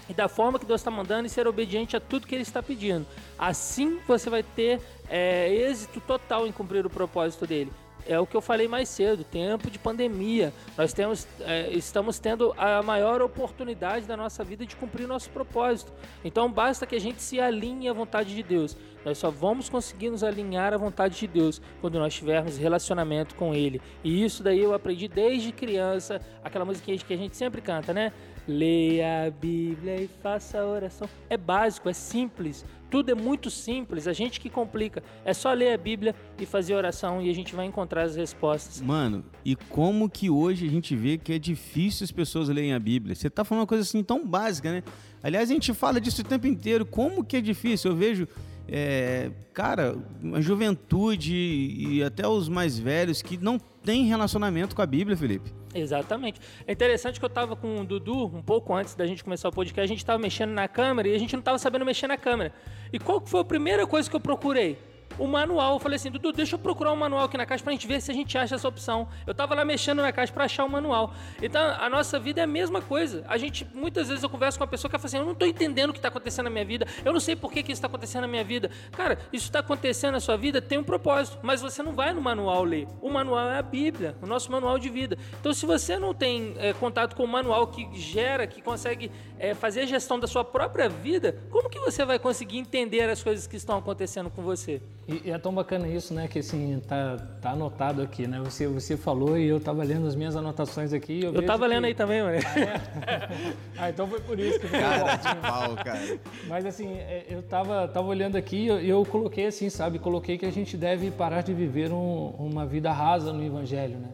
e 0.08 0.14
da 0.14 0.28
forma 0.28 0.58
que 0.58 0.66
Deus 0.66 0.80
está 0.80 0.90
mandando 0.90 1.26
e 1.26 1.30
ser 1.30 1.46
obediente 1.46 1.96
a 1.96 2.00
tudo 2.00 2.26
que 2.26 2.34
Ele 2.34 2.42
está 2.42 2.62
pedindo. 2.62 3.06
Assim 3.38 3.98
você 4.06 4.28
vai 4.28 4.42
ter 4.42 4.80
é, 5.08 5.52
êxito 5.52 6.00
total 6.00 6.46
em 6.46 6.52
cumprir 6.52 6.84
o 6.86 6.90
propósito 6.90 7.46
dele. 7.46 7.72
É 8.06 8.18
o 8.18 8.26
que 8.26 8.36
eu 8.36 8.40
falei 8.40 8.66
mais 8.66 8.88
cedo, 8.88 9.22
tempo 9.22 9.70
de 9.70 9.78
pandemia. 9.78 10.52
Nós 10.76 10.92
temos, 10.92 11.28
é, 11.40 11.70
estamos 11.70 12.18
tendo 12.18 12.52
a 12.56 12.82
maior 12.82 13.20
oportunidade 13.22 14.06
da 14.06 14.16
nossa 14.16 14.42
vida 14.42 14.66
de 14.66 14.74
cumprir 14.74 15.06
nosso 15.06 15.30
propósito. 15.30 15.92
Então 16.24 16.50
basta 16.50 16.86
que 16.86 16.96
a 16.96 17.00
gente 17.00 17.22
se 17.22 17.38
alinhe 17.40 17.88
à 17.88 17.92
vontade 17.92 18.34
de 18.34 18.42
Deus. 18.42 18.76
Nós 19.04 19.16
só 19.16 19.30
vamos 19.30 19.68
conseguir 19.68 20.10
nos 20.10 20.22
alinhar 20.22 20.74
à 20.74 20.76
vontade 20.76 21.18
de 21.18 21.26
Deus 21.26 21.60
quando 21.80 21.98
nós 21.98 22.14
tivermos 22.14 22.58
relacionamento 22.58 23.34
com 23.34 23.54
Ele. 23.54 23.80
E 24.04 24.24
isso 24.24 24.42
daí 24.42 24.60
eu 24.60 24.74
aprendi 24.74 25.08
desde 25.08 25.52
criança, 25.52 26.20
aquela 26.44 26.64
musiquinha 26.64 26.98
que 26.98 27.14
a 27.14 27.16
gente 27.16 27.36
sempre 27.36 27.62
canta, 27.62 27.94
né? 27.94 28.12
Leia 28.50 29.28
a 29.28 29.30
Bíblia 29.30 30.02
e 30.02 30.08
faça 30.22 30.58
a 30.58 30.66
oração. 30.66 31.08
É 31.28 31.36
básico, 31.36 31.88
é 31.88 31.92
simples. 31.92 32.64
Tudo 32.90 33.12
é 33.12 33.14
muito 33.14 33.48
simples. 33.48 34.08
A 34.08 34.12
gente 34.12 34.40
que 34.40 34.50
complica. 34.50 35.02
É 35.24 35.32
só 35.32 35.52
ler 35.52 35.72
a 35.72 35.78
Bíblia 35.78 36.16
e 36.36 36.44
fazer 36.44 36.74
oração 36.74 37.22
e 37.22 37.30
a 37.30 37.32
gente 37.32 37.54
vai 37.54 37.66
encontrar 37.66 38.02
as 38.02 38.16
respostas. 38.16 38.80
Mano, 38.80 39.24
e 39.44 39.54
como 39.54 40.10
que 40.10 40.28
hoje 40.28 40.66
a 40.66 40.70
gente 40.70 40.96
vê 40.96 41.16
que 41.16 41.32
é 41.32 41.38
difícil 41.38 42.04
as 42.04 42.10
pessoas 42.10 42.48
lerem 42.48 42.74
a 42.74 42.80
Bíblia? 42.80 43.14
Você 43.14 43.30
tá 43.30 43.44
falando 43.44 43.60
uma 43.60 43.66
coisa 43.68 43.82
assim 43.82 44.02
tão 44.02 44.26
básica, 44.26 44.72
né? 44.72 44.82
Aliás, 45.22 45.48
a 45.48 45.52
gente 45.52 45.72
fala 45.72 46.00
disso 46.00 46.22
o 46.22 46.24
tempo 46.24 46.48
inteiro. 46.48 46.84
Como 46.84 47.22
que 47.22 47.36
é 47.36 47.40
difícil? 47.40 47.92
Eu 47.92 47.96
vejo 47.96 48.26
é, 48.66 49.30
cara, 49.54 49.96
a 50.34 50.40
juventude 50.40 51.34
e 51.34 52.02
até 52.02 52.26
os 52.26 52.48
mais 52.48 52.76
velhos 52.76 53.22
que 53.22 53.36
não 53.36 53.58
tem 53.58 54.06
relacionamento 54.06 54.74
com 54.74 54.82
a 54.82 54.86
Bíblia, 54.86 55.16
Felipe. 55.16 55.59
Exatamente. 55.74 56.40
É 56.66 56.72
interessante 56.72 57.18
que 57.18 57.24
eu 57.24 57.28
estava 57.28 57.54
com 57.54 57.80
o 57.80 57.84
Dudu, 57.84 58.26
um 58.26 58.42
pouco 58.42 58.74
antes 58.74 58.94
da 58.94 59.06
gente 59.06 59.22
começar 59.22 59.48
o 59.48 59.52
podcast, 59.52 59.80
a 59.80 59.86
gente 59.86 59.98
estava 59.98 60.18
mexendo 60.18 60.50
na 60.50 60.66
câmera 60.66 61.08
e 61.08 61.14
a 61.14 61.18
gente 61.18 61.32
não 61.32 61.40
estava 61.40 61.58
sabendo 61.58 61.84
mexer 61.84 62.06
na 62.06 62.16
câmera. 62.16 62.52
E 62.92 62.98
qual 62.98 63.24
foi 63.24 63.40
a 63.40 63.44
primeira 63.44 63.86
coisa 63.86 64.10
que 64.10 64.16
eu 64.16 64.20
procurei? 64.20 64.78
O 65.18 65.26
manual. 65.26 65.74
Eu 65.74 65.78
falei 65.78 65.96
assim, 65.96 66.10
Dudu, 66.10 66.32
deixa 66.32 66.54
eu 66.54 66.58
procurar 66.58 66.92
um 66.92 66.96
manual 66.96 67.24
aqui 67.24 67.36
na 67.36 67.46
caixa 67.46 67.62
pra 67.62 67.72
gente 67.72 67.86
ver 67.86 68.00
se 68.00 68.10
a 68.10 68.14
gente 68.14 68.36
acha 68.36 68.54
essa 68.54 68.68
opção. 68.68 69.08
Eu 69.26 69.34
tava 69.34 69.54
lá 69.54 69.64
mexendo 69.64 70.02
na 70.02 70.12
caixa 70.12 70.32
para 70.32 70.44
achar 70.44 70.64
o 70.64 70.70
manual. 70.70 71.12
Então, 71.42 71.62
a 71.78 71.88
nossa 71.88 72.18
vida 72.18 72.40
é 72.40 72.44
a 72.44 72.46
mesma 72.46 72.80
coisa. 72.80 73.24
A 73.28 73.36
gente, 73.36 73.66
muitas 73.74 74.08
vezes 74.08 74.22
eu 74.22 74.30
converso 74.30 74.58
com 74.58 74.64
uma 74.64 74.70
pessoa 74.70 74.90
que 74.90 74.96
fala 74.96 75.06
assim, 75.06 75.18
eu 75.18 75.24
não 75.24 75.34
tô 75.34 75.46
entendendo 75.46 75.90
o 75.90 75.92
que 75.92 75.98
está 75.98 76.08
acontecendo 76.08 76.44
na 76.44 76.50
minha 76.50 76.64
vida, 76.64 76.86
eu 77.04 77.12
não 77.12 77.20
sei 77.20 77.36
por 77.36 77.52
que, 77.52 77.62
que 77.62 77.72
isso 77.72 77.78
está 77.78 77.86
acontecendo 77.86 78.22
na 78.22 78.28
minha 78.28 78.44
vida. 78.44 78.70
Cara, 78.92 79.18
isso 79.32 79.46
está 79.46 79.60
acontecendo 79.60 80.12
na 80.12 80.20
sua 80.20 80.36
vida, 80.36 80.60
tem 80.60 80.78
um 80.78 80.84
propósito, 80.84 81.38
mas 81.42 81.60
você 81.60 81.82
não 81.82 81.92
vai 81.92 82.12
no 82.12 82.20
manual 82.20 82.64
ler. 82.64 82.86
O 83.00 83.10
manual 83.10 83.50
é 83.50 83.58
a 83.58 83.62
Bíblia, 83.62 84.16
o 84.22 84.26
nosso 84.26 84.50
manual 84.50 84.78
de 84.78 84.88
vida. 84.88 85.18
Então, 85.40 85.52
se 85.52 85.66
você 85.66 85.98
não 85.98 86.14
tem 86.14 86.54
é, 86.58 86.72
contato 86.72 87.14
com 87.14 87.24
o 87.24 87.28
manual 87.28 87.66
que 87.66 87.88
gera, 87.98 88.46
que 88.46 88.60
consegue 88.62 89.10
é, 89.38 89.54
fazer 89.54 89.82
a 89.82 89.86
gestão 89.86 90.18
da 90.18 90.26
sua 90.26 90.44
própria 90.44 90.88
vida, 90.88 91.36
como 91.50 91.68
que 91.68 91.78
você 91.78 92.04
vai 92.04 92.18
conseguir 92.18 92.58
entender 92.58 93.08
as 93.08 93.22
coisas 93.22 93.46
que 93.46 93.56
estão 93.56 93.78
acontecendo 93.78 94.30
com 94.30 94.42
você? 94.42 94.80
E, 95.10 95.28
e 95.28 95.30
é 95.32 95.38
tão 95.38 95.52
bacana 95.52 95.88
isso, 95.88 96.14
né? 96.14 96.28
Que 96.28 96.38
assim, 96.38 96.80
tá, 96.86 97.16
tá 97.42 97.50
anotado 97.50 98.00
aqui, 98.00 98.28
né? 98.28 98.38
Você, 98.44 98.68
você 98.68 98.96
falou 98.96 99.36
e 99.36 99.48
eu 99.48 99.56
estava 99.56 99.82
lendo 99.82 100.06
as 100.06 100.14
minhas 100.14 100.36
anotações 100.36 100.92
aqui. 100.92 101.24
Eu, 101.24 101.40
estava 101.40 101.64
que... 101.64 101.74
lendo 101.74 101.86
aí 101.86 101.94
também, 101.94 102.22
mano. 102.22 102.38
Ah, 102.46 102.60
é? 102.60 103.54
ah, 103.76 103.90
então 103.90 104.06
foi 104.06 104.20
por 104.20 104.38
isso 104.38 104.60
que 104.60 104.68
cara, 104.68 105.16
de 105.16 105.36
pau, 105.40 105.74
cara. 105.74 106.18
Mas 106.46 106.64
assim, 106.64 106.92
é, 106.94 107.26
eu 107.28 107.42
tava, 107.42 107.88
tava 107.88 108.06
olhando 108.06 108.36
aqui 108.36 108.56
e 108.56 108.66
eu, 108.68 108.80
eu, 108.80 109.04
coloquei 109.04 109.46
assim, 109.46 109.68
sabe? 109.68 109.98
Coloquei 109.98 110.38
que 110.38 110.46
a 110.46 110.52
gente 110.52 110.76
deve 110.76 111.10
parar 111.10 111.42
de 111.42 111.52
viver 111.52 111.90
um, 111.90 112.28
uma 112.38 112.64
vida 112.64 112.92
rasa 112.92 113.32
no 113.32 113.44
Evangelho, 113.44 113.98
né? 113.98 114.10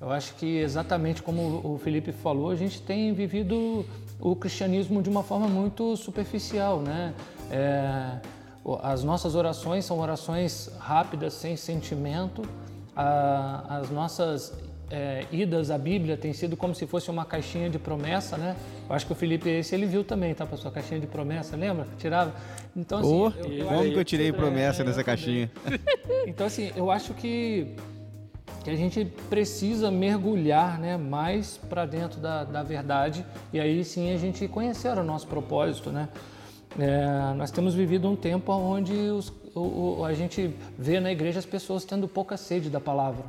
Eu 0.00 0.10
acho 0.10 0.34
que 0.34 0.58
exatamente 0.58 1.22
como 1.22 1.60
o 1.64 1.78
Felipe 1.78 2.10
falou, 2.10 2.50
a 2.50 2.56
gente 2.56 2.82
tem 2.82 3.12
vivido 3.14 3.86
o 4.18 4.34
cristianismo 4.34 5.00
de 5.00 5.08
uma 5.08 5.22
forma 5.22 5.46
muito 5.46 5.96
superficial, 5.96 6.80
né? 6.80 7.14
É, 7.50 8.18
as 8.82 9.04
nossas 9.04 9.34
orações 9.34 9.84
são 9.84 9.98
orações 9.98 10.70
rápidas, 10.78 11.34
sem 11.34 11.56
sentimento. 11.56 12.42
as 12.96 13.90
nossas 13.90 14.52
é, 14.90 15.24
idas 15.32 15.70
à 15.70 15.78
Bíblia 15.78 16.16
têm 16.16 16.32
sido 16.32 16.56
como 16.56 16.74
se 16.74 16.86
fosse 16.86 17.10
uma 17.10 17.24
caixinha 17.24 17.68
de 17.68 17.78
promessa, 17.78 18.36
né? 18.36 18.56
Eu 18.88 18.94
acho 18.94 19.06
que 19.06 19.12
o 19.12 19.14
Felipe, 19.14 19.48
esse 19.48 19.74
ele 19.74 19.86
viu 19.86 20.04
também, 20.04 20.34
tá, 20.34 20.46
sua 20.56 20.70
Caixinha 20.70 21.00
de 21.00 21.06
promessa, 21.06 21.56
lembra? 21.56 21.86
Tirava. 21.98 22.34
Então, 22.76 22.98
assim, 22.98 23.08
oh, 23.08 23.32
eu, 23.44 23.52
eu, 23.52 23.66
como 23.66 23.82
que 23.82 23.98
eu 23.98 24.04
tirei 24.04 24.32
promessa 24.32 24.82
é, 24.82 24.84
nessa 24.84 25.02
caixinha? 25.02 25.50
Então, 26.26 26.46
assim, 26.46 26.72
eu 26.74 26.90
acho 26.90 27.12
que, 27.12 27.76
que 28.62 28.70
a 28.70 28.76
gente 28.76 29.04
precisa 29.28 29.90
mergulhar 29.90 30.78
né, 30.78 30.96
mais 30.96 31.58
para 31.68 31.84
dentro 31.84 32.18
da, 32.18 32.44
da 32.44 32.62
verdade 32.62 33.26
e 33.52 33.60
aí 33.60 33.84
sim 33.84 34.12
a 34.12 34.16
gente 34.16 34.48
conhecer 34.48 34.96
o 34.96 35.04
nosso 35.04 35.26
propósito, 35.26 35.90
né? 35.90 36.08
É, 36.78 37.34
nós 37.34 37.50
temos 37.50 37.74
vivido 37.74 38.08
um 38.08 38.16
tempo 38.16 38.52
onde 38.52 38.92
os, 38.92 39.32
o, 39.54 40.00
o, 40.00 40.04
a 40.04 40.12
gente 40.12 40.52
vê 40.76 40.98
na 40.98 41.12
igreja 41.12 41.38
as 41.38 41.46
pessoas 41.46 41.84
tendo 41.84 42.08
pouca 42.08 42.36
sede 42.36 42.68
da 42.68 42.80
palavra. 42.80 43.24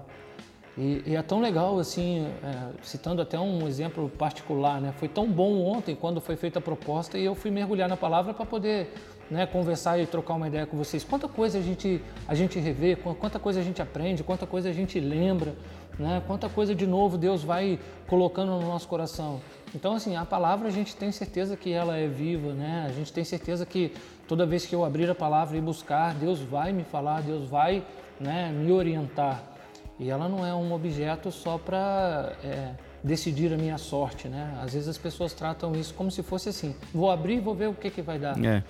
E, 0.77 1.03
e 1.05 1.15
é 1.15 1.21
tão 1.21 1.39
legal, 1.39 1.79
assim, 1.79 2.27
é, 2.43 2.69
citando 2.83 3.21
até 3.21 3.39
um 3.39 3.65
exemplo 3.67 4.09
particular, 4.09 4.81
né? 4.81 4.93
Foi 4.97 5.07
tão 5.07 5.25
bom 5.27 5.61
ontem 5.61 5.95
quando 5.95 6.19
foi 6.19 6.35
feita 6.35 6.59
a 6.59 6.61
proposta 6.61 7.17
e 7.17 7.23
eu 7.23 7.33
fui 7.33 7.49
mergulhar 7.49 7.87
na 7.87 7.95
palavra 7.95 8.33
para 8.33 8.45
poder 8.45 8.91
né, 9.31 9.45
conversar 9.45 9.97
e 9.99 10.05
trocar 10.05 10.33
uma 10.33 10.47
ideia 10.47 10.65
com 10.65 10.77
vocês. 10.77 11.03
Quanta 11.03 11.27
coisa 11.27 11.59
a 11.59 11.61
gente, 11.61 12.01
a 12.27 12.35
gente 12.35 12.59
revê, 12.59 12.95
quanta 12.95 13.39
coisa 13.39 13.59
a 13.61 13.63
gente 13.63 13.81
aprende, 13.81 14.21
quanta 14.21 14.45
coisa 14.45 14.69
a 14.69 14.73
gente 14.73 14.99
lembra, 14.99 15.55
né? 15.97 16.21
Quanta 16.27 16.49
coisa 16.49 16.75
de 16.75 16.85
novo 16.85 17.17
Deus 17.17 17.41
vai 17.41 17.79
colocando 18.05 18.51
no 18.51 18.67
nosso 18.67 18.87
coração. 18.87 19.39
Então, 19.73 19.93
assim, 19.93 20.15
a 20.17 20.25
palavra 20.25 20.67
a 20.67 20.71
gente 20.71 20.95
tem 20.95 21.11
certeza 21.11 21.55
que 21.55 21.71
ela 21.71 21.97
é 21.97 22.07
viva, 22.07 22.53
né? 22.53 22.85
A 22.87 22.91
gente 22.91 23.13
tem 23.13 23.23
certeza 23.23 23.65
que 23.65 23.93
toda 24.27 24.45
vez 24.45 24.65
que 24.65 24.75
eu 24.75 24.83
abrir 24.83 25.09
a 25.09 25.15
palavra 25.15 25.57
e 25.57 25.61
buscar, 25.61 26.13
Deus 26.13 26.39
vai 26.39 26.73
me 26.73 26.83
falar, 26.83 27.21
Deus 27.21 27.47
vai 27.47 27.81
né, 28.19 28.51
me 28.51 28.71
orientar. 28.71 29.54
E 29.99 30.09
ela 30.09 30.27
não 30.27 30.45
é 30.45 30.53
um 30.53 30.73
objeto 30.73 31.31
só 31.31 31.57
para 31.57 32.33
é, 32.43 32.73
decidir 33.03 33.53
a 33.53 33.57
minha 33.57 33.77
sorte, 33.77 34.27
né? 34.27 34.57
Às 34.61 34.73
vezes 34.73 34.89
as 34.89 34.97
pessoas 34.97 35.33
tratam 35.33 35.73
isso 35.73 35.93
como 35.93 36.11
se 36.11 36.21
fosse 36.21 36.49
assim: 36.49 36.75
vou 36.93 37.09
abrir 37.09 37.37
e 37.37 37.39
vou 37.39 37.55
ver 37.55 37.69
o 37.69 37.73
que, 37.73 37.89
que 37.89 38.01
vai 38.01 38.19
dar. 38.19 38.37
É. 38.37 38.41
Né? 38.41 38.63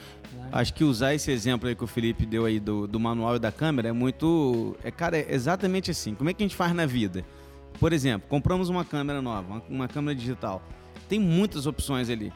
Acho 0.51 0.73
que 0.73 0.83
usar 0.83 1.13
esse 1.15 1.31
exemplo 1.31 1.67
aí 1.67 1.75
que 1.75 1.83
o 1.83 1.87
Felipe 1.87 2.25
deu 2.25 2.45
aí 2.45 2.59
do, 2.59 2.87
do 2.87 2.99
manual 2.99 3.37
e 3.37 3.39
da 3.39 3.51
câmera 3.51 3.89
é 3.89 3.91
muito. 3.91 4.75
É, 4.83 4.91
cara, 4.91 5.17
é 5.17 5.33
exatamente 5.33 5.89
assim. 5.89 6.13
Como 6.13 6.29
é 6.29 6.33
que 6.33 6.43
a 6.43 6.45
gente 6.45 6.55
faz 6.55 6.73
na 6.73 6.85
vida? 6.85 7.25
Por 7.79 7.91
exemplo, 7.91 8.27
compramos 8.29 8.69
uma 8.69 8.85
câmera 8.85 9.21
nova, 9.21 9.47
uma, 9.47 9.63
uma 9.67 9.87
câmera 9.87 10.15
digital 10.15 10.61
tem 11.07 11.19
muitas 11.19 11.65
opções 11.65 12.09
ali. 12.09 12.31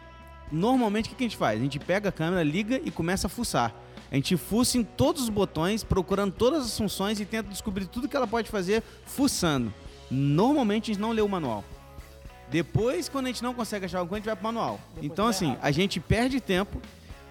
Normalmente 0.52 1.12
o 1.12 1.16
que 1.16 1.24
a 1.24 1.28
gente 1.28 1.38
faz? 1.38 1.60
A 1.60 1.64
gente 1.64 1.80
pega 1.80 2.10
a 2.10 2.12
câmera, 2.12 2.44
liga 2.44 2.80
e 2.84 2.90
começa 2.90 3.28
a 3.28 3.30
fuçar. 3.30 3.74
A 4.12 4.16
gente 4.16 4.36
fuça 4.38 4.78
em 4.78 4.84
todos 4.84 5.24
os 5.24 5.30
botões, 5.30 5.84
procurando 5.84 6.32
todas 6.32 6.66
as 6.66 6.78
funções 6.78 7.20
e 7.20 7.26
tenta 7.26 7.50
descobrir 7.50 7.86
tudo 7.86 8.08
que 8.08 8.16
ela 8.16 8.28
pode 8.28 8.50
fazer 8.50 8.84
fuçando. 9.06 9.74
Normalmente 10.10 10.90
a 10.90 10.94
gente 10.94 11.02
não 11.02 11.12
lê 11.12 11.22
o 11.22 11.30
manual. 11.30 11.64
Depois, 12.50 13.08
quando 13.08 13.26
a 13.26 13.30
gente 13.30 13.44
não 13.44 13.54
consegue 13.54 13.86
achar 13.86 14.00
alguma 14.00 14.10
coisa, 14.10 14.22
a 14.22 14.34
gente 14.34 14.36
vai 14.36 14.36
pro 14.36 14.44
manual. 14.54 14.80
Depois 14.96 15.06
então, 15.06 15.28
assim, 15.28 15.50
errado. 15.52 15.60
a 15.62 15.72
gente 15.72 16.00
perde 16.00 16.42
tempo 16.42 16.82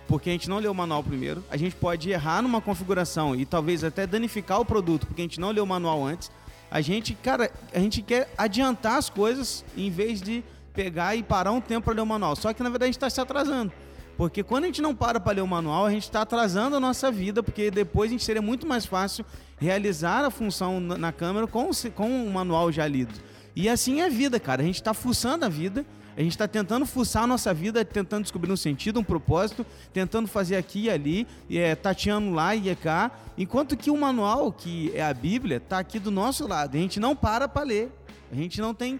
porque 0.07 0.31
a 0.31 0.33
gente 0.33 0.49
não 0.49 0.59
leu 0.59 0.71
o 0.71 0.75
manual 0.75 1.03
primeiro. 1.03 1.45
A 1.51 1.57
gente 1.57 1.75
pode 1.75 2.09
errar 2.11 2.41
numa 2.41 2.61
configuração 2.61 3.35
e 3.35 3.45
talvez 3.45 3.83
até 3.83 4.07
danificar 4.07 4.61
o 4.61 4.65
produto 4.65 5.07
porque 5.07 5.21
a 5.21 5.25
gente 5.25 5.41
não 5.41 5.51
leu 5.51 5.65
o 5.65 5.67
manual 5.67 6.07
antes. 6.07 6.31
A 6.71 6.81
gente, 6.81 7.15
cara, 7.15 7.51
a 7.75 7.79
gente 7.81 8.01
quer 8.03 8.33
adiantar 8.39 8.97
as 8.97 9.11
coisas 9.11 9.65
em 9.77 9.91
vez 9.91 10.23
de 10.23 10.45
pegar 10.73 11.17
e 11.17 11.23
parar 11.23 11.51
um 11.51 11.61
tempo 11.61 11.87
para 11.87 11.95
ler 11.95 12.03
o 12.03 12.07
manual. 12.07 12.37
Só 12.37 12.53
que 12.53 12.63
na 12.63 12.71
verdade 12.71 12.85
a 12.85 12.93
gente 12.93 12.97
está 12.97 13.11
se 13.11 13.21
atrasando. 13.21 13.73
Porque 14.19 14.43
quando 14.43 14.65
a 14.65 14.67
gente 14.67 14.83
não 14.83 14.97
para 14.97 15.21
para 15.21 15.37
ler 15.37 15.43
o 15.43 15.47
manual, 15.47 15.87
a 15.87 15.93
gente 15.93 16.03
está 16.03 16.23
atrasando 16.23 16.75
a 16.75 16.81
nossa 16.81 17.09
vida, 17.09 17.41
porque 17.41 17.71
depois 17.71 18.11
a 18.11 18.13
gente 18.13 18.25
seria 18.25 18.43
muito 18.43 18.67
mais 18.67 18.85
fácil 18.85 19.25
realizar 19.61 20.25
a 20.25 20.31
função 20.31 20.81
na 20.81 21.13
câmera 21.13 21.47
com, 21.47 21.71
com 21.95 22.27
o 22.27 22.29
manual 22.29 22.73
já 22.73 22.85
lido. 22.85 23.15
E 23.55 23.69
assim 23.69 24.01
é 24.01 24.07
a 24.07 24.09
vida, 24.09 24.41
cara. 24.41 24.61
A 24.61 24.65
gente 24.65 24.75
está 24.75 24.93
fuçando 24.93 25.45
a 25.45 25.49
vida, 25.49 25.87
a 26.17 26.21
gente 26.21 26.33
está 26.33 26.49
tentando 26.49 26.85
fuçar 26.85 27.23
a 27.23 27.27
nossa 27.29 27.55
vida, 27.55 27.85
tentando 27.85 28.25
descobrir 28.25 28.51
um 28.51 28.57
sentido, 28.57 28.99
um 28.99 29.05
propósito, 29.05 29.65
tentando 29.93 30.27
fazer 30.27 30.57
aqui 30.57 30.87
e 30.87 30.91
ali, 30.91 31.25
é, 31.49 31.77
tateando 31.77 32.33
lá 32.33 32.57
e 32.57 32.75
cá, 32.75 33.13
enquanto 33.39 33.77
que 33.77 33.89
o 33.89 33.97
manual, 33.97 34.51
que 34.51 34.91
é 34.97 35.03
a 35.05 35.15
Bíblia, 35.15 35.59
está 35.59 35.79
aqui 35.79 36.01
do 36.01 36.11
nosso 36.11 36.45
lado. 36.45 36.77
A 36.77 36.81
gente 36.81 36.99
não 36.99 37.15
para 37.15 37.47
para 37.47 37.65
ler. 37.65 37.93
A 38.33 38.35
gente 38.35 38.61
não 38.61 38.75
tem 38.75 38.99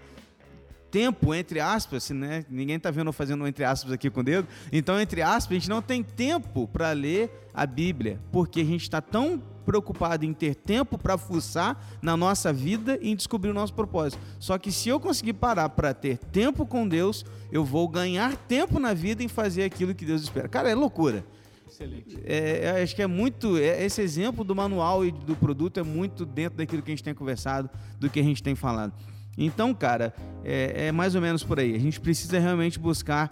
tempo, 0.91 1.33
entre 1.33 1.59
aspas, 1.59 2.09
né? 2.09 2.45
Ninguém 2.49 2.75
está 2.75 2.91
vendo 2.91 3.07
eu 3.07 3.13
fazendo 3.13 3.47
entre 3.47 3.63
aspas 3.63 3.91
aqui 3.91 4.09
com 4.09 4.21
o 4.21 4.23
dedo. 4.23 4.47
Então, 4.71 4.99
entre 4.99 5.21
aspas, 5.21 5.51
a 5.51 5.59
gente 5.59 5.69
não 5.69 5.81
tem 5.81 6.03
tempo 6.03 6.67
para 6.67 6.91
ler 6.91 7.31
a 7.53 7.65
Bíblia, 7.65 8.19
porque 8.31 8.61
a 8.61 8.65
gente 8.65 8.83
está 8.83 9.01
tão 9.01 9.41
preocupado 9.65 10.25
em 10.25 10.33
ter 10.33 10.55
tempo 10.55 10.97
para 10.97 11.17
fuçar 11.17 11.79
na 12.01 12.17
nossa 12.17 12.51
vida 12.51 12.97
e 13.01 13.11
em 13.11 13.15
descobrir 13.15 13.51
o 13.51 13.53
nosso 13.53 13.73
propósito. 13.73 14.19
Só 14.39 14.57
que 14.57 14.71
se 14.71 14.89
eu 14.89 14.99
conseguir 14.99 15.33
parar 15.33 15.69
para 15.69 15.93
ter 15.93 16.17
tempo 16.17 16.65
com 16.65 16.87
Deus, 16.87 17.23
eu 17.51 17.63
vou 17.63 17.87
ganhar 17.87 18.35
tempo 18.35 18.79
na 18.79 18.93
vida 18.93 19.23
em 19.23 19.27
fazer 19.27 19.63
aquilo 19.63 19.93
que 19.93 20.05
Deus 20.05 20.23
espera. 20.23 20.47
Cara, 20.47 20.69
é 20.69 20.75
loucura. 20.75 21.23
Excelente. 21.67 22.17
É, 22.25 22.81
acho 22.81 22.95
que 22.95 23.01
é 23.01 23.07
muito. 23.07 23.57
É, 23.57 23.85
esse 23.85 24.01
exemplo 24.01 24.43
do 24.43 24.55
manual 24.55 25.05
e 25.05 25.11
do 25.11 25.35
produto 25.35 25.79
é 25.79 25.83
muito 25.83 26.25
dentro 26.25 26.57
daquilo 26.57 26.81
que 26.81 26.91
a 26.91 26.95
gente 26.95 27.03
tem 27.03 27.13
conversado, 27.13 27.69
do 27.99 28.09
que 28.09 28.19
a 28.19 28.23
gente 28.23 28.41
tem 28.41 28.55
falado. 28.55 28.93
Então, 29.39 29.73
cara, 29.73 30.13
é, 30.43 30.87
é 30.87 30.91
mais 30.91 31.15
ou 31.15 31.21
menos 31.21 31.43
por 31.43 31.59
aí. 31.59 31.73
A 31.73 31.79
gente 31.79 31.97
precisa 31.97 32.37
realmente 32.37 32.77
buscar, 32.77 33.31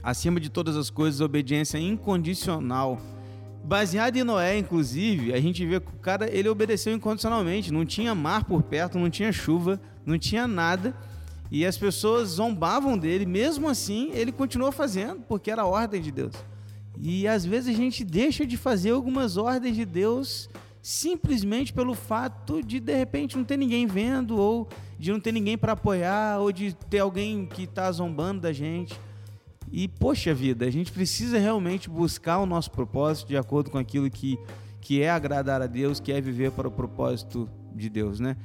acima 0.00 0.38
de 0.38 0.48
todas 0.48 0.76
as 0.76 0.90
coisas, 0.90 1.20
obediência 1.20 1.76
incondicional. 1.76 3.00
Baseado 3.64 4.16
em 4.16 4.22
Noé, 4.22 4.56
inclusive, 4.56 5.34
a 5.34 5.40
gente 5.40 5.66
vê 5.66 5.80
que 5.80 5.88
o 5.88 5.98
cara 5.98 6.30
ele 6.30 6.48
obedeceu 6.48 6.94
incondicionalmente. 6.94 7.72
Não 7.72 7.84
tinha 7.84 8.14
mar 8.14 8.44
por 8.44 8.62
perto, 8.62 8.96
não 8.96 9.10
tinha 9.10 9.32
chuva, 9.32 9.80
não 10.06 10.16
tinha 10.16 10.46
nada. 10.46 10.94
E 11.50 11.66
as 11.66 11.76
pessoas 11.76 12.28
zombavam 12.28 12.96
dele, 12.96 13.26
mesmo 13.26 13.68
assim, 13.68 14.10
ele 14.12 14.30
continuou 14.30 14.70
fazendo, 14.70 15.20
porque 15.28 15.50
era 15.50 15.62
a 15.62 15.66
ordem 15.66 16.00
de 16.00 16.12
Deus. 16.12 16.34
E 17.00 17.26
às 17.26 17.44
vezes 17.44 17.74
a 17.74 17.76
gente 17.76 18.04
deixa 18.04 18.46
de 18.46 18.56
fazer 18.56 18.90
algumas 18.90 19.36
ordens 19.36 19.74
de 19.74 19.84
Deus 19.84 20.48
simplesmente 20.84 21.72
pelo 21.72 21.94
fato 21.94 22.62
de 22.62 22.78
de 22.78 22.94
repente 22.94 23.38
não 23.38 23.42
ter 23.42 23.56
ninguém 23.56 23.86
vendo 23.86 24.36
ou 24.36 24.68
de 24.98 25.10
não 25.10 25.18
ter 25.18 25.32
ninguém 25.32 25.56
para 25.56 25.72
apoiar 25.72 26.40
ou 26.40 26.52
de 26.52 26.74
ter 26.74 26.98
alguém 26.98 27.46
que 27.46 27.62
está 27.62 27.90
zombando 27.90 28.42
da 28.42 28.52
gente. 28.52 28.94
E 29.72 29.88
poxa 29.88 30.34
vida, 30.34 30.66
a 30.66 30.70
gente 30.70 30.92
precisa 30.92 31.38
realmente 31.38 31.88
buscar 31.88 32.36
o 32.36 32.44
nosso 32.44 32.70
propósito 32.70 33.28
de 33.28 33.36
acordo 33.36 33.70
com 33.70 33.78
aquilo 33.78 34.10
que, 34.10 34.38
que 34.78 35.00
é 35.00 35.10
agradar 35.10 35.62
a 35.62 35.66
Deus, 35.66 36.00
que 36.00 36.12
é 36.12 36.20
viver 36.20 36.52
para 36.52 36.68
o 36.68 36.70
propósito 36.70 37.48
de 37.74 37.88
Deus, 37.88 38.20
né? 38.20 38.36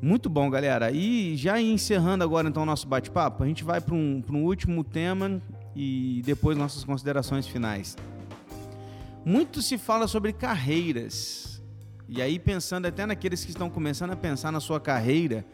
Muito 0.00 0.30
bom, 0.30 0.48
galera. 0.48 0.90
E 0.90 1.36
já 1.36 1.60
encerrando 1.60 2.24
agora 2.24 2.48
então 2.48 2.62
o 2.62 2.66
nosso 2.66 2.88
bate-papo, 2.88 3.42
a 3.42 3.46
gente 3.46 3.62
vai 3.62 3.82
para 3.82 3.94
um, 3.94 4.24
um 4.30 4.44
último 4.44 4.82
tema 4.82 5.42
e 5.74 6.22
depois 6.24 6.56
nossas 6.56 6.84
considerações 6.84 7.46
finais. 7.46 7.98
Muito 9.22 9.60
se 9.60 9.76
fala 9.76 10.08
sobre 10.08 10.32
carreiras. 10.32 11.55
E 12.08 12.22
aí, 12.22 12.38
pensando 12.38 12.86
até 12.86 13.04
naqueles 13.04 13.44
que 13.44 13.50
estão 13.50 13.68
começando 13.68 14.12
a 14.12 14.16
pensar 14.16 14.52
na 14.52 14.60
sua 14.60 14.78
carreira, 14.78 15.44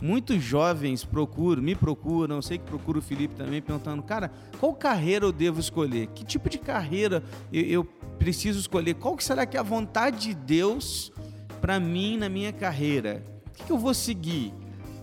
muitos 0.00 0.42
jovens 0.42 1.04
procuram, 1.04 1.62
me 1.62 1.74
procuram, 1.74 2.36
eu 2.36 2.42
sei 2.42 2.58
que 2.58 2.64
procura 2.64 2.98
o 2.98 3.02
Felipe 3.02 3.34
também, 3.34 3.60
perguntando, 3.60 4.02
cara, 4.02 4.30
qual 4.60 4.72
carreira 4.72 5.24
eu 5.24 5.32
devo 5.32 5.58
escolher? 5.58 6.06
Que 6.08 6.24
tipo 6.24 6.48
de 6.48 6.58
carreira 6.58 7.24
eu, 7.52 7.62
eu 7.64 7.84
preciso 8.18 8.60
escolher? 8.60 8.94
Qual 8.94 9.16
que 9.16 9.24
será 9.24 9.44
que 9.44 9.56
é 9.56 9.60
a 9.60 9.64
vontade 9.64 10.28
de 10.28 10.34
Deus 10.34 11.12
para 11.60 11.80
mim 11.80 12.16
na 12.16 12.28
minha 12.28 12.52
carreira? 12.52 13.24
O 13.48 13.50
que, 13.50 13.64
que 13.64 13.72
eu 13.72 13.78
vou 13.78 13.94
seguir? 13.94 14.54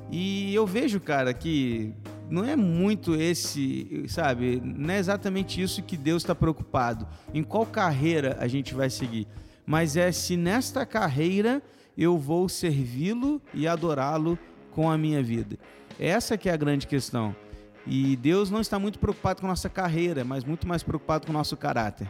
E 0.10 0.54
eu 0.54 0.66
vejo, 0.66 1.02
cara, 1.02 1.34
que 1.34 1.94
não 2.30 2.46
é 2.46 2.56
muito 2.56 3.16
esse, 3.16 4.06
sabe? 4.08 4.62
Não 4.64 4.94
é 4.94 5.00
exatamente 5.00 5.62
isso 5.62 5.84
que 5.84 5.98
Deus 5.98 6.24
está 6.24 6.34
preocupado. 6.34 7.08
Em 7.34 7.44
qual 7.44 7.66
carreira 7.66 8.38
a 8.40 8.48
gente 8.48 8.74
vai 8.74 8.90
seguir? 8.90 9.28
Mas 9.66 9.96
é 9.96 10.12
se 10.12 10.36
nesta 10.36 10.86
carreira 10.86 11.62
eu 11.98 12.18
vou 12.18 12.50
servi-lo 12.50 13.42
e 13.54 13.68
adorá-lo 13.68 14.38
com 14.72 14.90
a 14.90 14.98
minha 14.98 15.22
vida. 15.22 15.58
Essa 16.00 16.38
que 16.38 16.50
é 16.50 16.54
a 16.54 16.58
grande 16.58 16.88
questão. 16.88 17.36
E 17.86 18.16
Deus 18.16 18.50
não 18.50 18.62
está 18.62 18.80
muito 18.80 18.98
preocupado 18.98 19.42
com 19.42 19.48
a 19.48 19.50
nossa 19.50 19.70
carreira, 19.70 20.24
mas 20.24 20.44
muito 20.44 20.68
mais 20.68 20.84
preocupado 20.84 21.26
com 21.26 21.32
o 21.32 21.34
nosso 21.34 21.56
caráter. 21.58 22.10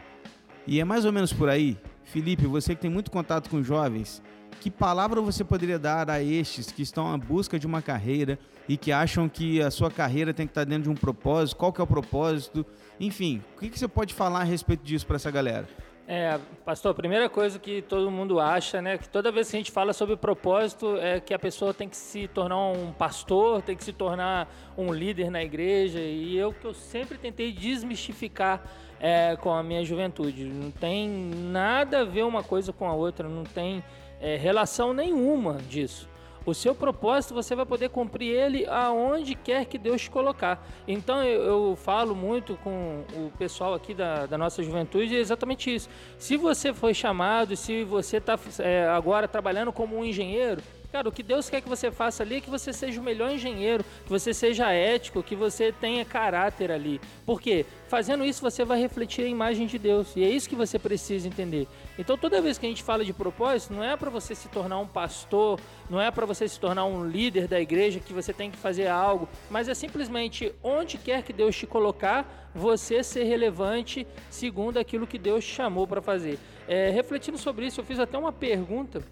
E 0.66 0.80
é 0.80 0.84
mais 0.84 1.04
ou 1.04 1.12
menos 1.12 1.32
por 1.32 1.48
aí. 1.48 1.76
Felipe, 2.04 2.46
você 2.46 2.74
que 2.74 2.80
tem 2.80 2.90
muito 2.90 3.10
contato 3.10 3.50
com 3.50 3.62
jovens, 3.62 4.22
que 4.60 4.70
palavra 4.70 5.20
você 5.20 5.44
poderia 5.44 5.78
dar 5.78 6.08
a 6.08 6.22
estes 6.22 6.70
que 6.70 6.82
estão 6.82 7.12
à 7.12 7.18
busca 7.18 7.58
de 7.58 7.66
uma 7.66 7.82
carreira 7.82 8.38
e 8.68 8.76
que 8.76 8.92
acham 8.92 9.28
que 9.28 9.60
a 9.60 9.70
sua 9.70 9.90
carreira 9.90 10.32
tem 10.32 10.46
que 10.46 10.52
estar 10.52 10.64
dentro 10.64 10.84
de 10.84 10.90
um 10.90 10.94
propósito? 10.94 11.56
Qual 11.56 11.72
que 11.72 11.80
é 11.80 11.84
o 11.84 11.86
propósito? 11.86 12.64
Enfim, 12.98 13.42
o 13.56 13.60
que 13.60 13.78
você 13.78 13.88
pode 13.88 14.14
falar 14.14 14.40
a 14.40 14.44
respeito 14.44 14.84
disso 14.84 15.06
para 15.06 15.16
essa 15.16 15.30
galera? 15.30 15.68
É, 16.06 16.38
pastor, 16.66 16.90
a 16.90 16.94
primeira 16.94 17.30
coisa 17.30 17.58
que 17.58 17.80
todo 17.80 18.10
mundo 18.10 18.38
acha, 18.38 18.82
né, 18.82 18.98
que 18.98 19.08
toda 19.08 19.32
vez 19.32 19.50
que 19.50 19.56
a 19.56 19.58
gente 19.58 19.72
fala 19.72 19.94
sobre 19.94 20.16
propósito 20.16 20.98
é 20.98 21.18
que 21.18 21.32
a 21.32 21.38
pessoa 21.38 21.72
tem 21.72 21.88
que 21.88 21.96
se 21.96 22.28
tornar 22.28 22.58
um 22.58 22.92
pastor, 22.92 23.62
tem 23.62 23.74
que 23.74 23.82
se 23.82 23.92
tornar 23.92 24.46
um 24.76 24.92
líder 24.92 25.30
na 25.30 25.42
igreja, 25.42 26.00
e 26.00 26.36
eu 26.36 26.52
que 26.52 26.66
eu 26.66 26.74
sempre 26.74 27.16
tentei 27.16 27.52
desmistificar 27.52 28.62
é, 29.00 29.34
com 29.36 29.50
a 29.50 29.62
minha 29.62 29.82
juventude. 29.82 30.44
Não 30.44 30.70
tem 30.70 31.08
nada 31.08 32.00
a 32.00 32.04
ver 32.04 32.24
uma 32.24 32.42
coisa 32.42 32.70
com 32.70 32.86
a 32.86 32.92
outra, 32.92 33.26
não 33.26 33.44
tem 33.44 33.82
é, 34.20 34.36
relação 34.36 34.92
nenhuma 34.92 35.54
disso. 35.54 36.08
O 36.46 36.52
seu 36.52 36.74
propósito 36.74 37.32
você 37.32 37.54
vai 37.54 37.64
poder 37.64 37.88
cumprir 37.88 38.28
ele 38.28 38.66
aonde 38.66 39.34
quer 39.34 39.64
que 39.64 39.78
Deus 39.78 40.02
te 40.02 40.10
colocar. 40.10 40.66
Então 40.86 41.22
eu, 41.22 41.42
eu 41.42 41.76
falo 41.76 42.14
muito 42.14 42.56
com 42.62 43.02
o 43.14 43.32
pessoal 43.38 43.74
aqui 43.74 43.94
da, 43.94 44.26
da, 44.26 44.36
nossa 44.36 44.62
juventude 44.62 45.16
é 45.16 45.18
exatamente 45.18 45.74
isso. 45.74 45.88
Se 46.18 46.36
você 46.36 46.74
foi 46.74 46.92
chamado, 46.92 47.56
se 47.56 47.82
você 47.84 48.18
está 48.18 48.38
é, 48.58 48.86
agora 48.88 49.26
trabalhando 49.26 49.72
como 49.72 49.96
um 49.96 50.04
engenheiro, 50.04 50.62
Cara, 50.94 51.08
o 51.08 51.12
que 51.12 51.24
Deus 51.24 51.50
quer 51.50 51.60
que 51.60 51.68
você 51.68 51.90
faça 51.90 52.22
ali 52.22 52.36
é 52.36 52.40
que 52.40 52.48
você 52.48 52.72
seja 52.72 53.00
o 53.00 53.02
melhor 53.02 53.28
engenheiro, 53.28 53.84
que 54.04 54.08
você 54.08 54.32
seja 54.32 54.70
ético, 54.70 55.24
que 55.24 55.34
você 55.34 55.72
tenha 55.72 56.04
caráter 56.04 56.70
ali. 56.70 57.00
Por 57.26 57.40
quê? 57.40 57.66
Fazendo 57.88 58.24
isso, 58.24 58.40
você 58.40 58.64
vai 58.64 58.78
refletir 58.78 59.24
a 59.24 59.28
imagem 59.28 59.66
de 59.66 59.76
Deus. 59.76 60.14
E 60.14 60.22
é 60.22 60.28
isso 60.30 60.48
que 60.48 60.54
você 60.54 60.78
precisa 60.78 61.26
entender. 61.26 61.66
Então, 61.98 62.16
toda 62.16 62.40
vez 62.40 62.58
que 62.58 62.66
a 62.66 62.68
gente 62.68 62.84
fala 62.84 63.04
de 63.04 63.12
propósito, 63.12 63.74
não 63.74 63.82
é 63.82 63.96
para 63.96 64.08
você 64.08 64.36
se 64.36 64.46
tornar 64.46 64.78
um 64.78 64.86
pastor, 64.86 65.58
não 65.90 66.00
é 66.00 66.12
para 66.12 66.26
você 66.26 66.46
se 66.46 66.60
tornar 66.60 66.84
um 66.84 67.04
líder 67.04 67.48
da 67.48 67.60
igreja 67.60 67.98
que 67.98 68.12
você 68.12 68.32
tem 68.32 68.48
que 68.48 68.56
fazer 68.56 68.86
algo, 68.86 69.28
mas 69.50 69.68
é 69.68 69.74
simplesmente 69.74 70.54
onde 70.62 70.96
quer 70.96 71.24
que 71.24 71.32
Deus 71.32 71.56
te 71.56 71.66
colocar, 71.66 72.52
você 72.54 73.02
ser 73.02 73.24
relevante 73.24 74.06
segundo 74.30 74.78
aquilo 74.78 75.08
que 75.08 75.18
Deus 75.18 75.44
te 75.44 75.54
chamou 75.54 75.88
para 75.88 76.00
fazer. 76.00 76.38
É, 76.68 76.90
refletindo 76.90 77.36
sobre 77.36 77.66
isso, 77.66 77.80
eu 77.80 77.84
fiz 77.84 77.98
até 77.98 78.16
uma 78.16 78.32
pergunta. 78.32 79.02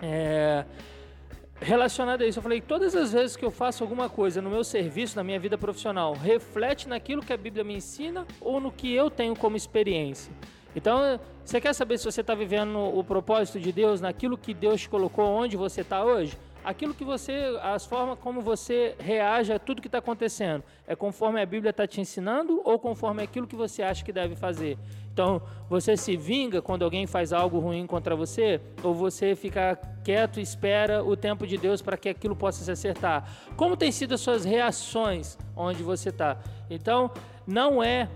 É, 0.00 0.64
relacionado 1.62 2.22
a 2.22 2.26
isso, 2.26 2.38
eu 2.38 2.42
falei, 2.42 2.60
todas 2.60 2.94
as 2.94 3.12
vezes 3.12 3.36
que 3.36 3.44
eu 3.44 3.50
faço 3.50 3.82
alguma 3.82 4.08
coisa 4.08 4.42
no 4.42 4.50
meu 4.50 4.64
serviço, 4.64 5.16
na 5.16 5.24
minha 5.24 5.38
vida 5.38 5.56
profissional, 5.56 6.12
reflete 6.12 6.88
naquilo 6.88 7.22
que 7.22 7.32
a 7.32 7.36
Bíblia 7.36 7.64
me 7.64 7.74
ensina 7.74 8.26
ou 8.40 8.60
no 8.60 8.70
que 8.70 8.92
eu 8.92 9.10
tenho 9.10 9.34
como 9.34 9.56
experiência? 9.56 10.32
Então, 10.74 11.20
você 11.44 11.60
quer 11.60 11.74
saber 11.74 11.98
se 11.98 12.04
você 12.04 12.22
está 12.22 12.34
vivendo 12.34 12.78
o 12.78 13.04
propósito 13.04 13.60
de 13.60 13.72
Deus, 13.72 14.00
naquilo 14.00 14.36
que 14.36 14.52
Deus 14.52 14.86
colocou, 14.86 15.24
onde 15.26 15.56
você 15.56 15.82
está 15.82 16.04
hoje? 16.04 16.36
aquilo 16.64 16.94
que 16.94 17.04
você, 17.04 17.58
as 17.62 17.84
formas 17.84 18.18
como 18.18 18.40
você 18.40 18.94
reage 18.98 19.52
a 19.52 19.58
tudo 19.58 19.82
que 19.82 19.88
está 19.88 19.98
acontecendo, 19.98 20.62
é 20.86 20.94
conforme 20.94 21.40
a 21.40 21.46
Bíblia 21.46 21.70
está 21.70 21.86
te 21.86 22.00
ensinando 22.00 22.60
ou 22.64 22.78
conforme 22.78 23.22
aquilo 23.22 23.46
que 23.46 23.56
você 23.56 23.82
acha 23.82 24.04
que 24.04 24.12
deve 24.12 24.36
fazer? 24.36 24.78
Então, 25.12 25.42
você 25.68 25.94
se 25.94 26.16
vinga 26.16 26.62
quando 26.62 26.84
alguém 26.84 27.06
faz 27.06 27.32
algo 27.34 27.58
ruim 27.58 27.86
contra 27.86 28.16
você? 28.16 28.60
Ou 28.82 28.94
você 28.94 29.36
fica 29.36 29.76
quieto 30.02 30.40
e 30.40 30.42
espera 30.42 31.04
o 31.04 31.14
tempo 31.14 31.46
de 31.46 31.58
Deus 31.58 31.82
para 31.82 31.98
que 31.98 32.08
aquilo 32.08 32.34
possa 32.34 32.64
se 32.64 32.70
acertar? 32.70 33.28
Como 33.54 33.76
tem 33.76 33.92
sido 33.92 34.14
as 34.14 34.20
suas 34.22 34.44
reações 34.44 35.36
onde 35.54 35.82
você 35.82 36.08
está? 36.08 36.38
Então, 36.70 37.10
não 37.46 37.82
é 37.82 38.08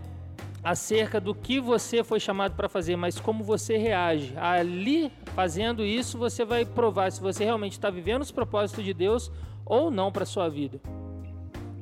acerca 0.65 1.21
do 1.21 1.35
que 1.35 1.61
você 1.61 2.03
foi 2.03 2.19
chamado 2.19 2.57
para 2.57 2.69
fazer, 2.69 2.97
mas 2.97 3.21
como 3.21 3.45
você 3.45 3.77
reage. 3.77 4.35
Ali, 4.37 5.13
fazendo 5.35 5.85
isso, 5.85 6.17
você 6.17 6.45
vai 6.45 6.65
provar 6.65 7.13
se 7.13 7.21
você 7.21 7.45
realmente 7.45 7.73
está 7.73 7.91
vivendo 7.91 8.23
os 8.23 8.33
propósitos 8.33 8.83
de 8.83 8.95
Deus 8.95 9.31
ou 9.67 9.91
não 9.91 10.11
para 10.11 10.25
sua 10.25 10.49
vida. 10.49 10.81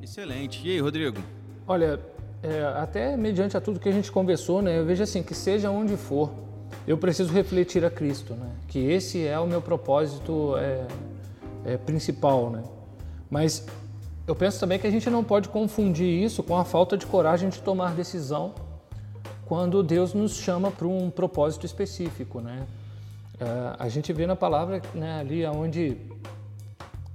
Excelente. 0.01 0.67
E 0.67 0.71
aí, 0.71 0.79
Rodrigo? 0.79 1.17
Olha, 1.65 1.99
é, 2.45 2.63
até 2.79 3.17
mediante 3.17 3.57
a 3.57 3.61
tudo 3.61 3.79
que 3.79 3.89
a 3.89 3.91
gente 3.91 4.11
conversou, 4.11 4.61
né, 4.61 4.77
eu 4.77 4.85
vejo 4.85 5.01
assim 5.01 5.23
que 5.23 5.33
seja 5.33 5.71
onde 5.71 5.97
for, 5.97 6.31
eu 6.87 6.97
preciso 6.97 7.33
refletir 7.33 7.83
a 7.83 7.89
Cristo, 7.89 8.33
né? 8.33 8.47
Que 8.67 8.79
esse 8.91 9.25
é 9.25 9.39
o 9.39 9.47
meu 9.47 9.61
propósito 9.61 10.55
é, 10.57 10.85
é, 11.65 11.77
principal, 11.77 12.51
né? 12.51 12.63
Mas 13.29 13.65
eu 14.27 14.35
penso 14.35 14.59
também 14.59 14.77
que 14.77 14.85
a 14.85 14.91
gente 14.91 15.09
não 15.09 15.23
pode 15.23 15.49
confundir 15.49 16.07
isso 16.07 16.43
com 16.43 16.55
a 16.55 16.63
falta 16.63 16.95
de 16.95 17.05
coragem 17.07 17.49
de 17.49 17.59
tomar 17.59 17.95
decisão 17.95 18.53
quando 19.45 19.81
Deus 19.81 20.13
nos 20.13 20.35
chama 20.35 20.69
para 20.69 20.87
um 20.87 21.09
propósito 21.09 21.65
específico, 21.65 22.39
né? 22.39 22.67
É, 23.39 23.75
a 23.79 23.89
gente 23.89 24.13
vê 24.13 24.27
na 24.27 24.35
palavra 24.35 24.81
né, 24.93 25.19
ali 25.19 25.45
onde 25.47 25.97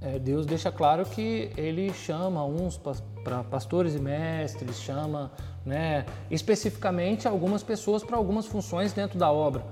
é, 0.01 0.17
Deus 0.17 0.47
deixa 0.47 0.71
claro 0.71 1.05
que 1.05 1.51
Ele 1.55 1.93
chama 1.93 2.43
uns 2.43 2.79
para 3.23 3.43
pastores 3.43 3.93
e 3.93 3.99
mestres, 3.99 4.81
chama 4.81 5.31
né, 5.63 6.05
especificamente 6.29 7.27
algumas 7.27 7.61
pessoas 7.61 8.03
para 8.03 8.17
algumas 8.17 8.47
funções 8.47 8.91
dentro 8.93 9.19
da 9.19 9.31
obra. 9.31 9.63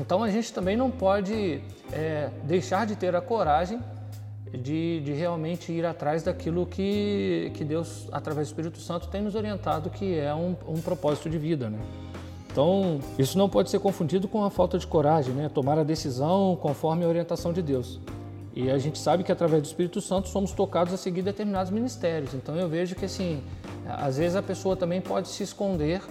Então 0.00 0.22
a 0.22 0.30
gente 0.30 0.52
também 0.54 0.76
não 0.76 0.90
pode 0.90 1.60
é, 1.92 2.30
deixar 2.44 2.86
de 2.86 2.96
ter 2.96 3.14
a 3.14 3.20
coragem 3.20 3.78
de, 4.50 5.00
de 5.00 5.12
realmente 5.12 5.70
ir 5.70 5.84
atrás 5.84 6.22
daquilo 6.22 6.64
que, 6.64 7.50
que 7.54 7.62
Deus, 7.62 8.08
através 8.10 8.48
do 8.48 8.50
Espírito 8.50 8.78
Santo, 8.78 9.08
tem 9.08 9.20
nos 9.20 9.34
orientado 9.34 9.90
que 9.90 10.18
é 10.18 10.34
um, 10.34 10.56
um 10.66 10.80
propósito 10.80 11.28
de 11.28 11.36
vida. 11.36 11.68
Né? 11.68 11.78
Então, 12.50 13.00
isso 13.18 13.36
não 13.36 13.50
pode 13.50 13.68
ser 13.68 13.80
confundido 13.80 14.26
com 14.26 14.42
a 14.42 14.50
falta 14.50 14.78
de 14.78 14.86
coragem, 14.86 15.34
né? 15.34 15.50
tomar 15.50 15.78
a 15.78 15.84
decisão 15.84 16.56
conforme 16.56 17.04
a 17.04 17.08
orientação 17.08 17.52
de 17.52 17.60
Deus. 17.60 18.00
E 18.58 18.72
a 18.72 18.76
gente 18.76 18.98
sabe 18.98 19.22
que 19.22 19.30
através 19.30 19.62
do 19.62 19.66
Espírito 19.66 20.00
Santo 20.00 20.28
somos 20.28 20.50
tocados 20.50 20.92
a 20.92 20.96
seguir 20.96 21.22
determinados 21.22 21.70
ministérios. 21.70 22.34
Então 22.34 22.56
eu 22.56 22.68
vejo 22.68 22.96
que 22.96 23.04
assim, 23.04 23.40
às 23.86 24.18
vezes 24.18 24.34
a 24.34 24.42
pessoa 24.42 24.74
também 24.74 25.00
pode 25.00 25.28
se 25.28 25.44
esconder 25.44 26.02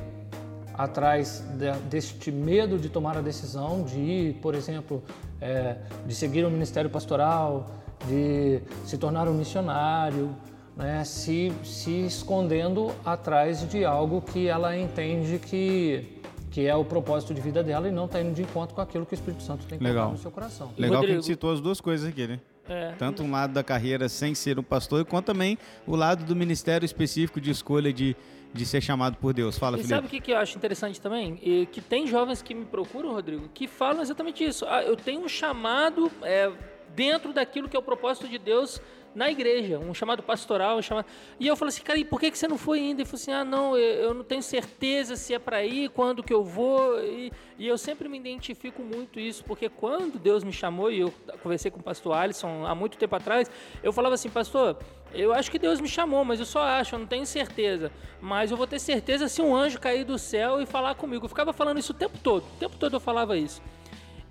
atrás 0.74 1.44
de, 1.58 1.70
deste 1.90 2.32
medo 2.32 2.80
de 2.80 2.88
tomar 2.88 3.18
a 3.18 3.22
decisão 3.22 3.84
de 3.84 4.00
ir, 4.00 4.34
por 4.36 4.56
exemplo, 4.56 5.04
é, 5.42 5.76
de 6.06 6.16
seguir 6.16 6.46
o 6.46 6.50
ministério 6.50 6.90
pastoral, 6.90 7.70
de 8.08 8.62
se 8.86 8.98
tornar 8.98 9.28
um 9.28 9.34
missionário, 9.34 10.34
né, 10.78 11.04
se, 11.04 11.52
se 11.66 12.06
escondendo 12.06 12.94
atrás 13.04 13.68
de 13.68 13.84
algo 13.84 14.22
que 14.22 14.48
ela 14.48 14.78
entende 14.78 15.38
que, 15.38 16.17
que 16.50 16.66
é 16.66 16.76
o 16.76 16.86
propósito 16.86 17.34
de 17.34 17.42
vida 17.42 17.64
dela 17.64 17.88
e 17.88 17.92
não 17.92 18.06
está 18.06 18.22
indo 18.22 18.34
de 18.34 18.42
encontro 18.42 18.76
com 18.76 18.82
aquilo 18.82 19.06
que 19.06 19.14
o 19.14 19.16
Espírito 19.16 19.44
Santo 19.44 19.66
tem 19.66 19.78
colocado 19.78 20.12
no 20.12 20.18
seu 20.18 20.32
coração. 20.32 20.72
Legal 20.78 20.98
Rodrigo. 20.98 21.06
que 21.06 21.12
a 21.12 21.16
gente 21.16 21.26
citou 21.26 21.52
as 21.52 21.62
duas 21.62 21.82
coisas 21.82 22.08
aqui, 22.08 22.28
né? 22.28 22.40
É. 22.70 22.94
Tanto 22.98 23.24
um 23.24 23.32
lado 23.32 23.54
da 23.54 23.64
carreira 23.64 24.10
sem 24.10 24.36
ser 24.36 24.60
um 24.60 24.64
pastor, 24.64 25.06
quanto 25.06 25.28
também 25.28 25.58
o 25.86 25.96
lado 25.96 26.26
do 26.26 26.36
ministério 26.36 26.86
específico 26.86 27.40
de 27.40 27.50
escolha 27.50 27.94
de, 27.94 28.16
de 28.54 28.66
ser 28.66 28.82
chamado 28.82 29.18
por 29.18 29.34
Deus. 29.34 29.58
Fala, 29.58 29.78
e 29.78 29.80
Felipe. 29.80 29.96
sabe 29.96 30.08
o 30.08 30.10
que, 30.10 30.20
que 30.20 30.32
eu 30.32 30.38
acho 30.38 30.58
interessante 30.58 31.00
também? 31.00 31.40
E 31.42 31.66
que 31.68 31.80
tem 31.80 32.08
jovens 32.08 32.42
que 32.42 32.54
me 32.54 32.66
procuram, 32.66 33.14
Rodrigo, 33.14 33.48
que 33.54 33.68
falam 33.68 34.02
exatamente 34.02 34.44
isso. 34.44 34.66
Ah, 34.66 34.84
eu 34.84 34.98
tenho 34.98 35.22
um 35.22 35.30
chamado 35.30 36.12
é, 36.22 36.52
dentro 36.96 37.34
daquilo 37.34 37.70
que 37.70 37.76
é 37.76 37.80
o 37.80 37.84
propósito 37.84 38.28
de 38.28 38.38
Deus 38.38 38.82
na 39.18 39.32
igreja, 39.32 39.80
um 39.80 39.96
chamado 39.96 40.22
pastoral, 40.22 40.78
um 40.78 40.82
chamado... 40.82 41.08
E 41.40 41.48
eu 41.48 41.56
falei 41.56 41.70
assim, 41.70 41.82
cara, 41.82 41.98
e 41.98 42.06
por 42.06 42.20
que, 42.20 42.30
que 42.30 42.38
você 42.38 42.48
não 42.48 42.58
foi 42.58 42.78
ainda? 42.78 43.02
Ele 43.02 43.10
falou 43.10 43.20
assim, 43.20 43.32
ah, 43.32 43.44
não, 43.44 43.76
eu 43.76 44.14
não 44.14 44.24
tenho 44.24 44.44
certeza 44.44 45.16
se 45.16 45.34
é 45.34 45.40
para 45.40 45.66
ir, 45.66 45.90
quando 45.90 46.22
que 46.22 46.32
eu 46.32 46.44
vou. 46.44 47.00
E, 47.04 47.32
e, 47.58 47.68
eu 47.68 47.80
sempre 47.80 48.08
me 48.08 48.20
identifico 48.20 48.84
muito 48.84 49.20
isso, 49.20 49.44
porque 49.44 49.70
quando 49.70 50.20
Deus 50.20 50.44
me 50.44 50.54
chamou, 50.54 50.92
e 50.92 51.00
eu 51.00 51.12
conversei 51.42 51.72
com 51.72 51.80
o 51.80 51.84
pastor 51.84 52.14
Alisson 52.14 52.64
há 52.68 52.76
muito 52.76 52.96
tempo 52.96 53.16
atrás, 53.16 53.50
eu 53.82 53.92
falava 53.92 54.14
assim, 54.14 54.30
pastor, 54.30 54.78
eu 55.12 55.34
acho 55.34 55.50
que 55.50 55.58
Deus 55.58 55.82
me 55.82 55.88
chamou, 55.88 56.24
mas 56.24 56.40
eu 56.40 56.46
só 56.46 56.62
acho, 56.62 56.94
eu 56.94 57.00
não 57.00 57.08
tenho 57.08 57.26
certeza. 57.26 57.92
Mas 58.22 58.52
eu 58.52 58.58
vou 58.58 58.68
ter 58.68 58.78
certeza 58.78 59.28
se 59.28 59.42
um 59.42 59.56
anjo 59.56 59.80
cair 59.80 60.04
do 60.04 60.20
céu 60.20 60.62
e 60.62 60.66
falar 60.68 60.94
comigo. 60.94 61.26
Eu 61.26 61.30
ficava 61.30 61.52
falando 61.52 61.80
isso 61.80 61.92
o 61.92 61.96
tempo 61.96 62.20
todo, 62.22 62.44
o 62.44 62.60
tempo 62.60 62.76
todo 62.78 62.98
eu 62.98 63.00
falava 63.00 63.36
isso. 63.36 63.64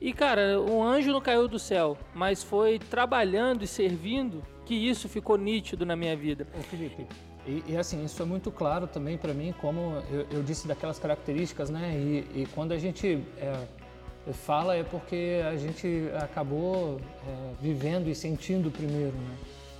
E 0.00 0.12
cara, 0.12 0.60
o 0.60 0.82
anjo 0.82 1.10
não 1.12 1.20
caiu 1.20 1.48
do 1.48 1.58
céu, 1.58 1.96
mas 2.14 2.42
foi 2.42 2.78
trabalhando 2.78 3.64
e 3.64 3.66
servindo 3.66 4.42
que 4.64 4.74
isso 4.74 5.08
ficou 5.08 5.38
nítido 5.38 5.86
na 5.86 5.96
minha 5.96 6.16
vida. 6.16 6.46
Ô 6.58 6.62
Felipe, 6.62 7.06
e, 7.46 7.62
e 7.68 7.76
assim, 7.76 8.04
isso 8.04 8.20
é 8.20 8.26
muito 8.26 8.50
claro 8.50 8.86
também 8.86 9.16
para 9.16 9.32
mim, 9.32 9.54
como 9.60 10.02
eu, 10.10 10.26
eu, 10.30 10.42
disse 10.42 10.66
daquelas 10.66 10.98
características, 10.98 11.70
né? 11.70 11.94
E, 11.96 12.42
e 12.42 12.46
quando 12.54 12.72
a 12.72 12.78
gente 12.78 13.22
é, 13.38 14.32
fala 14.32 14.74
é 14.74 14.82
porque 14.82 15.40
a 15.48 15.56
gente 15.56 16.10
acabou 16.20 17.00
é, 17.26 17.52
vivendo 17.60 18.08
e 18.08 18.14
sentindo 18.14 18.70
primeiro, 18.70 19.16
né? 19.16 19.36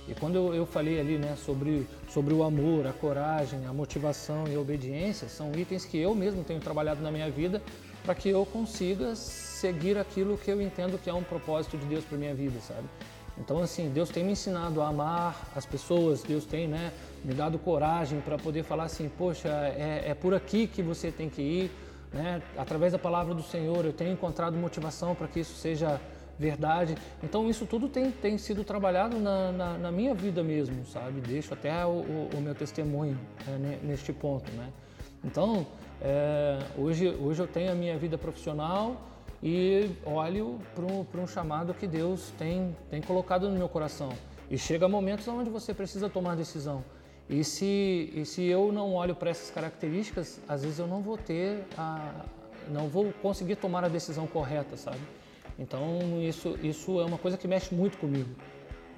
E 0.07 0.13
quando 0.15 0.35
eu, 0.35 0.55
eu, 0.55 0.65
falei 0.65 1.01
ali 1.01 1.17
né, 1.17 1.35
sobre, 1.35 1.85
sobre 2.07 2.33
o 2.33 2.41
amor, 2.41 2.87
a 2.87 2.93
coragem, 2.93 3.65
a 3.65 3.73
motivação 3.73 4.47
e 4.47 4.55
a 4.55 4.59
obediência, 4.59 5.27
são 5.27 5.51
itens 5.53 5.83
que 5.83 5.97
eu 5.97 6.15
mesmo 6.15 6.45
tenho 6.45 6.61
trabalhado 6.61 7.01
na 7.01 7.11
minha 7.11 7.29
vida 7.29 7.61
para 8.05 8.15
que 8.15 8.29
eu 8.29 8.45
consiga 8.45 9.13
seguir 9.57 9.97
aquilo 9.97 10.37
que 10.37 10.51
eu 10.51 10.61
entendo 10.61 10.99
que 10.99 11.09
é 11.09 11.13
um 11.13 11.23
propósito 11.23 11.77
de 11.77 11.85
Deus 11.85 12.05
para 12.05 12.17
minha 12.17 12.33
vida, 12.33 12.59
sabe? 12.59 12.87
Então, 13.39 13.59
assim, 13.59 13.89
Deus 13.89 14.09
tem 14.09 14.23
me 14.23 14.31
ensinado 14.31 14.81
a 14.81 14.87
amar 14.87 15.49
as 15.55 15.65
pessoas, 15.65 16.23
Deus 16.23 16.45
tem 16.45 16.67
né, 16.67 16.91
me 17.23 17.33
dado 17.33 17.59
coragem 17.59 18.19
para 18.21 18.37
poder 18.37 18.63
falar 18.63 18.85
assim: 18.85 19.09
poxa, 19.09 19.49
é, 19.49 20.05
é 20.07 20.13
por 20.13 20.33
aqui 20.33 20.67
que 20.67 20.81
você 20.81 21.11
tem 21.11 21.29
que 21.29 21.41
ir. 21.41 21.71
Né? 22.13 22.41
Através 22.57 22.93
da 22.93 22.99
palavra 22.99 23.33
do 23.33 23.43
Senhor, 23.43 23.85
eu 23.85 23.93
tenho 23.93 24.11
encontrado 24.11 24.55
motivação 24.55 25.13
para 25.13 25.27
que 25.27 25.41
isso 25.41 25.55
seja 25.55 25.99
verdade. 26.39 26.95
Então 27.23 27.49
isso 27.49 27.65
tudo 27.65 27.89
tem, 27.89 28.11
tem 28.11 28.37
sido 28.37 28.63
trabalhado 28.63 29.19
na, 29.19 29.51
na, 29.51 29.77
na 29.77 29.91
minha 29.91 30.13
vida 30.13 30.41
mesmo, 30.41 30.85
sabe? 30.85 31.19
Deixo 31.21 31.53
até 31.53 31.85
o, 31.85 31.89
o, 31.89 32.29
o 32.37 32.41
meu 32.41 32.55
testemunho 32.55 33.19
é, 33.47 33.85
neste 33.85 34.13
ponto, 34.13 34.49
né? 34.51 34.69
Então, 35.23 35.67
é, 36.01 36.59
hoje, 36.77 37.09
hoje 37.19 37.41
eu 37.41 37.47
tenho 37.47 37.71
a 37.71 37.75
minha 37.75 37.97
vida 37.97 38.17
profissional 38.17 39.01
e 39.41 39.89
olho 40.05 40.59
para 41.11 41.21
um 41.21 41.27
chamado 41.27 41.73
que 41.73 41.85
Deus 41.85 42.31
tem, 42.37 42.75
tem 42.89 43.01
colocado 43.01 43.49
no 43.49 43.57
meu 43.57 43.69
coração. 43.69 44.09
E 44.49 44.57
chega 44.57 44.87
momentos 44.87 45.27
onde 45.27 45.49
você 45.49 45.73
precisa 45.73 46.09
tomar 46.09 46.35
decisão. 46.35 46.83
E 47.29 47.43
se, 47.43 48.11
e 48.15 48.25
se 48.25 48.43
eu 48.45 48.71
não 48.71 48.93
olho 48.93 49.13
para 49.13 49.29
essas 49.29 49.51
características, 49.51 50.39
às 50.47 50.63
vezes 50.63 50.79
eu 50.79 50.87
não 50.87 51.01
vou 51.01 51.17
ter 51.17 51.65
a, 51.77 52.25
não 52.69 52.87
vou 52.87 53.11
conseguir 53.21 53.57
tomar 53.57 53.83
a 53.83 53.89
decisão 53.89 54.25
correta, 54.25 54.77
sabe? 54.77 55.01
Então 55.59 56.21
isso, 56.21 56.57
isso 56.63 56.99
é 57.01 57.05
uma 57.05 57.17
coisa 57.17 57.37
que 57.37 57.47
mexe 57.47 57.75
muito 57.75 57.97
comigo. 57.97 58.29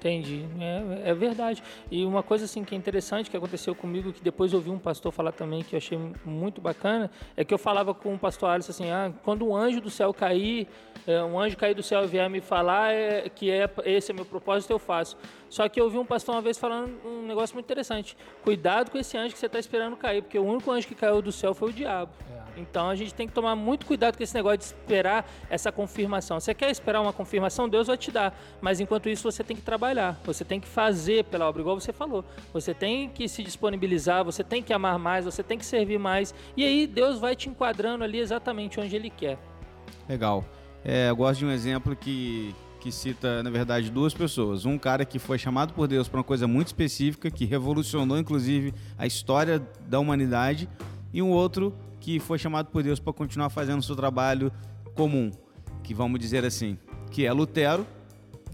Entendi, 0.00 0.46
é, 0.58 1.10
é, 1.10 1.14
verdade. 1.14 1.62
E 1.90 2.06
uma 2.06 2.22
coisa 2.22 2.46
assim 2.46 2.64
que 2.64 2.74
é 2.74 2.78
interessante 2.78 3.30
que 3.30 3.36
aconteceu 3.36 3.74
comigo, 3.74 4.14
que 4.14 4.22
depois 4.22 4.50
eu 4.50 4.58
ouvi 4.58 4.70
um 4.70 4.78
pastor 4.78 5.12
falar 5.12 5.30
também, 5.30 5.62
que 5.62 5.74
eu 5.74 5.76
achei 5.76 5.98
muito 6.24 6.58
bacana, 6.58 7.10
é 7.36 7.44
que 7.44 7.52
eu 7.52 7.58
falava 7.58 7.92
com 7.92 8.14
o 8.14 8.18
pastor 8.18 8.48
Alisson 8.48 8.70
assim, 8.70 8.90
ah, 8.90 9.12
quando 9.22 9.46
um 9.46 9.54
anjo 9.54 9.78
do 9.78 9.90
céu 9.90 10.14
cair, 10.14 10.66
é, 11.06 11.22
um 11.22 11.38
anjo 11.38 11.54
cair 11.54 11.74
do 11.74 11.82
céu 11.82 12.02
e 12.02 12.06
vier 12.06 12.30
me 12.30 12.40
falar 12.40 12.94
é, 12.94 13.28
que 13.28 13.50
é, 13.50 13.68
esse 13.84 14.10
é 14.10 14.14
meu 14.14 14.24
propósito, 14.24 14.70
eu 14.70 14.78
faço. 14.78 15.18
Só 15.50 15.68
que 15.68 15.78
eu 15.78 15.84
ouvi 15.84 15.98
um 15.98 16.06
pastor 16.06 16.34
uma 16.34 16.40
vez 16.40 16.56
falando 16.56 16.98
um 17.04 17.26
negócio 17.26 17.54
muito 17.54 17.66
interessante. 17.66 18.16
Cuidado 18.42 18.90
com 18.90 18.96
esse 18.96 19.18
anjo 19.18 19.34
que 19.34 19.38
você 19.38 19.46
está 19.46 19.58
esperando 19.58 19.98
cair, 19.98 20.22
porque 20.22 20.38
o 20.38 20.44
único 20.44 20.70
anjo 20.70 20.88
que 20.88 20.94
caiu 20.94 21.20
do 21.20 21.30
céu 21.30 21.52
foi 21.52 21.68
o 21.68 21.72
diabo. 21.74 22.10
É. 22.34 22.39
Então 22.56 22.88
a 22.88 22.94
gente 22.94 23.14
tem 23.14 23.26
que 23.26 23.32
tomar 23.32 23.54
muito 23.56 23.86
cuidado 23.86 24.16
com 24.16 24.22
esse 24.22 24.34
negócio 24.34 24.58
de 24.58 24.64
esperar 24.64 25.28
essa 25.48 25.70
confirmação. 25.70 26.38
Você 26.38 26.54
quer 26.54 26.70
esperar 26.70 27.00
uma 27.00 27.12
confirmação, 27.12 27.68
Deus 27.68 27.86
vai 27.86 27.96
te 27.96 28.10
dar. 28.10 28.38
Mas 28.60 28.80
enquanto 28.80 29.08
isso 29.08 29.30
você 29.30 29.42
tem 29.42 29.56
que 29.56 29.62
trabalhar, 29.62 30.20
você 30.24 30.44
tem 30.44 30.60
que 30.60 30.68
fazer 30.68 31.24
pela 31.24 31.48
obra, 31.48 31.60
igual 31.60 31.78
você 31.78 31.92
falou. 31.92 32.24
Você 32.52 32.74
tem 32.74 33.08
que 33.08 33.28
se 33.28 33.42
disponibilizar, 33.42 34.24
você 34.24 34.42
tem 34.44 34.62
que 34.62 34.72
amar 34.72 34.98
mais, 34.98 35.24
você 35.24 35.42
tem 35.42 35.58
que 35.58 35.66
servir 35.66 35.98
mais. 35.98 36.34
E 36.56 36.64
aí 36.64 36.86
Deus 36.86 37.18
vai 37.18 37.34
te 37.34 37.48
enquadrando 37.48 38.04
ali 38.04 38.18
exatamente 38.18 38.80
onde 38.80 38.94
Ele 38.94 39.10
quer. 39.10 39.38
Legal. 40.08 40.44
É, 40.84 41.10
eu 41.10 41.16
gosto 41.16 41.40
de 41.40 41.46
um 41.46 41.50
exemplo 41.50 41.94
que, 41.94 42.54
que 42.80 42.90
cita, 42.90 43.42
na 43.42 43.50
verdade, 43.50 43.90
duas 43.90 44.14
pessoas. 44.14 44.64
Um 44.64 44.78
cara 44.78 45.04
que 45.04 45.18
foi 45.18 45.38
chamado 45.38 45.74
por 45.74 45.86
Deus 45.86 46.08
para 46.08 46.18
uma 46.18 46.24
coisa 46.24 46.48
muito 46.48 46.68
específica, 46.68 47.30
que 47.30 47.44
revolucionou, 47.44 48.18
inclusive, 48.18 48.74
a 48.98 49.06
história 49.06 49.62
da 49.86 50.00
humanidade, 50.00 50.68
e 51.12 51.20
um 51.20 51.30
outro 51.30 51.74
que 52.00 52.18
foi 52.18 52.38
chamado 52.38 52.70
por 52.70 52.82
Deus 52.82 52.98
para 52.98 53.12
continuar 53.12 53.50
fazendo 53.50 53.80
o 53.80 53.82
seu 53.82 53.94
trabalho 53.94 54.50
comum, 54.94 55.30
que 55.82 55.94
vamos 55.94 56.18
dizer 56.18 56.44
assim, 56.44 56.78
que 57.10 57.26
é 57.26 57.32
Lutero, 57.32 57.86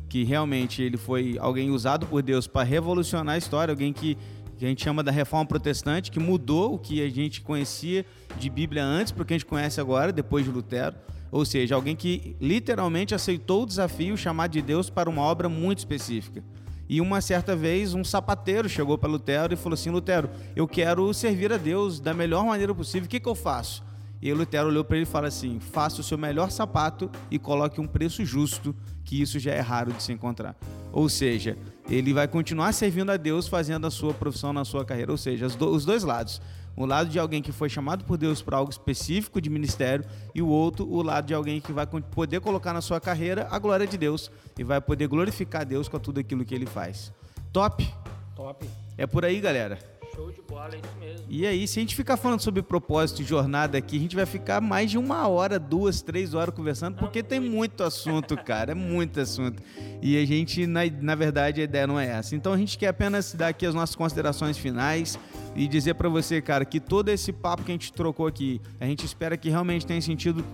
que 0.09 0.25
realmente 0.25 0.83
ele 0.83 0.97
foi 0.97 1.37
alguém 1.39 1.71
usado 1.71 2.07
por 2.07 2.23
Deus 2.23 2.47
para 2.47 2.63
revolucionar 2.63 3.35
a 3.35 3.39
história, 3.39 3.73
alguém 3.73 3.93
que, 3.93 4.17
que 4.57 4.65
a 4.65 4.69
gente 4.69 4.83
chama 4.83 5.03
da 5.03 5.11
reforma 5.11 5.47
protestante, 5.47 6.11
que 6.11 6.21
mudou 6.21 6.75
o 6.75 6.79
que 6.79 7.03
a 7.03 7.09
gente 7.09 7.41
conhecia 7.41 8.05
de 8.39 8.51
Bíblia 8.51 8.85
antes 8.85 9.13
para 9.13 9.23
o 9.23 9.25
que 9.25 9.35
a 9.35 9.39
gente 9.39 9.47
conhece 9.47 9.81
agora, 9.81 10.13
depois 10.13 10.45
de 10.45 10.51
Lutero. 10.51 10.97
Ou 11.31 11.45
seja, 11.45 11.75
alguém 11.75 11.97
que 11.97 12.37
literalmente 12.41 13.15
aceitou 13.15 13.65
o 13.65 13.67
desafio 13.67 14.17
chamado 14.17 14.53
de 14.53 14.63
Deus 14.63 14.89
para 14.89 15.11
uma 15.11 15.23
obra 15.23 15.49
muito 15.49 15.79
específica. 15.79 16.43
E 16.89 17.01
uma 17.01 17.21
certa 17.21 17.57
vez, 17.57 17.95
um 17.95 18.05
sapateiro 18.05 18.69
chegou 18.69 18.97
para 18.97 19.09
Lutero 19.09 19.53
e 19.53 19.57
falou 19.57 19.75
assim: 19.75 19.91
Lutero, 19.91 20.31
eu 20.55 20.67
quero 20.69 21.13
servir 21.13 21.53
a 21.53 21.57
Deus 21.57 21.99
da 22.01 22.15
melhor 22.15 22.45
maneira 22.45 22.75
possível, 22.75 23.07
o 23.07 23.09
que, 23.09 23.21
que 23.21 23.29
eu 23.29 23.35
faço? 23.35 23.85
E 24.21 24.33
Lutero 24.33 24.69
olhou 24.69 24.85
para 24.85 24.97
ele 24.97 25.05
e 25.05 25.09
falou 25.09 25.29
assim: 25.29 25.61
faça 25.61 26.01
o 26.01 26.05
seu 26.05 26.17
melhor 26.17 26.51
sapato 26.51 27.11
e 27.31 27.39
coloque 27.39 27.81
um 27.81 27.87
preço 27.87 28.25
justo, 28.25 28.75
que 29.05 29.21
isso 29.21 29.39
já 29.39 29.53
é 29.53 29.61
raro 29.61 29.93
de 29.93 30.03
se 30.03 30.13
encontrar. 30.13 30.57
Ou 30.93 31.09
seja, 31.09 31.57
ele 31.89 32.13
vai 32.13 32.27
continuar 32.27 32.73
servindo 32.73 33.11
a 33.11 33.17
Deus 33.17 33.47
fazendo 33.47 33.87
a 33.87 33.91
sua 33.91 34.15
profissão 34.15 34.53
na 34.53 34.65
sua 34.65 34.85
carreira. 34.85 35.13
Ou 35.13 35.19
seja, 35.19 35.47
os 35.47 35.85
dois 35.85 36.03
lados 36.03 36.41
o 36.77 36.85
lado 36.85 37.09
de 37.09 37.19
alguém 37.19 37.43
que 37.43 37.53
foi 37.53 37.69
chamado 37.69 38.05
por 38.05 38.19
Deus 38.19 38.43
para 38.43 38.59
algo 38.59 38.71
específico 38.71 39.41
de 39.41 39.49
ministério 39.49 40.05
e 40.35 40.43
o 40.43 40.49
outro, 40.49 40.87
o 40.87 41.03
lado 41.03 41.27
de 41.27 41.35
alguém 41.35 41.61
que 41.61 41.73
vai 41.73 41.87
poder 41.87 42.41
colocar 42.41 42.73
na 42.73 42.81
sua 42.81 43.01
carreira 43.01 43.49
a 43.51 43.59
glória 43.59 43.87
de 43.87 43.97
Deus 43.97 44.31
e 44.59 44.63
vai 44.63 44.81
poder 44.81 45.09
glorificar 45.09 45.65
Deus 45.65 45.89
com 45.89 45.99
tudo 45.99 46.21
aquilo 46.21 46.45
que 46.45 46.55
ele 46.55 46.67
faz. 46.67 47.13
Top? 47.53 47.87
Top. 48.35 48.69
É 48.99 49.07
por 49.07 49.25
aí, 49.25 49.41
galera. 49.41 49.79
Show 50.15 50.31
de 50.31 50.41
bola, 50.43 50.75
é 50.75 50.79
isso 50.79 50.97
mesmo. 50.99 51.27
E 51.29 51.47
aí, 51.47 51.67
se 51.67 51.79
a 51.79 51.83
gente 51.83 51.95
ficar 51.95 52.17
falando 52.17 52.41
sobre 52.41 52.63
propósito 52.63 53.21
e 53.21 53.25
jornada 53.25 53.77
aqui, 53.77 53.97
a 53.97 54.01
gente 54.01 54.17
vai 54.17 54.25
ficar 54.25 54.61
mais 54.61 54.91
de 54.91 54.97
uma 54.97 55.27
hora, 55.27 55.59
duas, 55.59 56.01
três 56.01 56.33
horas 56.33 56.55
conversando, 56.55 56.97
porque 56.97 57.23
tem 57.23 57.41
muito 57.41 57.83
assunto, 57.83 58.37
cara, 58.37 58.73
é 58.73 58.75
muito 58.75 59.21
assunto. 59.21 59.63
E 60.01 60.17
a 60.17 60.25
gente, 60.25 60.67
na, 60.67 60.81
na 61.01 61.15
verdade, 61.15 61.61
a 61.61 61.65
ideia 61.65 61.87
não 61.87 61.99
é 61.99 62.07
essa. 62.07 62.37
Então 62.37 62.53
a 62.53 62.57
gente 62.57 62.79
quer 62.79 62.89
apenas 62.89 63.33
dar 63.35 63.49
aqui 63.49 63.67
as 63.67 63.75
nossas 63.75 63.97
considerações 63.97 64.57
finais 64.57 65.19
e 65.57 65.67
dizer 65.67 65.95
para 65.95 66.09
você, 66.09 66.41
cara, 66.43 66.65
que 66.65 66.79
todo 66.79 67.09
esse 67.09 67.33
papo 67.33 67.65
que 67.65 67.73
a 67.73 67.75
gente 67.75 67.93
trocou 67.93 68.27
aqui, 68.27 68.61
a 68.79 68.85
gente 68.85 69.05
espera 69.07 69.37
que 69.37 69.49
realmente 69.49 69.87
tenha 69.87 70.01
sentido 70.01 70.45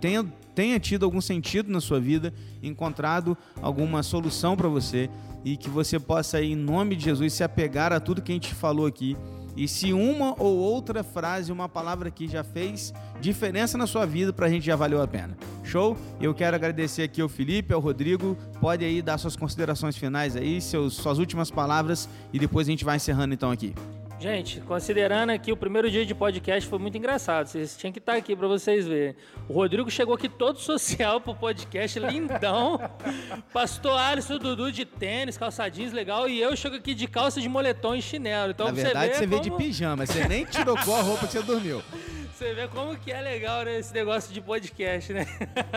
tenha, 0.00 0.24
tenha 0.54 0.78
tido 0.78 1.04
algum 1.04 1.20
sentido 1.20 1.70
na 1.70 1.80
sua 1.80 1.98
vida, 1.98 2.32
encontrado 2.62 3.36
alguma 3.60 4.02
solução 4.02 4.56
para 4.56 4.68
você 4.68 5.08
e 5.44 5.56
que 5.56 5.68
você 5.68 5.98
possa, 5.98 6.42
em 6.42 6.54
nome 6.54 6.96
de 6.96 7.04
Jesus, 7.04 7.32
se 7.32 7.44
apegar 7.44 7.92
a 7.92 8.00
tudo 8.00 8.22
que 8.22 8.32
a 8.32 8.34
gente 8.34 8.54
falou 8.54 8.86
aqui. 8.86 9.16
E 9.56 9.68
se 9.68 9.92
uma 9.92 10.34
ou 10.38 10.56
outra 10.56 11.04
frase, 11.04 11.52
uma 11.52 11.68
palavra 11.68 12.10
que 12.10 12.26
já 12.26 12.42
fez 12.42 12.92
diferença 13.20 13.78
na 13.78 13.86
sua 13.86 14.04
vida, 14.04 14.32
para 14.32 14.46
a 14.46 14.48
gente 14.48 14.66
já 14.66 14.76
valeu 14.76 15.00
a 15.00 15.06
pena. 15.06 15.36
Show? 15.62 15.96
Eu 16.20 16.34
quero 16.34 16.56
agradecer 16.56 17.02
aqui 17.02 17.20
ao 17.20 17.28
Felipe, 17.28 17.72
ao 17.72 17.80
Rodrigo. 17.80 18.36
Pode 18.60 18.84
aí 18.84 19.00
dar 19.00 19.18
suas 19.18 19.36
considerações 19.36 19.96
finais 19.96 20.36
aí, 20.36 20.60
seus, 20.60 20.94
suas 20.94 21.18
últimas 21.18 21.50
palavras 21.50 22.08
e 22.32 22.38
depois 22.38 22.66
a 22.66 22.70
gente 22.70 22.84
vai 22.84 22.96
encerrando 22.96 23.34
então 23.34 23.50
aqui. 23.50 23.74
Gente, 24.18 24.60
considerando 24.60 25.30
aqui 25.30 25.52
o 25.52 25.56
primeiro 25.56 25.90
dia 25.90 26.06
de 26.06 26.14
podcast 26.14 26.68
foi 26.68 26.78
muito 26.78 26.96
engraçado. 26.96 27.46
Vocês 27.46 27.76
tinham 27.76 27.92
que 27.92 27.98
estar 27.98 28.14
aqui 28.14 28.34
para 28.34 28.48
vocês 28.48 28.86
verem. 28.86 29.14
O 29.48 29.52
Rodrigo 29.52 29.90
chegou 29.90 30.14
aqui 30.14 30.28
todo 30.28 30.58
social 30.58 31.20
pro 31.20 31.34
podcast, 31.34 31.98
lindão. 31.98 32.80
Pastor 33.52 33.98
Alisson 33.98 34.38
Dudu 34.38 34.72
de 34.72 34.84
tênis, 34.84 35.36
calçadinhos 35.36 35.92
legal. 35.92 36.28
E 36.28 36.40
eu 36.40 36.56
chego 36.56 36.76
aqui 36.76 36.94
de 36.94 37.06
calça 37.06 37.40
de 37.40 37.48
moletom 37.48 37.94
e 37.94 38.00
chinelo. 38.00 38.52
Então, 38.52 38.66
Na 38.66 38.72
verdade, 38.72 39.14
você, 39.14 39.18
você 39.18 39.26
como... 39.26 39.42
vê 39.42 39.50
de 39.50 39.56
pijama. 39.56 40.06
Você 40.06 40.26
nem 40.26 40.44
tirou 40.44 40.76
a 40.76 41.02
roupa 41.02 41.26
que 41.26 41.32
você 41.32 41.42
dormiu. 41.42 41.82
Você 42.34 42.52
vê 42.52 42.66
como 42.66 42.96
que 42.98 43.12
é 43.12 43.20
legal 43.20 43.64
né, 43.64 43.78
esse 43.78 43.94
negócio 43.94 44.34
de 44.34 44.40
podcast, 44.40 45.12
né? 45.12 45.24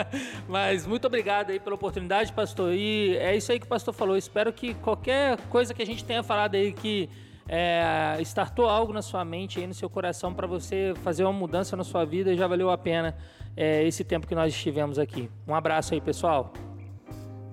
Mas 0.50 0.88
muito 0.88 1.06
obrigado 1.06 1.52
aí 1.52 1.60
pela 1.60 1.76
oportunidade, 1.76 2.34
pastor. 2.34 2.74
E 2.74 3.16
é 3.18 3.38
isso 3.38 3.52
aí 3.52 3.60
que 3.60 3.68
o 3.68 3.70
pastor 3.70 3.94
falou. 3.94 4.18
Espero 4.18 4.52
que 4.52 4.74
qualquer 4.74 5.38
coisa 5.52 5.72
que 5.72 5.84
a 5.84 5.86
gente 5.86 6.04
tenha 6.04 6.24
falado 6.24 6.56
aí 6.56 6.74
que 6.74 7.08
é, 7.48 8.18
startou 8.22 8.68
algo 8.68 8.92
na 8.92 9.02
sua 9.02 9.24
mente, 9.24 9.60
aí 9.60 9.68
no 9.68 9.74
seu 9.74 9.90
coração, 9.90 10.34
para 10.34 10.46
você 10.46 10.94
fazer 11.04 11.24
uma 11.24 11.34
mudança 11.34 11.76
na 11.76 11.84
sua 11.84 12.06
vida, 12.06 12.36
já 12.36 12.48
valeu 12.48 12.70
a 12.70 12.78
pena 12.78 13.16
é, 13.56 13.84
esse 13.84 14.04
tempo 14.04 14.28
que 14.28 14.36
nós 14.36 14.54
estivemos 14.54 15.00
aqui. 15.00 15.30
Um 15.48 15.56
abraço 15.56 15.94
aí, 15.94 16.02
pessoal. 16.02 16.52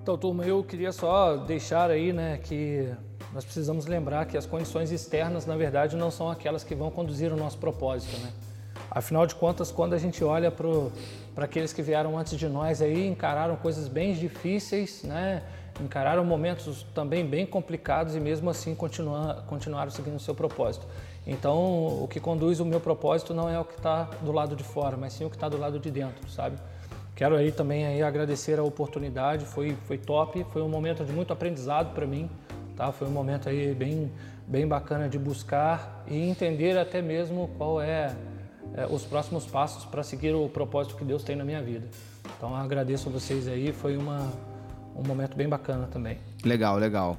Então, 0.01 0.17
turma, 0.17 0.45
eu 0.45 0.63
queria 0.63 0.91
só 0.91 1.35
deixar 1.37 1.89
aí, 1.89 2.13
né, 2.13 2.37
que 2.37 2.93
nós 3.33 3.43
precisamos 3.43 3.85
lembrar 3.85 4.25
que 4.25 4.37
as 4.37 4.45
condições 4.45 4.91
externas, 4.91 5.45
na 5.45 5.55
verdade, 5.55 5.95
não 5.95 6.11
são 6.11 6.29
aquelas 6.29 6.63
que 6.63 6.75
vão 6.75 6.91
conduzir 6.91 7.33
o 7.33 7.35
nosso 7.35 7.57
propósito, 7.57 8.17
né? 8.21 8.31
Afinal 8.89 9.25
de 9.25 9.35
contas, 9.35 9.71
quando 9.71 9.93
a 9.93 9.97
gente 9.97 10.23
olha 10.23 10.51
para 10.51 11.43
aqueles 11.43 11.73
que 11.73 11.81
vieram 11.81 12.17
antes 12.17 12.37
de 12.37 12.47
nós 12.47 12.81
aí, 12.81 13.07
encararam 13.07 13.55
coisas 13.55 13.87
bem 13.87 14.13
difíceis, 14.13 15.03
né? 15.03 15.43
Encararam 15.81 16.23
momentos 16.23 16.85
também 16.93 17.25
bem 17.25 17.45
complicados 17.45 18.15
e 18.15 18.19
mesmo 18.19 18.49
assim 18.49 18.73
continuar, 18.73 19.43
continuaram 19.47 19.91
seguindo 19.91 20.15
o 20.15 20.19
seu 20.19 20.33
propósito. 20.33 20.87
Então, 21.27 22.03
o 22.03 22.07
que 22.07 22.19
conduz 22.19 22.59
o 22.59 22.65
meu 22.65 22.79
propósito 22.79 23.33
não 23.33 23.49
é 23.49 23.59
o 23.59 23.65
que 23.65 23.75
está 23.75 24.03
do 24.21 24.31
lado 24.31 24.55
de 24.55 24.63
fora, 24.63 24.95
mas 24.95 25.13
sim 25.13 25.25
o 25.25 25.29
que 25.29 25.35
está 25.35 25.49
do 25.49 25.57
lado 25.57 25.79
de 25.79 25.89
dentro, 25.89 26.29
sabe? 26.29 26.57
Quero 27.15 27.35
aí 27.35 27.51
também 27.51 27.85
aí 27.85 28.03
agradecer 28.03 28.59
a 28.59 28.63
oportunidade, 28.63 29.45
foi, 29.45 29.75
foi 29.85 29.97
top, 29.97 30.45
foi 30.51 30.61
um 30.61 30.69
momento 30.69 31.03
de 31.03 31.11
muito 31.11 31.33
aprendizado 31.33 31.93
para 31.93 32.05
mim, 32.05 32.29
tá? 32.75 32.91
Foi 32.91 33.07
um 33.07 33.11
momento 33.11 33.49
aí 33.49 33.73
bem, 33.73 34.11
bem 34.45 34.67
bacana 34.67 35.09
de 35.09 35.17
buscar 35.17 36.03
e 36.07 36.29
entender 36.29 36.77
até 36.77 37.01
mesmo 37.01 37.49
qual 37.57 37.81
é, 37.81 38.15
é 38.75 38.85
os 38.85 39.03
próximos 39.03 39.45
passos 39.45 39.85
para 39.85 40.03
seguir 40.03 40.35
o 40.35 40.47
propósito 40.47 40.95
que 40.95 41.05
Deus 41.05 41.23
tem 41.23 41.35
na 41.35 41.45
minha 41.45 41.61
vida. 41.61 41.87
Então 42.37 42.53
agradeço 42.55 43.09
a 43.09 43.11
vocês 43.11 43.47
aí, 43.47 43.71
foi 43.71 43.95
uma, 43.95 44.29
um 44.95 45.03
momento 45.03 45.35
bem 45.35 45.47
bacana 45.47 45.87
também. 45.87 46.17
Legal, 46.43 46.77
legal. 46.77 47.17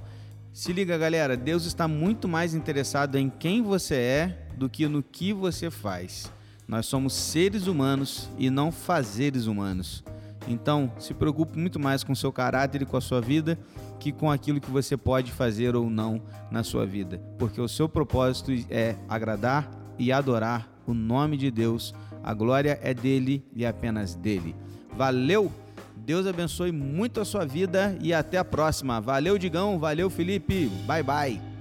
Se 0.53 0.73
liga, 0.73 0.97
galera, 0.97 1.37
Deus 1.37 1.67
está 1.67 1.87
muito 1.87 2.27
mais 2.27 2.55
interessado 2.55 3.17
em 3.17 3.29
quem 3.29 3.63
você 3.63 3.95
é 3.95 4.49
do 4.57 4.69
que 4.69 4.89
no 4.89 5.03
que 5.03 5.33
você 5.33 5.71
faz. 5.71 6.33
Nós 6.67 6.87
somos 6.87 7.13
seres 7.13 7.67
humanos 7.67 8.29
e 8.39 8.49
não 8.49 8.73
fazeres 8.73 9.47
humanos. 9.47 10.03
Então, 10.49 10.91
se 10.99 11.13
preocupe 11.13 11.59
muito 11.59 11.79
mais 11.79 12.03
com 12.03 12.15
seu 12.15 12.33
caráter 12.33 12.83
e 12.83 12.87
com 12.87 12.97
a 12.97 13.01
sua 13.01 13.21
vida 13.21 13.59
que 14.01 14.13
com 14.13 14.31
aquilo 14.31 14.61
que 14.61 14.71
você 14.71 14.97
pode 14.97 15.33
fazer 15.33 15.77
ou 15.77 15.91
não 15.91 16.23
na 16.51 16.63
sua 16.63 16.87
vida, 16.87 17.21
porque 17.39 17.61
o 17.61 17.69
seu 17.69 17.89
propósito 17.89 18.53
é 18.71 18.95
agradar 19.09 19.69
e 19.99 20.13
adorar 20.13 20.69
o 20.87 20.95
nome 20.95 21.37
de 21.37 21.51
Deus. 21.51 21.95
A 22.23 22.33
glória 22.33 22.79
é 22.83 22.95
dele 22.95 23.45
e 23.55 23.67
apenas 23.67 24.15
dele. 24.15 24.55
Valeu! 24.97 25.66
Deus 25.97 26.27
abençoe 26.27 26.71
muito 26.71 27.21
a 27.21 27.25
sua 27.25 27.45
vida 27.45 27.97
e 28.01 28.13
até 28.13 28.39
a 28.39 28.45
próxima. 28.45 29.01
Valeu, 29.01 29.39
Digão. 29.39 29.79
Valeu, 29.79 30.09
Felipe. 30.11 30.67
Bye, 30.87 31.03
bye. 31.03 31.56